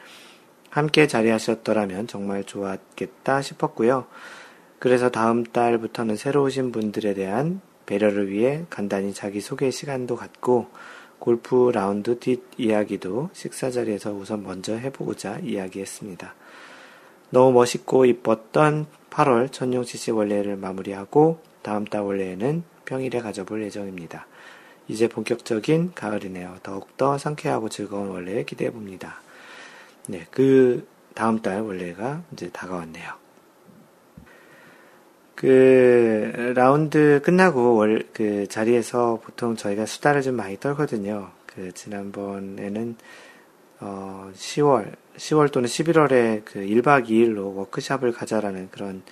함께 0.70 1.06
자리하셨더라면 1.06 2.06
정말 2.06 2.44
좋았겠다 2.44 3.42
싶었고요. 3.42 4.06
그래서 4.78 5.10
다음 5.10 5.44
달부터는 5.44 6.16
새로 6.16 6.42
오신 6.44 6.72
분들에 6.72 7.14
대한 7.14 7.60
배려를 7.86 8.30
위해 8.30 8.64
간단히 8.70 9.14
자기소개 9.14 9.70
시간도 9.70 10.16
갖고, 10.16 10.68
골프 11.18 11.70
라운드 11.72 12.18
뒷 12.18 12.42
이야기도 12.58 13.30
식사 13.32 13.70
자리에서 13.70 14.12
우선 14.12 14.42
먼저 14.42 14.74
해보고자 14.74 15.38
이야기했습니다. 15.38 16.34
너무 17.30 17.52
멋있고 17.52 18.04
이뻤던 18.04 18.86
8월 19.10 19.50
천룡 19.50 19.84
CC 19.84 20.10
원래를 20.10 20.56
마무리하고 20.56 21.38
다음 21.62 21.84
달 21.84 22.02
원래에는 22.02 22.62
평일에 22.84 23.20
가져볼 23.20 23.62
예정입니다. 23.62 24.26
이제 24.88 25.08
본격적인 25.08 25.92
가을이네요. 25.94 26.58
더욱더 26.62 27.18
상쾌하고 27.18 27.68
즐거운 27.68 28.08
원래 28.08 28.44
기대해 28.44 28.70
봅니다. 28.70 29.20
네, 30.06 30.26
그 30.30 30.86
다음 31.14 31.40
달 31.40 31.62
원래가 31.62 32.22
이제 32.32 32.50
다가왔네요. 32.50 33.24
그 35.34 36.52
라운드 36.54 37.20
끝나고 37.24 37.74
월, 37.76 38.08
그 38.12 38.46
자리에서 38.48 39.20
보통 39.22 39.56
저희가 39.56 39.86
수다를 39.86 40.22
좀 40.22 40.36
많이 40.36 40.58
떨거든요. 40.58 41.30
그 41.46 41.72
지난번에는 41.72 42.96
어 43.80 44.30
10월 44.34 44.92
10월 45.16 45.52
또는 45.52 45.68
11월에 45.68 46.44
그 46.44 46.60
1박 46.60 47.08
2일로 47.08 47.54
워크샵을 47.56 48.12
가자라는 48.12 48.70
그런 48.70 49.02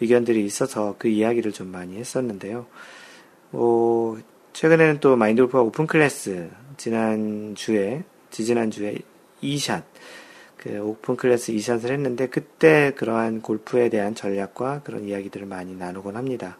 의견들이 0.00 0.44
있어서 0.44 0.94
그 0.98 1.08
이야기를 1.08 1.52
좀 1.52 1.68
많이 1.68 1.96
했었는데요. 1.96 2.66
뭐 3.50 4.18
최근에는 4.52 5.00
또 5.00 5.16
마인드 5.16 5.42
골프가 5.42 5.62
open 5.62 5.86
class 5.86 6.50
지난 6.76 7.54
주에 7.54 8.02
지지난 8.30 8.70
주에 8.70 8.96
2샷 9.42 9.82
그 10.62 10.78
open 10.80 11.16
class 11.16 11.50
이샷을 11.50 11.90
했는데 11.90 12.28
그때 12.28 12.92
그러한 12.94 13.42
골프에 13.42 13.88
대한 13.88 14.14
전략과 14.14 14.82
그런 14.84 15.08
이야기들을 15.08 15.44
많이 15.46 15.74
나누곤 15.74 16.16
합니다. 16.16 16.56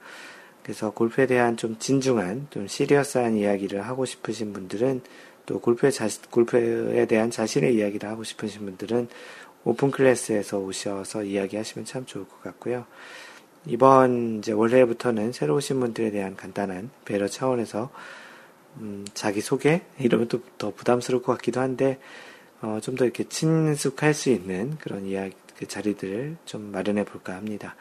그래서 0.64 0.90
골프에 0.90 1.26
대한 1.26 1.56
좀 1.56 1.78
진중한, 1.78 2.48
좀 2.50 2.66
serious한 2.66 3.36
이야기를 3.36 3.82
하고 3.82 4.04
싶으신 4.04 4.52
분들은 4.52 5.02
또 5.46 5.60
골프에 5.60 5.90
자, 5.90 6.08
골프에 6.30 7.06
대한 7.06 7.30
자신의 7.30 7.74
이야기를 7.76 8.08
하고 8.08 8.24
싶으신 8.24 8.64
분들은 8.64 9.08
open 9.64 9.92
class에서 9.92 10.58
오셔서 10.58 11.22
이야기하시면 11.22 11.84
참 11.84 12.04
좋을 12.04 12.26
것 12.26 12.42
같고요. 12.42 12.86
이번 13.66 14.38
이제 14.38 14.52
원래부터는 14.52 15.32
새로 15.32 15.56
오신 15.56 15.80
분들에 15.80 16.10
대한 16.10 16.36
간단한 16.36 16.90
배려 17.04 17.28
차원에서 17.28 17.90
음, 18.78 19.04
자기 19.14 19.40
소개 19.40 19.82
이러면 19.98 20.28
또 20.28 20.40
더 20.58 20.72
부담스러울 20.74 21.22
것 21.22 21.32
같기도 21.34 21.60
한데 21.60 21.98
어, 22.62 22.78
좀 22.80 22.96
더 22.96 23.04
이렇게 23.04 23.24
친숙할 23.24 24.14
수 24.14 24.30
있는 24.30 24.76
그런 24.78 25.04
이야기, 25.06 25.34
그 25.58 25.66
자리들을 25.66 26.36
좀 26.44 26.70
마련해 26.72 27.04
볼까 27.04 27.34
합니다. 27.34 27.74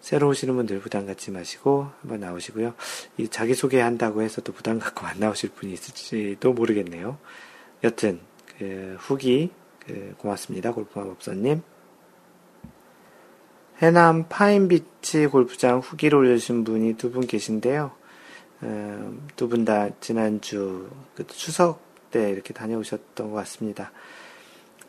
새로 0.00 0.28
오시는 0.28 0.54
분들 0.56 0.80
부담 0.80 1.06
갖지 1.06 1.30
마시고 1.30 1.88
한번 2.02 2.20
나오시고요. 2.20 2.74
이 3.18 3.28
자기 3.28 3.54
소개 3.54 3.80
한다고 3.80 4.22
해서 4.22 4.40
또 4.40 4.52
부담 4.52 4.78
갖고 4.78 5.06
안 5.06 5.18
나오실 5.20 5.50
분이 5.50 5.72
있을지도 5.72 6.52
모르겠네요. 6.52 7.18
여튼, 7.84 8.20
그 8.58 8.96
후기, 9.00 9.50
그 9.86 10.14
고맙습니다. 10.18 10.72
골프마 10.72 11.04
법사님. 11.06 11.62
해남 13.80 14.24
파인비치 14.28 15.26
골프장 15.26 15.80
후기를 15.80 16.18
올려주신 16.18 16.64
분이 16.64 16.94
두 16.94 17.10
분 17.10 17.26
계신데요. 17.26 17.90
어, 18.62 19.12
두분 19.36 19.64
다 19.66 19.88
지난주 20.00 20.88
그 21.14 21.26
추석 21.26 21.82
때 22.10 22.30
이렇게 22.30 22.54
다녀오셨던 22.54 23.30
것 23.30 23.36
같습니다. 23.36 23.92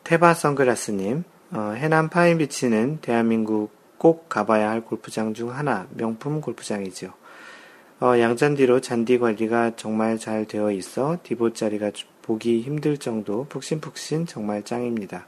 테바 0.05 0.33
선글라스님, 0.35 1.25
어, 1.51 1.73
해남 1.75 2.07
파인비치는 2.09 2.99
대한민국 3.01 3.71
꼭 3.97 4.29
가봐야 4.29 4.69
할 4.69 4.81
골프장 4.81 5.33
중 5.33 5.51
하나, 5.51 5.87
명품 5.91 6.39
골프장이지요. 6.39 7.11
어, 7.99 8.17
양잔디로 8.17 8.79
잔디 8.79 9.17
관리가 9.17 9.75
정말 9.75 10.17
잘 10.17 10.45
되어 10.45 10.71
있어 10.71 11.17
디보 11.23 11.51
자리가 11.53 11.91
보기 12.21 12.61
힘들 12.61 12.97
정도 12.97 13.45
푹신푹신 13.49 14.27
정말 14.27 14.63
짱입니다. 14.63 15.27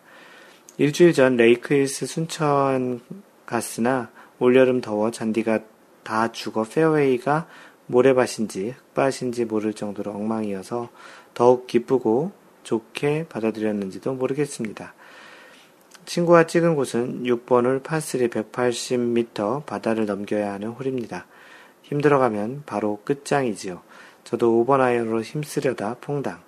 일주일 0.78 1.12
전 1.14 1.36
레이크힐스 1.36 2.05
순천 2.05 3.01
갔으나 3.49 4.11
올여름 4.37 4.79
더워 4.79 5.09
잔디가 5.09 5.61
다 6.03 6.31
죽어 6.31 6.63
페어웨이가 6.63 7.47
모래밭인지 7.87 8.75
흙밭인지 8.93 9.45
모를 9.45 9.73
정도로 9.73 10.11
엉망이어서 10.11 10.89
더욱 11.33 11.65
기쁘고 11.65 12.31
좋게 12.61 13.25
받아들였는지도 13.27 14.13
모르겠습니다. 14.13 14.93
친구와 16.05 16.45
찍은 16.45 16.75
곳은 16.75 17.23
6번 17.23 17.65
홀 17.65 17.81
파3 17.81 18.29
180m 18.29 19.65
바다를 19.65 20.05
넘겨야 20.05 20.53
하는 20.53 20.69
홀입니다. 20.69 21.25
힘들어가면 21.81 22.63
바로 22.67 22.99
끝장이지요. 23.03 23.81
저도 24.25 24.63
5번 24.63 24.81
아이언으로 24.81 25.23
힘쓰려다 25.23 25.95
퐁당. 26.01 26.39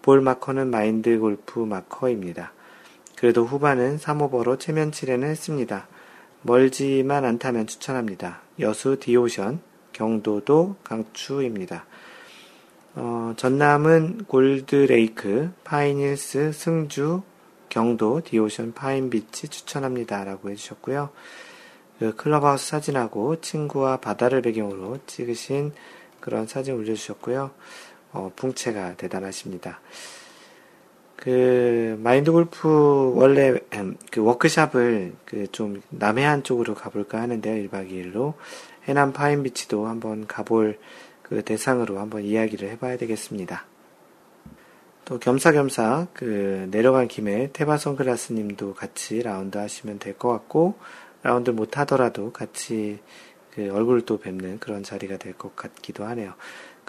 볼 0.00 0.22
마커는 0.22 0.70
마인드 0.70 1.18
골프 1.18 1.60
마커입니다. 1.60 2.52
그래도 3.16 3.44
후반은 3.44 3.98
3오버로 3.98 4.58
체면치레는 4.58 5.28
했습니다. 5.28 5.86
멀지만 6.42 7.24
않다면 7.24 7.66
추천합니다. 7.66 8.40
여수 8.60 8.98
디오션, 8.98 9.60
경도도 9.92 10.76
강추입니다. 10.82 11.84
어, 12.94 13.34
전남은 13.36 14.24
골드레이크, 14.24 15.50
파인힐스, 15.64 16.52
승주, 16.52 17.22
경도, 17.68 18.20
디오션, 18.22 18.72
파인비치 18.72 19.48
추천합니다. 19.48 20.24
라고 20.24 20.50
해주셨고요. 20.50 21.10
그 21.98 22.16
클럽하우스 22.16 22.68
사진하고 22.68 23.40
친구와 23.40 23.98
바다를 23.98 24.42
배경으로 24.42 24.98
찍으신 25.06 25.72
그런 26.18 26.46
사진 26.46 26.74
올려주셨고요. 26.74 27.50
어, 28.12 28.32
풍채가 28.34 28.96
대단하십니다. 28.96 29.80
그 31.20 31.98
마인드 32.02 32.32
골프 32.32 33.12
원래 33.14 33.54
음, 33.74 33.96
그 34.10 34.22
워크샵을 34.22 35.12
그 35.26 35.46
좀 35.52 35.82
남해안 35.90 36.42
쪽으로 36.44 36.74
가볼까 36.74 37.20
하는데요. 37.20 37.68
1박 37.68 37.90
2일로 37.90 38.34
해남 38.88 39.12
파인비치도 39.12 39.86
한번 39.86 40.26
가볼 40.26 40.78
그 41.22 41.42
대상으로 41.44 41.98
한번 41.98 42.22
이야기를 42.22 42.70
해봐야 42.70 42.96
되겠습니다. 42.96 43.64
또 45.04 45.18
겸사겸사 45.18 46.06
그 46.14 46.68
내려간 46.70 47.08
김에 47.08 47.50
테바 47.52 47.76
선글라스님도 47.78 48.74
같이 48.74 49.22
라운드 49.22 49.58
하시면 49.58 49.98
될 49.98 50.14
것 50.14 50.28
같고 50.30 50.74
라운드 51.22 51.50
못 51.50 51.76
하더라도 51.78 52.32
같이 52.32 53.00
그 53.54 53.68
얼굴 53.74 54.06
도 54.06 54.18
뵙는 54.18 54.58
그런 54.60 54.82
자리가 54.82 55.16
될 55.18 55.34
것 55.34 55.54
같기도 55.56 56.04
하네요. 56.04 56.34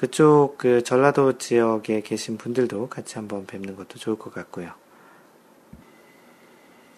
그쪽 0.01 0.57
그 0.57 0.83
전라도 0.83 1.37
지역에 1.37 2.01
계신 2.01 2.37
분들도 2.37 2.89
같이 2.89 3.15
한번 3.15 3.45
뵙는 3.45 3.77
것도 3.77 3.99
좋을 3.99 4.17
것 4.17 4.33
같고요. 4.33 4.71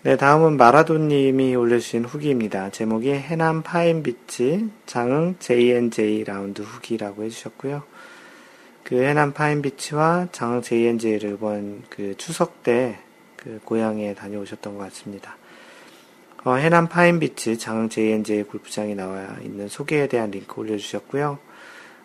네, 0.02 0.18
다음은 0.18 0.58
마라도님이 0.58 1.56
올려주신 1.56 2.06
후기입니다. 2.06 2.72
제목이 2.72 3.12
해남 3.12 3.62
파인비치 3.62 4.70
장흥 4.88 5.36
JNJ 5.38 6.24
라운드 6.24 6.64
후기라고 6.64 7.24
해주셨고요. 7.24 7.84
그 8.84 9.04
해남 9.04 9.34
파인비치와 9.34 10.30
장흥 10.32 10.64
JNJ를 10.64 11.34
이번 11.34 11.84
그 11.90 12.16
추석 12.18 12.64
때 12.64 12.98
그 13.44 13.60
고향에 13.66 14.14
다녀오셨던 14.14 14.78
것 14.78 14.86
같습니다. 14.86 15.36
어, 16.46 16.56
해남 16.56 16.88
파인비치 16.88 17.60
장흥 17.60 17.90
JNJ 17.90 18.44
골프장이 18.44 18.96
나와 18.96 19.38
있는 19.42 19.68
소개에 19.68 20.08
대한 20.08 20.32
링크 20.32 20.60
올려주셨고요. 20.60 21.40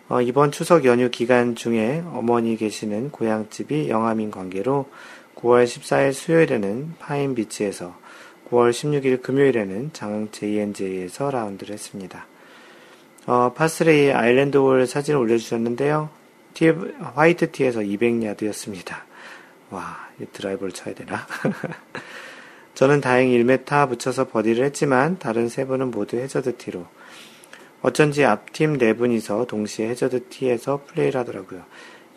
어, 0.09 0.21
이번 0.21 0.51
추석 0.51 0.85
연휴 0.85 1.11
기간 1.11 1.53
중에 1.53 2.03
어머니 2.13 2.57
계시는 2.57 3.11
고향집이 3.11 3.89
영암인 3.89 4.31
관계로 4.31 4.89
9월 5.35 5.65
14일 5.65 6.13
수요일에는 6.13 6.95
파인비치에서 6.97 7.95
9월 8.49 8.71
16일 8.71 9.21
금요일에는 9.21 9.91
장흥 9.93 10.29
JNJ에서 10.31 11.29
라운드를 11.29 11.73
했습니다. 11.73 12.25
어, 13.27 13.53
파 13.53 13.70
three 13.70 14.11
island 14.11 14.57
홀 14.57 14.87
사진을 14.87 15.19
올려주셨는데요. 15.19 16.09
티, 16.55 16.69
화이트 16.69 17.51
티에서 17.51 17.81
200야드였습니다. 17.81 18.95
와, 19.69 20.09
이 20.19 20.25
드라이버를 20.33 20.73
쳐야 20.73 20.95
되나? 20.95 21.27
저는 22.73 23.01
다행히 23.01 23.37
1m 23.43 23.87
붙여서 23.87 24.29
버디를 24.29 24.65
했지만 24.65 25.19
다른 25.19 25.49
세 25.49 25.65
분은 25.65 25.91
모두 25.91 26.17
해저드 26.17 26.57
티로 26.57 26.87
어쩐지 27.81 28.25
앞팀 28.25 28.77
네 28.77 28.93
분이서 28.93 29.45
동시에 29.45 29.89
해저드 29.89 30.27
티에서 30.27 30.81
플레이를 30.85 31.19
하더라고요. 31.21 31.63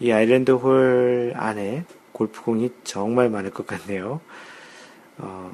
이 0.00 0.10
island 0.10 0.50
홀 0.50 1.32
안에 1.36 1.84
골프공이 2.10 2.70
정말 2.82 3.30
많을 3.30 3.50
것 3.50 3.66
같네요. 3.66 4.20
어, 5.18 5.52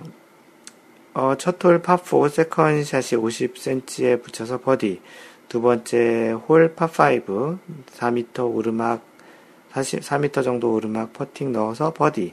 어, 1.13 1.35
첫홀 1.37 1.83
파4 1.83 2.31
second 2.31 2.80
shot이 2.80 3.21
50cm에 3.21 4.23
붙여서 4.23 4.61
버디. 4.61 5.03
두 5.49 5.61
번째 5.61 6.33
홀 6.49 6.75
파5 6.75 7.59
4m 7.87 8.55
오르막 8.55 9.03
40, 9.73 10.01
4m 10.01 10.43
정도 10.43 10.73
오르막 10.73 11.13
퍼팅 11.13 11.53
넣어서 11.53 11.93
버디. 11.93 12.33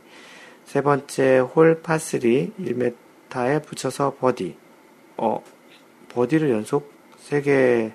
세 0.63 0.82
번째 0.82 1.39
홀 1.39 1.82
파3 1.82 2.53
1m에 2.57 3.65
붙여서 3.65 4.15
버디. 4.19 4.55
어, 5.17 5.43
버디를 6.09 6.51
연속 6.51 6.94
3개 7.30 7.91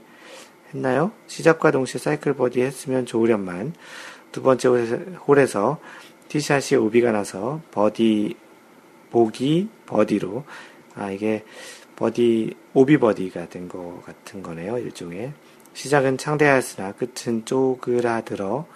했나요? 0.73 1.13
시작과 1.27 1.71
동시에 1.71 1.99
사이클 1.99 2.35
버디 2.35 2.61
했으면 2.61 3.07
좋으련만. 3.07 3.75
두 4.33 4.43
번째 4.43 4.69
홀에서 5.27 5.81
티샷이 6.29 6.79
오비가 6.79 7.11
나서 7.13 7.61
버디, 7.71 8.37
보기, 9.11 9.69
버디로. 9.87 10.45
아, 10.95 11.11
이게 11.11 11.45
버디, 11.97 12.55
오비 12.75 12.99
버디가 12.99 13.49
된것 13.49 14.05
같은 14.05 14.43
거네요. 14.43 14.79
일종의. 14.79 15.33
시작은 15.75 16.19
창대하였으나 16.19 16.93
끝은 16.93 17.45
쪼그라들어 17.45 18.67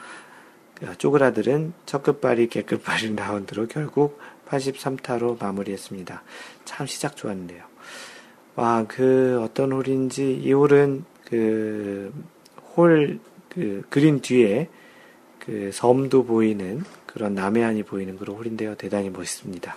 쪼그라들은 0.98 1.72
첫 1.86 2.02
끝발이 2.02 2.48
개끝발인 2.48 3.16
라운드로 3.16 3.68
결국 3.68 4.20
83타로 4.46 5.40
마무리했습니다. 5.40 6.22
참 6.64 6.86
시작 6.86 7.16
좋았는데요. 7.16 7.73
와, 8.56 8.84
그 8.86 9.40
어떤 9.42 9.72
홀인지 9.72 10.40
이 10.42 10.52
홀은 10.52 11.04
그홀 11.24 13.18
그 13.48 13.82
그린 13.88 14.20
뒤에 14.20 14.68
그 15.38 15.70
섬도 15.72 16.24
보이는 16.24 16.82
그런 17.06 17.34
남해안이 17.34 17.82
보이는 17.82 18.16
그런 18.16 18.36
홀인데요. 18.36 18.76
대단히 18.76 19.10
멋있습니다. 19.10 19.76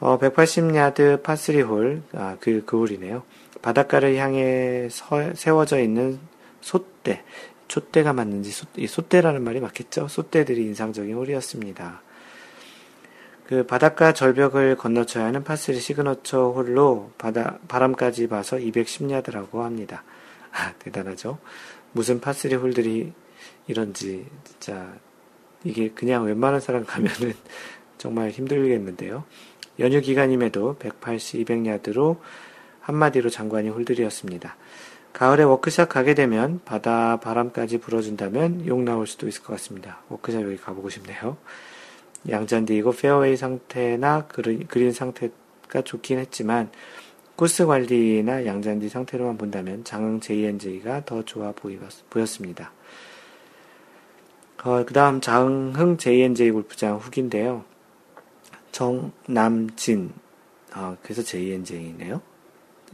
어, 0.00 0.18
180야드 0.18 1.22
파3 1.22 1.68
홀, 1.68 2.02
아, 2.14 2.36
그, 2.40 2.62
그 2.64 2.78
홀이네요. 2.78 3.22
바닷가를 3.60 4.16
향해 4.16 4.88
서, 4.90 5.34
세워져 5.34 5.80
있는 5.80 6.18
솥대. 6.62 7.22
촛대가 7.68 8.12
맞는지 8.12 8.50
소, 8.50 8.66
이 8.76 8.86
솥대라는 8.86 9.44
말이 9.44 9.60
맞겠죠? 9.60 10.08
솥대들이 10.08 10.62
인상적인 10.62 11.14
홀이었습니다. 11.14 12.02
그 13.50 13.66
바닷가 13.66 14.12
절벽을 14.12 14.76
건너쳐야 14.76 15.24
하는 15.24 15.42
파스리 15.42 15.80
시그너처 15.80 16.52
홀로 16.52 17.10
바다, 17.18 17.58
바람까지 17.66 18.28
봐서 18.28 18.56
210야드라고 18.56 19.62
합니다. 19.62 20.04
아, 20.52 20.72
대단하죠? 20.78 21.36
무슨 21.90 22.20
파스리 22.20 22.54
홀들이 22.54 23.12
이런지 23.66 24.24
진짜 24.44 24.94
이게 25.64 25.90
그냥 25.90 26.26
웬만한 26.26 26.60
사람 26.60 26.84
가면은 26.84 27.34
정말 27.98 28.30
힘들겠는데요. 28.30 29.24
연휴 29.80 30.00
기간임에도 30.00 30.76
180, 30.78 31.44
200야드로 31.44 32.18
한마디로 32.82 33.30
장관인 33.30 33.68
홀들이었습니다. 33.70 34.56
가을에 35.12 35.42
워크샵 35.42 35.88
가게 35.88 36.14
되면 36.14 36.60
바다 36.64 37.18
바람까지 37.18 37.78
불어준다면 37.78 38.68
욕 38.68 38.80
나올 38.84 39.08
수도 39.08 39.26
있을 39.26 39.42
것 39.42 39.54
같습니다. 39.54 40.02
워크샵 40.08 40.42
여기 40.42 40.56
가보고 40.56 40.88
싶네요. 40.88 41.36
양잔디이고 42.28 42.92
페어웨이 42.92 43.36
상태나 43.36 44.26
그린 44.26 44.92
상태가 44.92 45.82
좋긴 45.82 46.18
했지만 46.18 46.70
코스 47.36 47.64
관리나 47.64 48.44
양잔디 48.44 48.90
상태로만 48.90 49.38
본다면 49.38 49.82
장흥 49.82 50.20
JNJ가 50.20 51.06
더 51.06 51.24
좋아 51.24 51.52
보였습니다. 52.10 52.70
어, 54.62 54.84
그 54.84 54.92
다음 54.92 55.22
장흥 55.22 55.96
JNJ 55.96 56.50
골프장 56.50 56.98
후기인데요. 56.98 57.64
정남진, 58.72 60.12
어, 60.74 60.98
그래서 61.02 61.22
JNJ네요. 61.22 62.20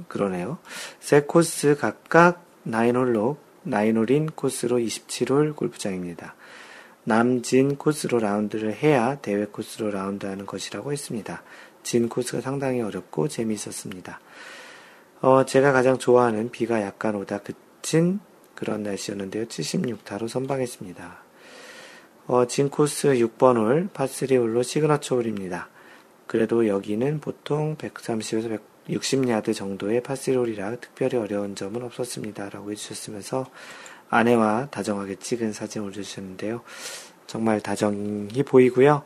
그러네요. 0.07 0.59
세 1.01 1.23
코스 1.23 1.77
각각 1.77 2.45
9홀로, 2.69 3.37
9홀인 3.67 4.37
코스로 4.37 4.79
27홀 4.79 5.57
골프장입니다. 5.57 6.36
남진 7.09 7.77
코스로 7.77 8.19
라운드를 8.19 8.75
해야 8.75 9.15
대회 9.21 9.45
코스로 9.45 9.93
라운드하는 9.93 10.45
것이라고 10.45 10.91
했습니다. 10.93 11.45
진 11.85 12.09
코스가 12.09 12.41
상당히 12.41 12.83
어렵고 12.83 13.29
재미있었습니다. 13.29 14.19
어, 15.21 15.45
제가 15.45 15.71
가장 15.71 15.99
좋아하는 15.99 16.51
비가 16.51 16.83
약간 16.83 17.15
오다 17.15 17.39
그친 17.39 18.19
그런 18.57 18.83
날씨였는데요. 18.83 19.45
76타로 19.45 20.27
선방했습니다. 20.27 21.19
어, 22.27 22.47
진 22.49 22.71
코스 22.71 23.07
6번 23.11 23.57
홀, 23.57 23.89
파3 23.95 24.41
홀로 24.41 24.65
시그너처 24.65 25.15
홀입니다. 25.15 25.69
그래도 26.27 26.67
여기는 26.67 27.21
보통 27.21 27.77
130에서 27.77 28.59
160야드 28.89 29.55
정도의 29.55 30.01
파3 30.01 30.35
홀이라 30.35 30.77
특별히 30.77 31.19
어려운 31.19 31.55
점은 31.55 31.85
없었습니다. 31.85 32.49
라고 32.49 32.73
해주셨으면서 32.73 33.47
아내와 34.11 34.69
다정하게 34.71 35.17
찍은 35.17 35.53
사진 35.53 35.83
올려주셨는데요. 35.83 36.63
정말 37.27 37.61
다정해 37.61 38.43
보이고요. 38.45 39.05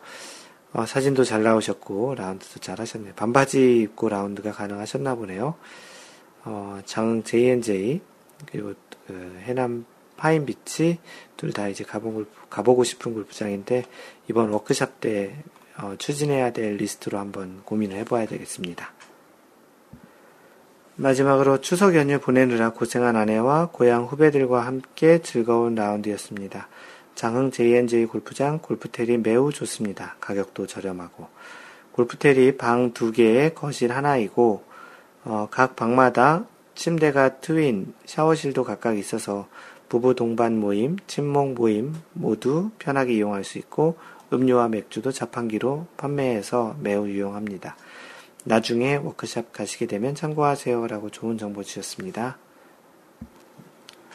어, 0.72 0.86
사진도 0.86 1.24
잘 1.24 1.42
나오셨고 1.42 2.14
라운드도 2.14 2.60
잘 2.60 2.80
하셨네요. 2.80 3.14
반바지 3.14 3.80
입고 3.80 4.08
라운드가 4.08 4.52
가능하셨나 4.52 5.14
보네요. 5.16 5.54
어, 6.44 6.80
장 6.84 7.22
JNJ 7.22 8.00
그리고 8.50 8.74
그 9.06 9.40
해남 9.42 9.84
파인비치 10.16 10.98
둘 11.36 11.52
다 11.52 11.68
이제 11.68 11.82
가보, 11.82 12.12
골프, 12.12 12.30
가보고 12.50 12.84
싶은 12.84 13.14
골프장인데 13.14 13.84
이번 14.28 14.50
워크샵 14.50 15.00
때 15.00 15.34
어, 15.78 15.94
추진해야 15.98 16.52
될 16.52 16.76
리스트로 16.76 17.18
한번 17.18 17.62
고민을 17.64 17.96
해봐야 17.98 18.26
되겠습니다. 18.26 18.92
마지막으로 21.00 21.62
추석 21.62 21.94
연휴 21.94 22.18
보내느라 22.18 22.72
고생한 22.72 23.16
아내와 23.16 23.70
고향 23.72 24.04
후배들과 24.04 24.66
함께 24.66 25.22
즐거운 25.22 25.74
라운드였습니다. 25.74 26.68
장흥 27.14 27.52
JNJ 27.52 28.04
골프장 28.04 28.58
골프텔이 28.58 29.16
매우 29.16 29.50
좋습니다. 29.50 30.16
가격도 30.20 30.66
저렴하고. 30.66 31.28
골프텔이 31.92 32.58
방 32.58 32.92
두 32.92 33.12
개에 33.12 33.48
거실 33.54 33.92
하나이고, 33.92 34.62
어, 35.24 35.48
각 35.50 35.74
방마다 35.74 36.44
침대가 36.74 37.40
트윈, 37.40 37.94
샤워실도 38.04 38.64
각각 38.64 38.98
있어서 38.98 39.48
부부 39.88 40.14
동반 40.14 40.60
모임, 40.60 40.96
친목 41.06 41.54
모임 41.54 41.94
모두 42.12 42.72
편하게 42.78 43.14
이용할 43.14 43.44
수 43.44 43.56
있고, 43.56 43.96
음료와 44.34 44.68
맥주도 44.68 45.12
자판기로 45.12 45.86
판매해서 45.96 46.76
매우 46.80 47.08
유용합니다. 47.08 47.74
나중에 48.44 48.96
워크샵 48.96 49.52
가시게 49.52 49.86
되면 49.86 50.14
참고하세요. 50.14 50.86
라고 50.86 51.10
좋은 51.10 51.38
정보 51.38 51.62
주셨습니다. 51.62 52.38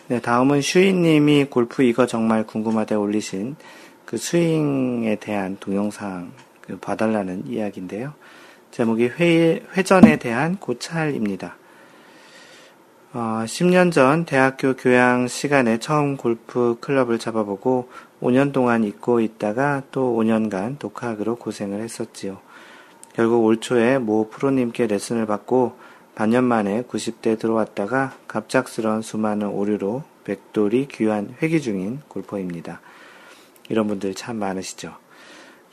네, 0.07 0.19
다음은 0.21 0.61
슈이님이 0.61 1.45
골프 1.45 1.83
이거 1.83 2.05
정말 2.05 2.45
궁금하다 2.45 2.99
올리신 2.99 3.55
그 4.05 4.17
스윙에 4.17 5.15
대한 5.15 5.57
동영상 5.59 6.31
그 6.61 6.77
봐달라는 6.77 7.47
이야기인데요. 7.47 8.13
제목이 8.71 9.05
회, 9.19 9.63
회전에 9.75 10.17
대한 10.17 10.57
고찰입니다. 10.57 11.57
어, 13.13 13.45
10년 13.45 13.93
전 13.93 14.25
대학교 14.25 14.75
교양 14.75 15.27
시간에 15.27 15.79
처음 15.79 16.17
골프 16.17 16.77
클럽을 16.81 17.17
잡아보고 17.17 17.89
5년 18.21 18.51
동안 18.51 18.83
잊고 18.83 19.21
있다가 19.21 19.83
또 19.91 20.15
5년간 20.17 20.79
독학으로 20.79 21.37
고생을 21.37 21.81
했었지요. 21.81 22.41
결국 23.15 23.45
올 23.45 23.61
초에 23.61 23.97
모 23.97 24.29
프로님께 24.29 24.87
레슨을 24.87 25.25
받고 25.25 25.77
반년 26.15 26.43
만에 26.43 26.81
90대 26.81 27.39
들어왔다가 27.39 28.13
갑작스런 28.27 29.01
수많은 29.01 29.47
오류로 29.47 30.03
백돌이 30.25 30.89
귀한 30.91 31.33
회기 31.41 31.61
중인 31.61 32.01
골퍼입니다. 32.09 32.81
이런 33.69 33.87
분들 33.87 34.15
참 34.15 34.35
많으시죠. 34.35 34.97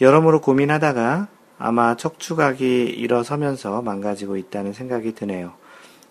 여러모로 0.01 0.41
고민하다가 0.41 1.27
아마 1.59 1.97
척추각이 1.97 2.85
일어서면서 2.85 3.83
망가지고 3.83 4.37
있다는 4.37 4.73
생각이 4.73 5.17
드네요. 5.17 5.55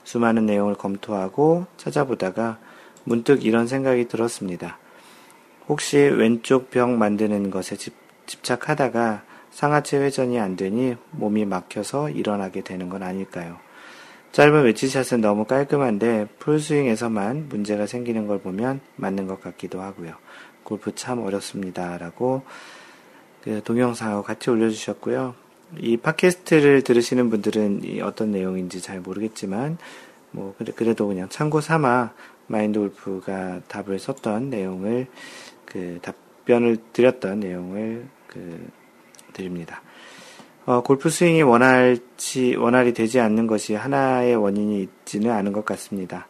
수많은 0.03 0.45
내용을 0.45 0.75
검토하고 0.75 1.65
찾아보다가 1.77 2.57
문득 3.05 3.45
이런 3.45 3.67
생각이 3.67 4.09
들었습니다. 4.09 4.77
혹시 5.69 5.97
왼쪽 5.97 6.71
벽 6.71 6.89
만드는 6.89 7.51
것에 7.51 7.77
집, 7.77 7.93
집착하다가 8.25 9.30
상하체 9.61 9.99
회전이 9.99 10.39
안 10.39 10.55
되니 10.55 10.95
몸이 11.11 11.45
막혀서 11.45 12.09
일어나게 12.09 12.61
되는 12.61 12.89
건 12.89 13.03
아닐까요? 13.03 13.59
짧은 14.31 14.63
웨지샷은 14.63 15.21
너무 15.21 15.45
깔끔한데 15.45 16.29
풀스윙에서만 16.39 17.47
문제가 17.47 17.85
생기는 17.85 18.25
걸 18.25 18.39
보면 18.39 18.79
맞는 18.95 19.27
것 19.27 19.39
같기도 19.39 19.79
하고요. 19.79 20.15
골프 20.63 20.95
참 20.95 21.19
어렵습니다. 21.19 21.99
라고 21.99 22.41
그 23.43 23.61
동영상하고 23.63 24.23
같이 24.23 24.49
올려주셨고요. 24.49 25.35
이 25.77 25.95
팟캐스트를 25.95 26.81
들으시는 26.81 27.29
분들은 27.29 27.99
어떤 28.01 28.31
내용인지 28.31 28.81
잘 28.81 28.99
모르겠지만 28.99 29.77
뭐 30.31 30.55
그래도 30.75 31.07
그냥 31.07 31.29
참고 31.29 31.61
삼아 31.61 32.13
마인드 32.47 32.79
골프가 32.79 33.61
답을 33.67 33.99
썼던 33.99 34.49
내용을 34.49 35.05
그 35.65 35.99
답변을 36.01 36.77
드렸던 36.93 37.41
내용을 37.41 38.07
그 38.25 38.80
드립니다. 39.33 39.81
어, 40.65 40.81
골프 40.81 41.09
스윙이 41.09 41.41
원할지, 41.41 42.55
원활히 42.55 42.93
되지 42.93 43.19
않는 43.19 43.47
것이 43.47 43.73
하나의 43.73 44.35
원인이 44.35 44.81
있지는 44.83 45.31
않은 45.31 45.53
것 45.53 45.65
같습니다. 45.65 46.27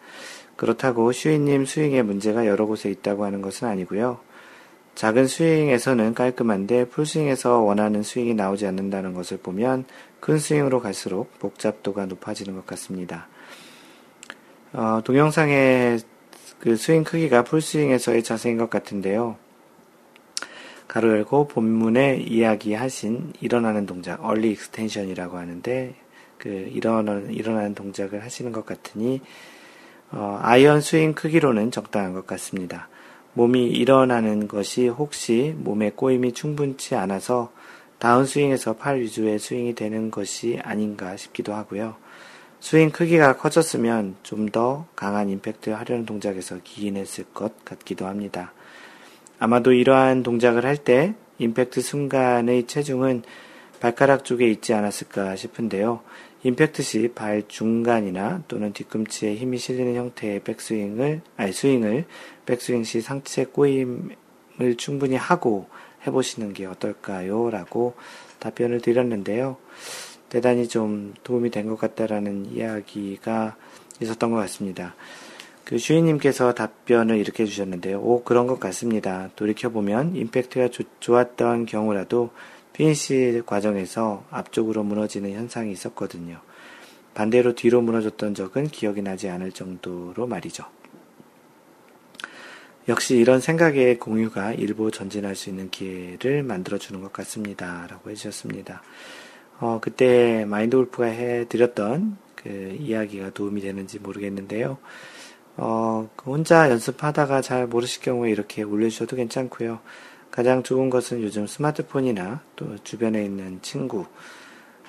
그렇다고 0.56 1.12
슈이님 1.12 1.66
스윙에 1.66 2.02
문제가 2.02 2.46
여러 2.48 2.66
곳에 2.66 2.90
있다고 2.90 3.26
하는 3.26 3.42
것은 3.42 3.68
아니고요. 3.68 4.20
작은 4.96 5.28
스윙에서는 5.28 6.14
깔끔한데 6.14 6.86
풀스윙에서 6.90 7.60
원하는 7.60 8.04
스윙이 8.04 8.36
나오지 8.36 8.68
않는다는 8.68 9.14
것을 9.14 9.38
보면 9.38 9.86
큰 10.20 10.38
스윙으로 10.38 10.82
갈수록 10.82 11.38
복잡도가 11.40 12.06
높아지는 12.06 12.56
것 12.56 12.66
같습니다. 12.68 13.28
어, 14.74 15.02
동영상의 15.04 16.00
그 16.60 16.76
스윙 16.76 17.04
크기가 17.04 17.44
풀스윙에서의 17.44 18.24
자세인 18.24 18.58
것 18.58 18.70
같은데요. 18.70 19.38
가로 20.92 21.12
열고 21.12 21.48
본문에 21.48 22.18
이야기하신 22.18 23.32
일어나는 23.40 23.86
동작, 23.86 24.26
early 24.26 24.52
extension이라고 24.52 25.38
하는데 25.38 25.96
그 26.38 26.50
일어나는 26.50 27.34
일어나는 27.34 27.76
동작을 27.76 28.26
하시는 28.26 28.52
것 28.52 28.66
같으니 28.66 29.22
어, 30.12 30.38
아이언 30.42 30.82
스윙 30.82 31.14
크기로는 31.14 31.72
적당한 31.72 32.12
것 32.12 32.28
같습니다. 32.28 32.90
몸이 33.36 33.68
일어나는 33.68 34.50
것이 34.50 34.90
혹시 34.90 35.56
몸의 35.60 35.92
꼬임이 35.96 36.34
충분치 36.34 36.96
않아서 36.96 37.54
다운 37.98 38.26
스윙에서 38.26 38.74
팔 38.74 39.00
위주의 39.00 39.40
스윙이 39.40 39.76
되는 39.76 40.12
것이 40.12 40.60
아닌가 40.62 41.16
싶기도 41.16 41.54
하고요. 41.54 41.96
스윙 42.60 42.92
크기가 42.92 43.38
커졌으면 43.38 44.18
좀 44.24 44.50
더 44.50 44.88
강한 44.98 45.30
임팩트를 45.30 45.80
하려는 45.80 46.06
동작에서 46.06 46.58
기인했을 46.62 47.24
것 47.34 47.64
같기도 47.64 48.08
합니다. 48.08 48.52
아마도 49.42 49.74
이러한 49.74 50.22
동작을 50.22 50.68
할 50.68 50.78
때 50.78 51.16
임팩트 51.40 51.82
순간의 51.82 52.68
체중은 52.68 53.24
발가락 53.80 54.24
쪽에 54.24 54.48
있지 54.48 54.76
않았을까 54.76 55.36
싶은데요. 55.36 56.02
임팩트 56.44 56.84
시 56.84 57.08
발 57.16 57.42
중간이나 57.48 58.44
또는 58.48 58.72
뒤꿈치에 58.72 59.34
힘이 59.36 59.58
실리는 59.58 59.96
형태의 59.96 60.42
백스윙을, 60.44 61.22
아니 61.38 61.54
스윙을 61.54 62.06
백스윙 62.46 62.84
시 62.84 63.02
상체 63.02 63.46
꼬임을 63.46 64.78
충분히 64.78 65.16
하고 65.16 65.68
해보시는 66.06 66.54
게 66.54 66.68
어떨까요? 66.68 67.50
라고 67.50 67.96
답변을 68.38 68.82
드렸는데요. 68.82 69.58
대단히 70.30 70.68
좀 70.68 71.16
도움이 71.24 71.50
된 71.50 71.68
것 71.68 71.80
같다라는 71.80 72.52
이야기가 72.54 73.56
있었던 74.02 74.30
것 74.30 74.38
같습니다. 74.38 74.94
그 75.72 75.78
주인님께서 75.78 76.54
답변을 76.54 77.18
이렇게 77.18 77.44
해주셨는데요. 77.44 78.02
오, 78.02 78.26
그런 78.26 78.46
것 78.46 78.60
같습니다. 78.60 79.30
돌이켜보면 79.38 80.18
임팩트가 80.18 80.68
조, 80.68 80.84
좋았던 81.00 81.66
경우라도 81.66 82.32
피니시 82.74 83.44
과정에서 83.46 84.26
앞쪽으로 84.32 84.84
무너지는 84.84 85.32
현상이 85.32 85.72
있었거든요. 85.72 86.42
반대로 87.14 87.56
뒤로 87.56 87.82
무너졌던 87.82 88.36
적은 88.36 88.68
기억이 88.68 89.02
나지 89.02 89.30
않을 89.30 89.54
정도로 89.54 90.28
말이죠. 90.28 90.66
역시 92.90 93.16
이런 93.16 93.40
생각의 93.40 93.98
공유가 93.98 94.52
일부 94.52 94.92
전진할 94.92 95.38
수 95.38 95.50
있는 95.50 95.70
기회를 95.70 96.44
만들어주는 96.44 97.00
것 97.00 97.14
같습니다. 97.14 97.88
라고 97.90 98.10
해주셨습니다. 98.10 98.82
어, 99.62 99.80
그때 99.82 100.44
마인드 100.44 100.76
골프가 100.76 101.06
해드렸던 101.06 102.18
그 102.36 102.76
이야기가 102.78 103.30
도움이 103.30 103.62
되는지 103.62 104.00
모르겠는데요. 104.00 104.78
어, 105.64 106.10
그 106.16 106.32
혼자 106.32 106.72
연습하다가 106.72 107.42
잘 107.42 107.68
모르실 107.68 108.02
경우에 108.02 108.32
이렇게 108.32 108.64
올려주셔도 108.64 109.16
괜찮고요. 109.16 109.80
가장 110.32 110.64
좋은 110.64 110.90
것은 110.90 111.22
요즘 111.22 111.46
스마트폰이나 111.46 112.42
또 112.56 112.78
주변에 112.84 113.24
있는 113.24 113.62
친구, 113.62 114.08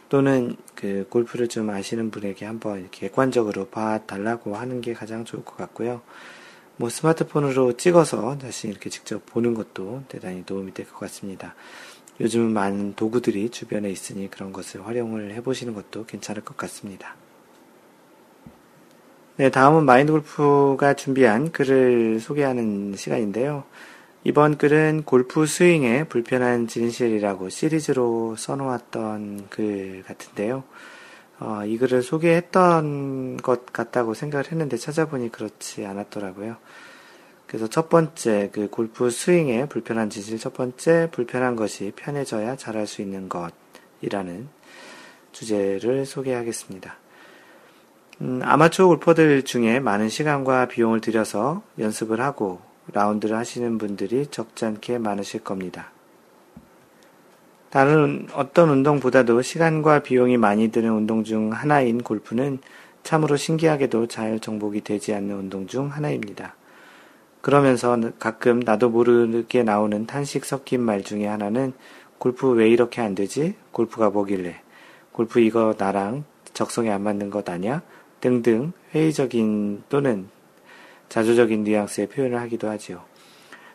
또는 0.09 0.57
그 0.75 1.07
골프를 1.11 1.49
좀 1.49 1.68
아시는 1.68 2.11
분에게 2.11 2.47
한번 2.47 2.81
이렇게 2.81 3.09
객관적으로 3.09 3.66
봐달라고 3.68 4.57
하는 4.57 4.81
게 4.81 4.95
가장 4.95 5.27
좋을 5.27 5.45
것 5.45 5.59
같고요. 5.59 6.01
뭐 6.79 6.89
스마트폰으로 6.89 7.77
찍어서 7.77 8.39
다시 8.39 8.68
이렇게 8.68 8.89
직접 8.89 9.27
보는 9.27 9.53
것도 9.53 10.05
대단히 10.09 10.45
도움이 10.47 10.73
될 10.73 10.87
것 10.87 10.99
같습니다. 11.01 11.55
요즘은 12.20 12.51
많은 12.51 12.95
도구들이 12.95 13.51
주변에 13.51 13.91
있으니 13.91 14.31
그런 14.31 14.53
것을 14.55 14.87
활용을 14.87 15.35
해보시는 15.35 15.75
것도 15.75 16.07
괜찮을 16.07 16.43
것 16.43 16.57
같습니다. 16.57 17.14
네, 19.43 19.51
다음은 19.51 19.86
마인드 19.86 20.12
골프가 20.12 20.95
준비한 20.95 21.51
글을 21.51 22.20
소개하는 22.20 22.95
시간인데요. 22.95 23.64
이번 24.22 24.57
글은 24.57 25.03
골프 25.05 25.47
스윙의 25.47 26.09
불편한 26.09 26.68
진실이라고 26.68 27.49
시리즈로 27.49 28.36
써놓았던 28.36 29.49
글 29.51 30.05
같은데요. 30.07 30.62
어, 31.40 31.62
이 31.66 31.76
글을 31.76 32.05
소개했던 32.05 33.38
것 33.38 33.66
같다고 33.72 34.14
생각을 34.14 34.49
했는데 34.53 34.76
찾아보니 34.76 35.32
그렇지 35.32 35.86
않았더라고요. 35.86 36.59
그래서 37.49 37.66
첫 37.66 37.88
번째, 37.88 38.49
그 38.53 38.70
골프 38.70 39.11
스윙의 39.11 39.68
불편한 39.68 40.09
진실 40.09 40.38
첫 40.38 40.55
번째, 40.55 41.09
불편한 41.11 41.57
것이 41.57 41.93
편해져야 41.97 42.55
잘할 42.55 42.86
수 42.86 43.03
있는 43.03 43.28
것이라는 43.28 44.49
주제를 45.32 46.07
소개하겠습니다. 46.07 47.02
음, 48.23 48.41
아마추어 48.45 48.87
골퍼들 48.87 49.43
중에 49.43 49.81
많은 49.81 50.09
시간과 50.09 50.66
비용을 50.66 51.01
들여서 51.01 51.62
연습을 51.81 52.20
하고 52.20 52.61
라운드를 52.93 53.37
하시는 53.37 53.79
분들이 53.79 54.27
적잖게 54.27 54.99
많으실 54.99 55.43
겁니다. 55.43 55.91
다른 57.70 58.29
어떤 58.33 58.70
운동보다도 58.70 59.43
시간과 59.43 60.01
비용이 60.05 60.37
많이 60.37 60.68
드는 60.68 60.93
운동 60.93 61.25
중 61.25 61.53
하나인 61.53 62.01
골프는 62.01 62.61
참으로 63.03 63.37
신기하게도 63.37 64.07
잘 64.07 64.39
정복이 64.39 64.83
되지 64.83 65.14
않는 65.14 65.35
운동 65.35 65.66
중 65.66 65.89
하나입니다. 65.89 66.55
그러면서 67.41 67.99
가끔 68.20 68.61
나도 68.61 68.91
모르게 68.91 69.64
나오는 69.64 70.07
탄식 70.07 70.45
섞인 70.45 70.81
말 70.83 71.03
중에 71.03 71.27
하나는 71.27 71.73
골프 72.18 72.49
왜 72.53 72.68
이렇게 72.68 73.01
안 73.01 73.16
되지? 73.16 73.57
골프가 73.73 74.11
뭐길래? 74.11 74.61
골프 75.11 75.41
이거 75.41 75.75
나랑 75.77 76.23
적성에 76.53 76.89
안 76.89 77.03
맞는 77.03 77.31
것 77.31 77.49
아냐? 77.49 77.83
등등 78.23 78.73
회의적인 78.95 79.83
또는 79.91 80.29
자조적인 81.11 81.64
뉘앙스의 81.64 82.07
표현을 82.09 82.41
하기도 82.41 82.70
하지요. 82.70 83.03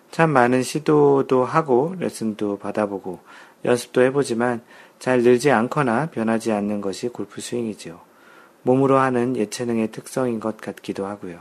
참 0.09 0.31
많은 0.31 0.63
시도도 0.63 1.43
하고 1.45 1.93
레슨도 1.99 2.57
받아보고 2.57 3.19
연습도 3.65 4.01
해보지만 4.01 4.61
잘 4.97 5.21
늘지 5.21 5.51
않거나 5.51 6.07
변하지 6.09 6.51
않는 6.53 6.81
것이 6.81 7.09
골프 7.09 7.41
스윙이지요. 7.41 7.99
몸으로 8.63 8.97
하는 8.97 9.35
예체능의 9.35 9.91
특성인 9.91 10.39
것 10.39 10.57
같기도 10.57 11.05
하고요. 11.05 11.39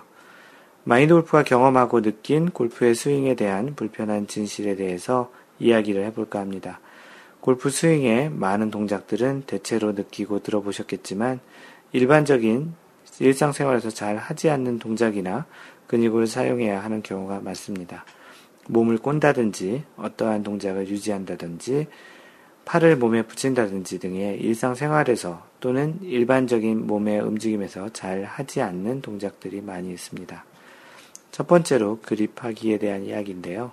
마인드 0.84 1.14
골프가 1.14 1.42
경험하고 1.42 2.02
느낀 2.02 2.50
골프의 2.50 2.94
스윙에 2.94 3.34
대한 3.34 3.74
불편한 3.74 4.26
진실에 4.26 4.76
대해서 4.76 5.30
이야기를 5.58 6.04
해볼까 6.06 6.40
합니다. 6.40 6.80
골프 7.40 7.70
스윙의 7.70 8.30
많은 8.30 8.70
동작들은 8.70 9.44
대체로 9.46 9.92
느끼고 9.92 10.40
들어보셨겠지만 10.40 11.40
일반적인 11.92 12.74
일상생활에서 13.20 13.90
잘 13.90 14.16
하지 14.16 14.50
않는 14.50 14.78
동작이나 14.78 15.46
근육을 15.86 16.26
사용해야 16.26 16.82
하는 16.82 17.02
경우가 17.02 17.40
많습니다. 17.40 18.04
몸을 18.68 18.98
꼰다든지 18.98 19.84
어떠한 19.96 20.42
동작을 20.42 20.88
유지한다든지 20.88 21.86
팔을 22.64 22.96
몸에 22.96 23.22
붙인다든지 23.22 24.00
등의 24.00 24.40
일상생활에서 24.40 25.46
또는 25.60 25.98
일반적인 26.02 26.86
몸의 26.86 27.20
움직임에서 27.20 27.90
잘 27.90 28.24
하지 28.24 28.60
않는 28.60 29.02
동작들이 29.02 29.60
많이 29.60 29.92
있습니다. 29.92 30.44
첫 31.30 31.46
번째로 31.46 32.00
그립하기에 32.00 32.78
대한 32.78 33.04
이야기인데요. 33.04 33.70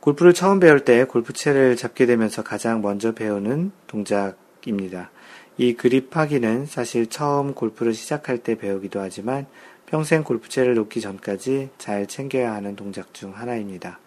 골프를 0.00 0.32
처음 0.32 0.58
배울 0.58 0.84
때 0.84 1.04
골프채를 1.04 1.76
잡게 1.76 2.06
되면서 2.06 2.42
가장 2.42 2.80
먼저 2.80 3.12
배우는 3.12 3.72
동작입니다. 3.86 5.10
이 5.58 5.74
그립하기는 5.74 6.66
사실 6.66 7.06
처음 7.06 7.54
골프를 7.54 7.92
시작할 7.92 8.38
때 8.38 8.54
배우기도 8.54 9.00
하지만 9.00 9.46
평생 9.86 10.22
골프채를 10.22 10.74
놓기 10.74 11.00
전까지 11.00 11.70
잘 11.76 12.06
챙겨야 12.06 12.54
하는 12.54 12.76
동작 12.76 13.12
중 13.12 13.36
하나입니다. 13.36 13.98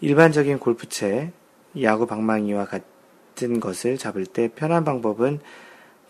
일반적인 0.00 0.58
골프채, 0.58 1.32
야구 1.80 2.06
방망이와 2.06 2.66
같은 2.66 3.60
것을 3.60 3.98
잡을 3.98 4.26
때 4.26 4.48
편한 4.54 4.84
방법은 4.84 5.40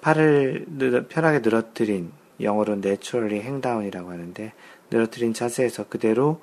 팔을 0.00 0.66
편하게 1.08 1.40
늘어뜨린 1.40 2.10
영어로 2.40 2.74
naturally 2.74 3.36
hang 3.36 3.60
down이라고 3.60 4.10
하는데 4.10 4.52
늘어뜨린 4.90 5.34
자세에서 5.34 5.88
그대로 5.88 6.40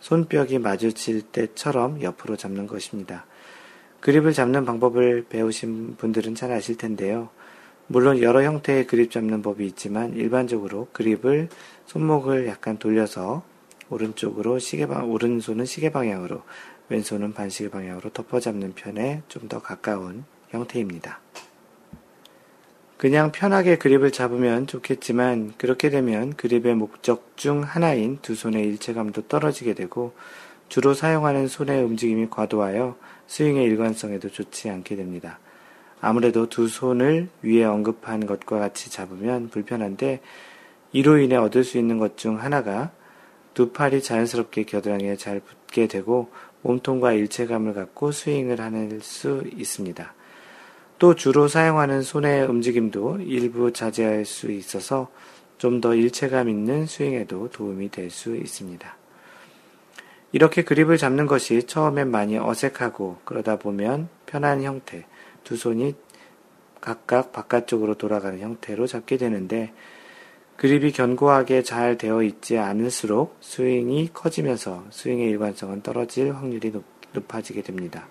손뼉이 0.00 0.58
마주칠 0.58 1.22
때처럼 1.22 2.02
옆으로 2.02 2.36
잡는 2.36 2.66
것입니다. 2.66 3.26
그립을 4.00 4.32
잡는 4.32 4.64
방법을 4.64 5.26
배우신 5.28 5.96
분들은 5.96 6.34
잘 6.34 6.52
아실 6.52 6.76
텐데요. 6.76 7.30
물론 7.88 8.20
여러 8.20 8.42
형태의 8.42 8.86
그립 8.86 9.10
잡는 9.10 9.42
법이 9.42 9.64
있지만 9.66 10.14
일반적으로 10.14 10.88
그립을 10.92 11.48
손목을 11.86 12.48
약간 12.48 12.78
돌려서 12.78 13.44
오른쪽으로 13.90 14.58
시계방 14.58 15.10
오른손은 15.10 15.64
시계 15.64 15.90
방향으로 15.90 16.42
왼손은 16.88 17.32
반시계 17.34 17.70
방향으로 17.70 18.10
덮어 18.10 18.40
잡는 18.40 18.74
편에 18.74 19.22
좀 19.28 19.48
더 19.48 19.60
가까운 19.60 20.24
형태입니다. 20.48 21.20
그냥 22.96 23.30
편하게 23.30 23.76
그립을 23.76 24.10
잡으면 24.10 24.66
좋겠지만 24.66 25.54
그렇게 25.58 25.90
되면 25.90 26.34
그립의 26.34 26.74
목적 26.74 27.36
중 27.36 27.62
하나인 27.62 28.18
두 28.22 28.34
손의 28.34 28.64
일체감도 28.64 29.28
떨어지게 29.28 29.74
되고 29.74 30.14
주로 30.68 30.94
사용하는 30.94 31.46
손의 31.46 31.84
움직임이 31.84 32.28
과도하여 32.28 32.96
스윙의 33.28 33.64
일관성에도 33.64 34.30
좋지 34.30 34.70
않게 34.70 34.96
됩니다. 34.96 35.38
아무래도 36.06 36.48
두 36.48 36.68
손을 36.68 37.28
위에 37.42 37.64
언급한 37.64 38.26
것과 38.26 38.60
같이 38.60 38.90
잡으면 38.90 39.48
불편한데 39.48 40.20
이로 40.92 41.18
인해 41.18 41.34
얻을 41.34 41.64
수 41.64 41.78
있는 41.78 41.98
것 41.98 42.16
중 42.16 42.40
하나가 42.40 42.92
두 43.54 43.72
팔이 43.72 44.02
자연스럽게 44.02 44.64
겨드랑이에 44.66 45.16
잘 45.16 45.40
붙게 45.40 45.88
되고 45.88 46.30
몸통과 46.62 47.12
일체감을 47.12 47.74
갖고 47.74 48.12
스윙을 48.12 48.60
하는 48.60 49.00
수 49.00 49.42
있습니다. 49.56 50.14
또 51.00 51.14
주로 51.16 51.48
사용하는 51.48 52.02
손의 52.02 52.46
움직임도 52.46 53.18
일부 53.22 53.72
자제할 53.72 54.24
수 54.24 54.52
있어서 54.52 55.10
좀 55.58 55.80
더 55.80 55.94
일체감 55.94 56.48
있는 56.48 56.86
스윙에도 56.86 57.50
도움이 57.50 57.90
될 57.90 58.10
수 58.10 58.36
있습니다. 58.36 58.96
이렇게 60.30 60.62
그립을 60.62 60.98
잡는 60.98 61.26
것이 61.26 61.64
처음엔 61.64 62.10
많이 62.12 62.38
어색하고 62.38 63.18
그러다 63.24 63.56
보면 63.56 64.08
편한 64.26 64.62
형태, 64.62 65.04
두 65.46 65.56
손이 65.56 65.94
각각 66.80 67.32
바깥쪽으로 67.32 67.94
돌아가는 67.94 68.38
형태로 68.40 68.88
잡게 68.88 69.16
되는데 69.16 69.72
그립이 70.56 70.90
견고하게 70.90 71.62
잘 71.62 71.96
되어 71.96 72.24
있지 72.24 72.58
않을수록 72.58 73.36
스윙이 73.40 74.10
커지면서 74.12 74.86
스윙의 74.90 75.28
일관성은 75.30 75.82
떨어질 75.82 76.34
확률이 76.34 76.72
높, 76.72 76.84
높아지게 77.12 77.62
됩니다. 77.62 78.08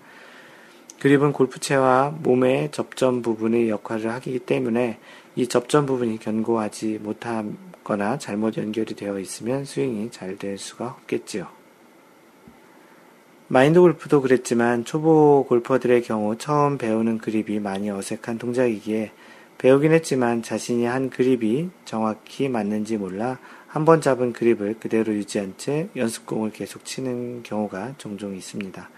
그립은 1.02 1.34
골프채와 1.34 2.16
몸의 2.22 2.72
접점 2.72 3.22
부분의 3.22 3.70
역할을 3.70 4.12
하기 4.14 4.40
때문에 4.40 5.00
이 5.36 5.48
접점 5.48 5.86
부분이 5.86 6.20
견고하지 6.20 7.00
못하거나 7.04 8.18
잘못 8.18 8.56
연결이 8.58 8.96
되어 8.96 9.20
있으면 9.20 9.66
스윙이 9.66 10.12
잘 10.12 10.38
될 10.38 10.58
수가 10.58 10.96
없겠지요. 11.02 11.55
마인드 13.48 13.80
골프도 13.80 14.22
그랬지만 14.22 14.86
초보 14.86 15.46
골퍼들의 15.48 16.02
경우 16.02 16.36
처음 16.36 16.80
배우는 16.80 17.20
그립이 17.20 17.60
많이 17.60 17.92
어색한 17.92 18.40
동작이기에 18.40 19.12
배우긴 19.60 19.92
했지만 19.92 20.42
자신이 20.42 20.86
한 20.86 21.12
그립이 21.12 21.70
정확히 21.86 22.50
맞는지 22.50 22.98
몰라 22.98 23.38
한 23.68 23.86
번 23.86 24.02
잡은 24.02 24.32
그립을 24.34 24.76
그대로 24.80 25.14
유지한 25.14 25.54
채 25.58 25.90
연습공을 25.96 26.54
계속 26.54 26.86
치는 26.86 27.44
경우가 27.44 27.96
종종 27.98 28.36
있습니다. 28.36 28.90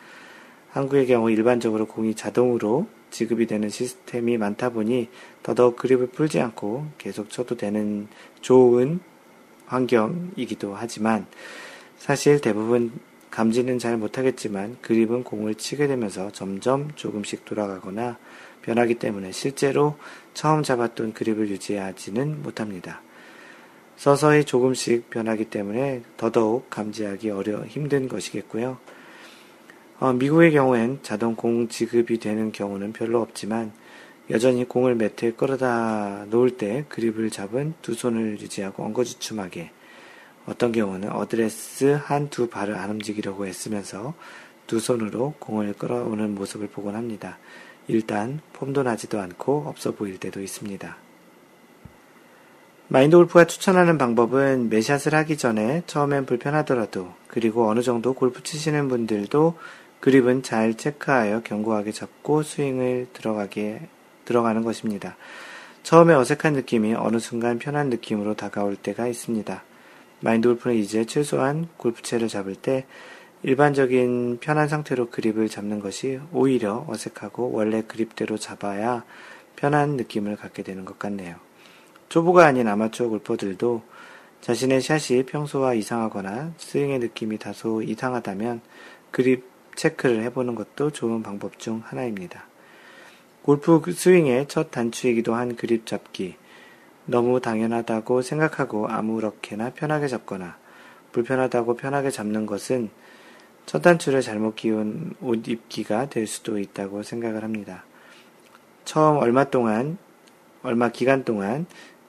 한국의 0.69 1.07
경우 1.07 1.31
일반적으로 1.31 1.87
공이 1.87 2.13
자동으로 2.13 2.87
지급이 3.09 3.47
되는 3.47 3.69
시스템이 3.69 4.37
많다 4.37 4.69
보니 4.69 5.09
더더욱 5.41 5.75
그립을 5.77 6.07
풀지 6.07 6.39
않고 6.39 6.85
계속 6.99 7.31
쳐도 7.31 7.57
되는 7.57 8.07
좋은 8.41 8.99
환경이기도 9.65 10.75
하지만 10.75 11.25
사실 11.97 12.39
대부분 12.39 12.91
감지는 13.38 13.77
잘 13.77 13.97
못하겠지만 13.97 14.77
그립은 14.81 15.23
공을 15.23 15.53
치게 15.53 15.85
되면서 15.85 16.31
점점 16.31 16.89
조금씩 16.95 17.45
돌아가거나 17.45 18.17
변하기 18.63 18.95
때문에 18.95 19.31
실제로 19.31 19.95
처음 20.33 20.63
잡았던 20.63 21.13
그립을 21.13 21.47
유지하지는 21.49 22.41
못합니다. 22.41 23.03
서서히 23.95 24.43
조금씩 24.43 25.11
변하기 25.11 25.51
때문에 25.51 26.01
더더욱 26.17 26.71
감지하기 26.71 27.29
어려 27.29 27.63
힘든 27.63 28.07
것이겠고요. 28.07 28.79
어, 29.99 30.13
미국의 30.13 30.51
경우엔 30.53 31.01
자동 31.03 31.35
공 31.35 31.67
지급이 31.67 32.17
되는 32.17 32.51
경우는 32.51 32.91
별로 32.91 33.21
없지만 33.21 33.71
여전히 34.31 34.67
공을 34.67 34.95
매트에 34.95 35.33
끌어다 35.33 36.25
놓을 36.31 36.57
때 36.57 36.85
그립을 36.89 37.29
잡은 37.29 37.75
두 37.83 37.93
손을 37.93 38.39
유지하고 38.39 38.83
엉거주춤하게 38.83 39.76
어떤 40.47 40.71
경우는 40.71 41.11
어드레스 41.11 41.99
한 42.03 42.29
두 42.29 42.47
발을 42.49 42.75
안 42.75 42.89
움직이려고 42.89 43.45
애쓰면서 43.45 44.13
두 44.65 44.79
손으로 44.79 45.35
공을 45.39 45.73
끌어오는 45.73 46.35
모습을 46.35 46.67
보곤 46.67 46.95
합니다. 46.95 47.37
일단 47.87 48.41
폼도 48.53 48.83
나지도 48.83 49.19
않고 49.19 49.65
없어 49.67 49.91
보일 49.91 50.19
때도 50.19 50.41
있습니다. 50.41 50.97
마인드 52.89 53.17
골프가 53.17 53.45
추천하는 53.45 53.97
방법은 53.97 54.69
매샷을 54.69 55.13
하기 55.13 55.37
전에 55.37 55.83
처음엔 55.87 56.25
불편하더라도 56.25 57.13
그리고 57.27 57.69
어느 57.69 57.81
정도 57.81 58.13
골프 58.13 58.43
치시는 58.43 58.87
분들도 58.87 59.57
그립은 59.99 60.43
잘 60.43 60.75
체크하여 60.75 61.41
견고하게 61.41 61.91
잡고 61.91 62.43
스윙을 62.43 63.07
들어가게 63.11 63.81
들어가는 64.23 64.63
것입니다. 64.63 65.17
처음에 65.83 66.13
어색한 66.13 66.53
느낌이 66.53 66.93
어느 66.93 67.19
순간 67.19 67.59
편한 67.59 67.89
느낌으로 67.89 68.35
다가올 68.35 68.75
때가 68.75 69.07
있습니다. 69.07 69.63
마인드 70.20 70.47
골프는 70.47 70.76
이제 70.76 71.05
최소한 71.05 71.68
골프채를 71.78 72.28
잡을 72.28 72.55
때 72.55 72.86
일반적인 73.43 74.39
편한 74.41 74.68
상태로 74.68 75.09
그립을 75.09 75.47
잡는 75.47 75.80
것이 75.80 76.20
오히려 76.32 76.86
어색하고 76.88 77.51
원래 77.51 77.84
그립대로 77.84 78.38
잡아야 78.38 79.03
편한 79.55 79.91
느낌을 79.95 80.36
갖게 80.36 80.63
되는 80.63 80.86
것 80.86 80.97
같네요. 80.97 81.36
초보가 82.09 82.45
아닌 82.45 82.68
아마추어 82.68 83.09
골퍼들도 83.09 83.84
자신의 84.41 84.82
샷이 84.82 85.24
평소와 85.24 85.74
이상하거나 85.74 86.53
스윙의 86.57 86.99
느낌이 86.99 87.38
다소 87.38 87.82
이상하다면 87.82 88.61
그립 89.11 89.45
체크를 89.76 90.24
해보는 90.24 90.55
것도 90.55 90.91
좋은 90.91 91.22
방법 91.22 91.59
중 91.59 91.82
하나입니다. 91.86 92.47
골프 93.43 93.80
스윙의 93.91 94.47
첫 94.47 94.72
단추이기도 94.72 95.36
한 95.36 95.55
그립 95.55 95.86
잡기. 95.86 96.36
너무 97.08 97.41
당연하다고 97.41 98.22
생각하고 98.22 98.88
아무렇게나 98.88 99.72
편하게 99.72 100.08
잡거나 100.08 100.58
불편하다고 101.12 101.76
편하게 101.76 102.12
잡는 102.12 102.45
것은 102.45 102.89
첫 103.66 103.82
단추를 103.82 104.22
잘못 104.22 104.55
끼운 104.55 105.16
옷 105.20 105.47
입기가 105.47 106.10
될 106.10 106.28
수도 106.28 106.60
있다고 106.60 107.03
생각을 107.03 107.43
합니다. 107.43 107.84
처음 108.86 109.18
얼마 109.18 109.45
동안, 109.45 109.97
얼마 110.64 110.89
기간 110.89 111.24
동안 111.24 111.66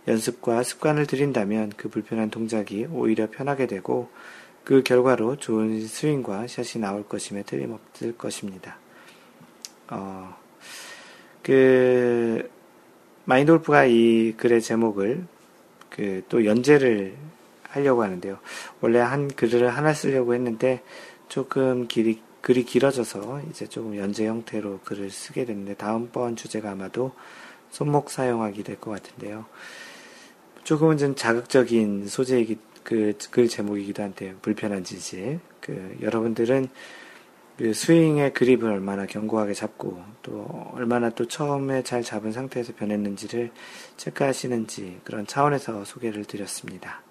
연습과 0.07 0.63
습관을 0.63 1.07
들인다면 1.07 1.73
그 1.77 1.89
불편한 1.89 2.31
동작이 2.31 2.87
오히려 2.91 3.29
편하게 3.31 3.67
되고 3.67 4.09
그 4.65 4.83
결과로 4.83 5.37
좋은 5.37 5.87
스윙과 5.87 6.47
샷이 6.47 6.81
나올 6.81 7.09
것임에 7.09 7.43
틀림없을 7.43 8.17
것입니다. 8.17 8.79
어, 9.89 10.37
그, 11.43 12.51
마인돌프가 13.29 13.85
이 13.85 14.35
글의 14.37 14.63
제목을 14.63 15.25
그 15.91 16.23
또 16.29 16.45
연재를 16.45 17.15
하려고 17.69 18.03
하는데요. 18.03 18.39
원래 18.81 18.99
한 19.01 19.29
글을 19.29 19.69
하나 19.69 19.93
쓰려고 19.93 20.35
했는데 20.35 20.83
조금 21.29 21.87
길이, 21.89 22.23
글이 22.41 22.65
길어져서 22.65 23.43
이제 23.51 23.67
조금 23.67 23.97
연재 23.97 24.27
형태로 24.27 24.81
글을 24.85 25.11
쓰게 25.11 25.45
됐는데 25.45 25.75
다음번 25.75 26.37
주제가 26.37 26.71
아마도 26.71 27.13
손목 27.71 28.11
사용하기 28.11 28.63
될 28.63 28.77
것 28.77 28.91
같은데요. 28.91 29.45
조금은 30.65 30.97
좀 30.99 31.15
자극적인 31.15 32.09
소재이기 32.09 32.59
그 32.83 33.13
글 33.31 33.49
제목이기도 33.49 34.03
한데요. 34.03 34.35
불편한 34.41 34.85
지질. 34.85 35.41
그 35.61 35.97
여러분들은 36.01 36.69
그 37.59 37.75
스윙의 37.75 38.35
그립을 38.35 38.71
얼마나 38.71 39.05
견고하게 39.05 39.53
잡고 39.53 40.01
또 40.23 40.47
얼마나 40.75 41.11
또 41.11 41.27
처음에 41.27 41.83
잘 41.83 42.05
잡은 42.05 42.31
상태에서 42.31 42.73
변했는지를 42.77 43.51
체크하시는지 43.97 45.01
그런 45.03 45.27
차원에서 45.27 45.85
소개를 45.85 46.25
드렸습니다. 46.25 47.03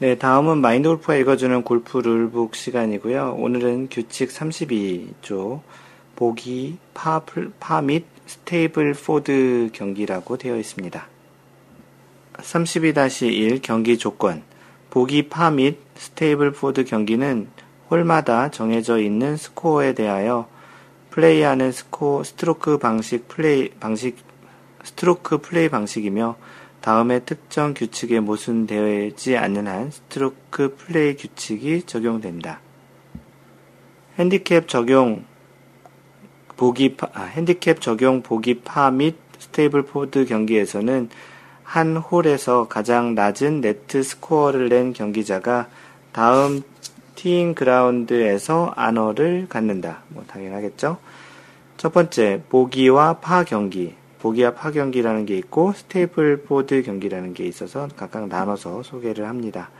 네, 0.00 0.18
다음은 0.18 0.58
마인드 0.58 0.88
골프가 0.88 1.14
읽어주는 1.14 1.62
골프 1.62 1.98
룰북 1.98 2.56
시간이고요. 2.56 3.36
오늘은 3.38 3.90
규칙 3.92 4.30
32조 4.30 5.60
보기 6.16 6.78
파, 6.94 7.22
파 7.60 7.78
및 7.78 8.06
스테이블 8.26 8.94
포드 8.94 9.70
경기라고 9.72 10.36
되어 10.36 10.56
있습니다. 10.56 11.06
32-1 12.34 13.62
경기 13.62 13.98
조건 13.98 14.42
보기 14.90 15.28
파 15.28 15.52
및 15.52 15.78
스테이블 15.94 16.50
포드 16.52 16.84
경기는 16.84 17.48
홀마다 17.90 18.50
정해져 18.50 18.98
있는 18.98 19.36
스코어에 19.36 19.94
대하여 19.94 20.48
플레이하는 21.10 21.72
스코 21.72 22.22
스트로크 22.22 22.78
방식 22.78 23.28
플레이 23.28 23.70
방식 23.70 24.16
스트로크 24.84 25.38
플레이 25.38 25.68
방식이며 25.68 26.36
다음에 26.80 27.20
특정 27.20 27.74
규칙에 27.74 28.20
모순되지 28.20 29.36
않는 29.36 29.66
한 29.66 29.90
스트로크 29.90 30.76
플레이 30.76 31.16
규칙이 31.16 31.82
적용된다. 31.82 32.60
핸디캡 34.18 34.66
적용 34.66 35.24
보기 36.56 36.96
파, 36.96 37.08
아, 37.14 37.22
핸디캡 37.22 37.76
적용 37.80 38.22
보기 38.22 38.60
파 38.60 38.90
및 38.90 39.16
스테이블 39.38 39.82
포드 39.82 40.26
경기에서는 40.26 41.08
한 41.62 41.96
홀에서 41.96 42.68
가장 42.68 43.14
낮은 43.14 43.60
네트 43.60 44.02
스코어를 44.02 44.68
낸 44.68 44.92
경기자가 44.92 45.68
다음 46.12 46.62
티잉 47.18 47.56
그라운드에서 47.56 48.72
아너를 48.76 49.48
갖는다. 49.48 50.02
뭐 50.06 50.22
당연하겠죠. 50.28 50.98
첫 51.76 51.92
번째 51.92 52.42
보기와 52.48 53.14
파 53.14 53.42
경기. 53.42 53.94
보기와 54.20 54.54
파 54.54 54.70
경기라는 54.70 55.26
게 55.26 55.36
있고 55.38 55.72
스테이블 55.72 56.42
포드 56.42 56.84
경기라는 56.84 57.34
게 57.34 57.44
있어서 57.44 57.88
각각 57.96 58.28
나눠서 58.28 58.84
소개를 58.84 59.26
합니다. 59.26 59.70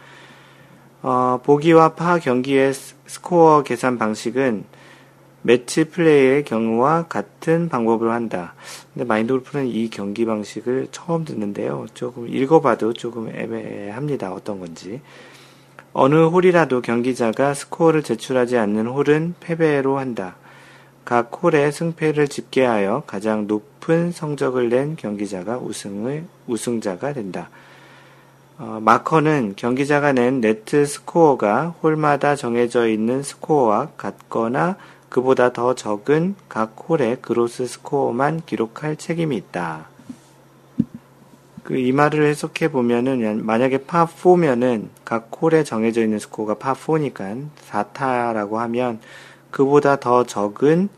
어, 1.01 1.41
보기와 1.45 1.95
파 1.95 2.19
경기의 2.19 2.75
스코어 2.75 3.63
계산 3.63 3.99
방식은 3.99 4.65
매치 5.43 5.85
플레이의 5.85 6.43
경우와 6.43 7.05
같은 7.05 7.69
방법으로 7.69 8.11
한다. 8.11 8.55
근데 8.93 9.07
마인드 9.07 9.33
골프는 9.33 9.69
이 9.69 9.89
경기 9.91 10.25
방식을 10.25 10.89
처음 10.91 11.25
듣는데요. 11.25 11.87
조금 11.95 12.29
읽어봐도 12.29 12.95
조금 12.95 13.29
애매합니다. 13.29 14.33
어떤 14.33 14.59
건지. 14.59 15.01
어느 16.01 16.15
홀이라도 16.15 16.81
경기자가 16.81 17.55
스코어를 17.55 18.05
제출하지 18.05 18.57
않는 18.57 18.87
홀은 18.87 19.35
패배로 19.41 19.99
한다. 19.99 20.37
각 21.05 21.43
홀의 21.43 21.73
승패를 21.73 22.29
집계하여 22.29 23.03
가장 23.05 23.49
높은 23.49 24.13
성적을 24.13 24.69
낸 24.69 24.95
경기자가 24.95 25.59
우승을, 25.59 26.23
우승자가 26.47 27.15
된다. 27.15 27.51
어, 28.61 28.79
마커는 28.81 29.55
경기자가 29.57 30.13
낸 30.13 30.41
네트 30.41 30.87
스코어가 30.87 31.75
홀마다 31.83 32.37
정해져 32.37 32.87
있는 32.87 33.25
스코어와 33.25 33.89
같거나 33.97 34.77
그보다 35.09 35.53
더 35.53 35.75
적은 35.75 36.37
각 36.49 36.77
홀의 36.89 37.23
그로스 37.23 37.67
스코어만 37.67 38.43
기록할 38.47 38.95
책임이 38.95 39.37
있다. 39.37 39.89
그 41.69 41.77
이 41.77 41.93
말을 41.93 42.25
해석해 42.25 42.69
보면은 42.73 43.45
만약에 43.45 43.85
파 43.85 44.07
4면은 44.07 44.89
각 45.05 45.29
홀에 45.39 45.65
정해져 45.65 46.03
있는 46.03 46.19
스코어가 46.19 46.55
파 46.55 46.73
4니까 46.73 47.51
4타라고 47.69 48.55
하면 48.55 49.01
그보다 49.51 50.01
더 50.01 50.25
적은 50.25 50.89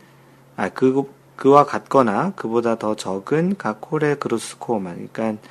아, 0.55 0.69
그, 0.69 1.11
그와 1.35 1.65
같거나 1.65 2.31
그보다 2.37 2.77
더 2.79 2.95
적은 2.95 3.57
각 3.57 3.81
홀의 3.91 4.19
그로스 4.19 4.51
스코어만, 4.51 5.09
그러니까 5.11 5.41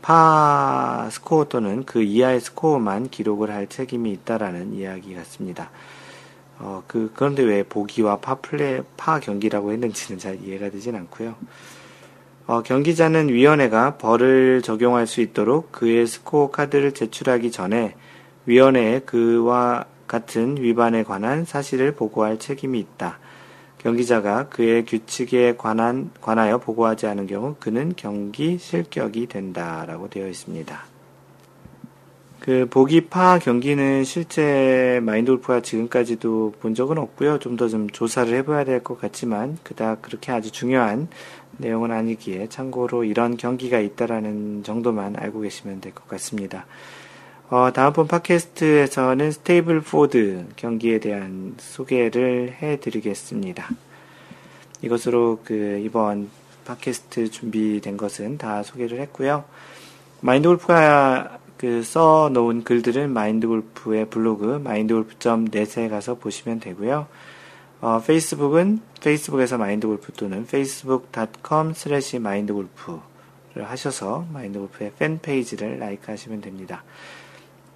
파 0.00 1.10
스코어 1.10 1.48
또는 1.48 1.84
그 1.84 2.02
이하의 2.02 2.40
스코어만 2.40 3.10
기록을 3.10 3.50
할 3.50 3.66
책임이 3.66 4.12
있다라는 4.12 4.72
이야기 4.72 5.14
같습니다. 5.14 5.68
어, 6.58 6.82
그, 6.86 7.12
그런데 7.14 7.42
왜 7.42 7.64
보기와 7.64 8.16
파 8.16 8.36
플레, 8.36 8.82
파 8.96 9.20
경기라고 9.20 9.72
했는지는 9.72 10.18
잘 10.18 10.42
이해가 10.42 10.70
되진 10.70 10.96
않고요. 10.96 11.34
어, 12.46 12.62
경기자는 12.62 13.30
위원회가 13.30 13.96
벌을 13.96 14.60
적용할 14.60 15.06
수 15.06 15.22
있도록 15.22 15.72
그의 15.72 16.06
스코어 16.06 16.50
카드를 16.50 16.92
제출하기 16.92 17.50
전에 17.50 17.94
위원회에 18.44 19.00
그와 19.00 19.86
같은 20.06 20.58
위반에 20.58 21.04
관한 21.04 21.46
사실을 21.46 21.92
보고할 21.92 22.38
책임이 22.38 22.78
있다. 22.78 23.18
경기자가 23.78 24.48
그의 24.48 24.84
규칙에 24.84 25.56
관한, 25.56 26.10
관하여 26.20 26.58
보고하지 26.58 27.06
않은 27.06 27.26
경우 27.26 27.56
그는 27.58 27.94
경기 27.96 28.58
실격이 28.58 29.26
된다라고 29.26 30.10
되어 30.10 30.28
있습니다. 30.28 30.84
그 32.40 32.66
보기 32.68 33.06
파 33.06 33.38
경기는 33.38 34.04
실제 34.04 35.00
마인드 35.02 35.30
골프가 35.30 35.60
지금까지도 35.60 36.52
본 36.60 36.74
적은 36.74 36.98
없고요. 36.98 37.38
좀 37.38 37.56
더 37.56 37.88
좀 37.88 37.89
좀 37.89 37.90
조사를 37.90 38.34
해봐야 38.34 38.64
될 38.64 38.82
것 38.82 39.00
같지만 39.00 39.56
그닥 39.62 40.02
그렇게 40.02 40.30
아주 40.30 40.50
중요한 40.50 41.08
내용은 41.58 41.90
아니기에 41.90 42.48
참고로 42.48 43.04
이런 43.04 43.36
경기가 43.36 43.78
있다라는 43.80 44.62
정도만 44.64 45.16
알고 45.16 45.40
계시면 45.40 45.80
될 45.80 45.92
것 45.94 46.06
같습니다. 46.08 46.66
어, 47.50 47.70
다음번 47.72 48.08
팟캐스트에서는 48.08 49.30
스테이블 49.30 49.80
포드 49.82 50.46
경기에 50.56 50.98
대한 50.98 51.54
소개를 51.58 52.54
해드리겠습니다. 52.60 53.68
이것으로 54.82 55.40
그 55.44 55.80
이번 55.84 56.30
팟캐스트 56.64 57.30
준비된 57.30 57.96
것은 57.96 58.38
다 58.38 58.62
소개를 58.62 59.00
했고요. 59.00 59.44
마인드 60.20 60.48
골프가 60.48 61.38
그 61.56 61.82
써놓은 61.82 62.64
글들은 62.64 63.12
마인드 63.12 63.46
골프의 63.46 64.10
블로그 64.10 64.60
마인드골프.net에 64.64 65.88
가서 65.88 66.16
보시면 66.16 66.60
되고요. 66.60 67.06
어, 67.80 68.00
페이스북은 68.00 68.80
페이스북에서 69.00 69.58
마인드 69.58 69.86
골프 69.86 70.12
또는 70.12 70.42
facebook.com 70.42 71.70
slash 71.70 72.18
마인드골프를 72.18 73.64
하셔서 73.64 74.26
마인드 74.32 74.58
골프의 74.58 74.92
팬 74.98 75.18
페이지를 75.20 75.78
like 75.78 76.10
하시면 76.10 76.40
됩니다. 76.40 76.82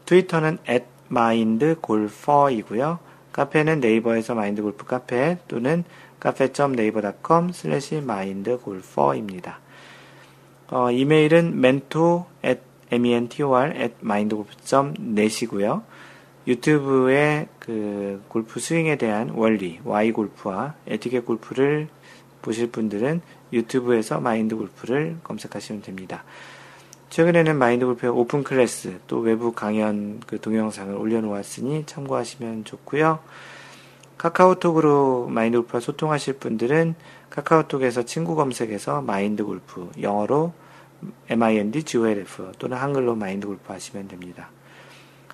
트위터는 0.06 0.58
at 0.68 0.86
mindgolfer이고요. 1.10 2.98
카페는 3.32 3.80
네이버에서 3.80 4.34
마인드 4.34 4.62
골프 4.62 4.86
카페 4.86 5.38
또는 5.46 5.84
cafe.naver.com 6.20 7.50
slash 7.50 7.96
mindgolfer입니다. 7.96 9.60
어, 10.70 10.90
이메일은 10.90 11.58
mentor 11.58 12.24
at 12.44 12.60
mentor 12.92 13.76
at 13.76 13.94
mindgolf.net이고요. 14.02 15.82
유튜브에 16.48 17.46
그 17.58 18.22
골프 18.28 18.58
스윙에 18.58 18.96
대한 18.96 19.28
원리, 19.28 19.80
Why 19.84 20.12
골프와 20.12 20.74
에티켓 20.86 21.26
골프를 21.26 21.88
보실 22.40 22.70
분들은 22.70 23.20
유튜브에서 23.52 24.18
마인드 24.18 24.56
골프를 24.56 25.18
검색하시면 25.24 25.82
됩니다. 25.82 26.24
최근에는 27.10 27.56
마인드 27.56 27.84
골프의 27.84 28.12
open 28.12 28.42
class 28.42 29.00
또 29.06 29.18
외부 29.18 29.52
강연 29.52 30.20
그 30.26 30.40
동영상을 30.40 30.94
올려놓았으니 30.94 31.84
참고하시면 31.84 32.64
좋고요. 32.64 33.18
카카오톡으로 34.16 35.28
마인드 35.28 35.58
골프와 35.58 35.80
소통하실 35.80 36.34
분들은 36.38 36.94
카카오톡에서 37.28 38.04
친구 38.04 38.34
검색해서 38.36 39.02
마인드 39.02 39.44
골프 39.44 39.90
영어로 40.00 40.54
mind 41.30 41.84
golf 41.84 42.52
또는 42.58 42.78
한글로 42.78 43.16
마인드 43.16 43.46
골프 43.46 43.70
하시면 43.70 44.08
됩니다. 44.08 44.50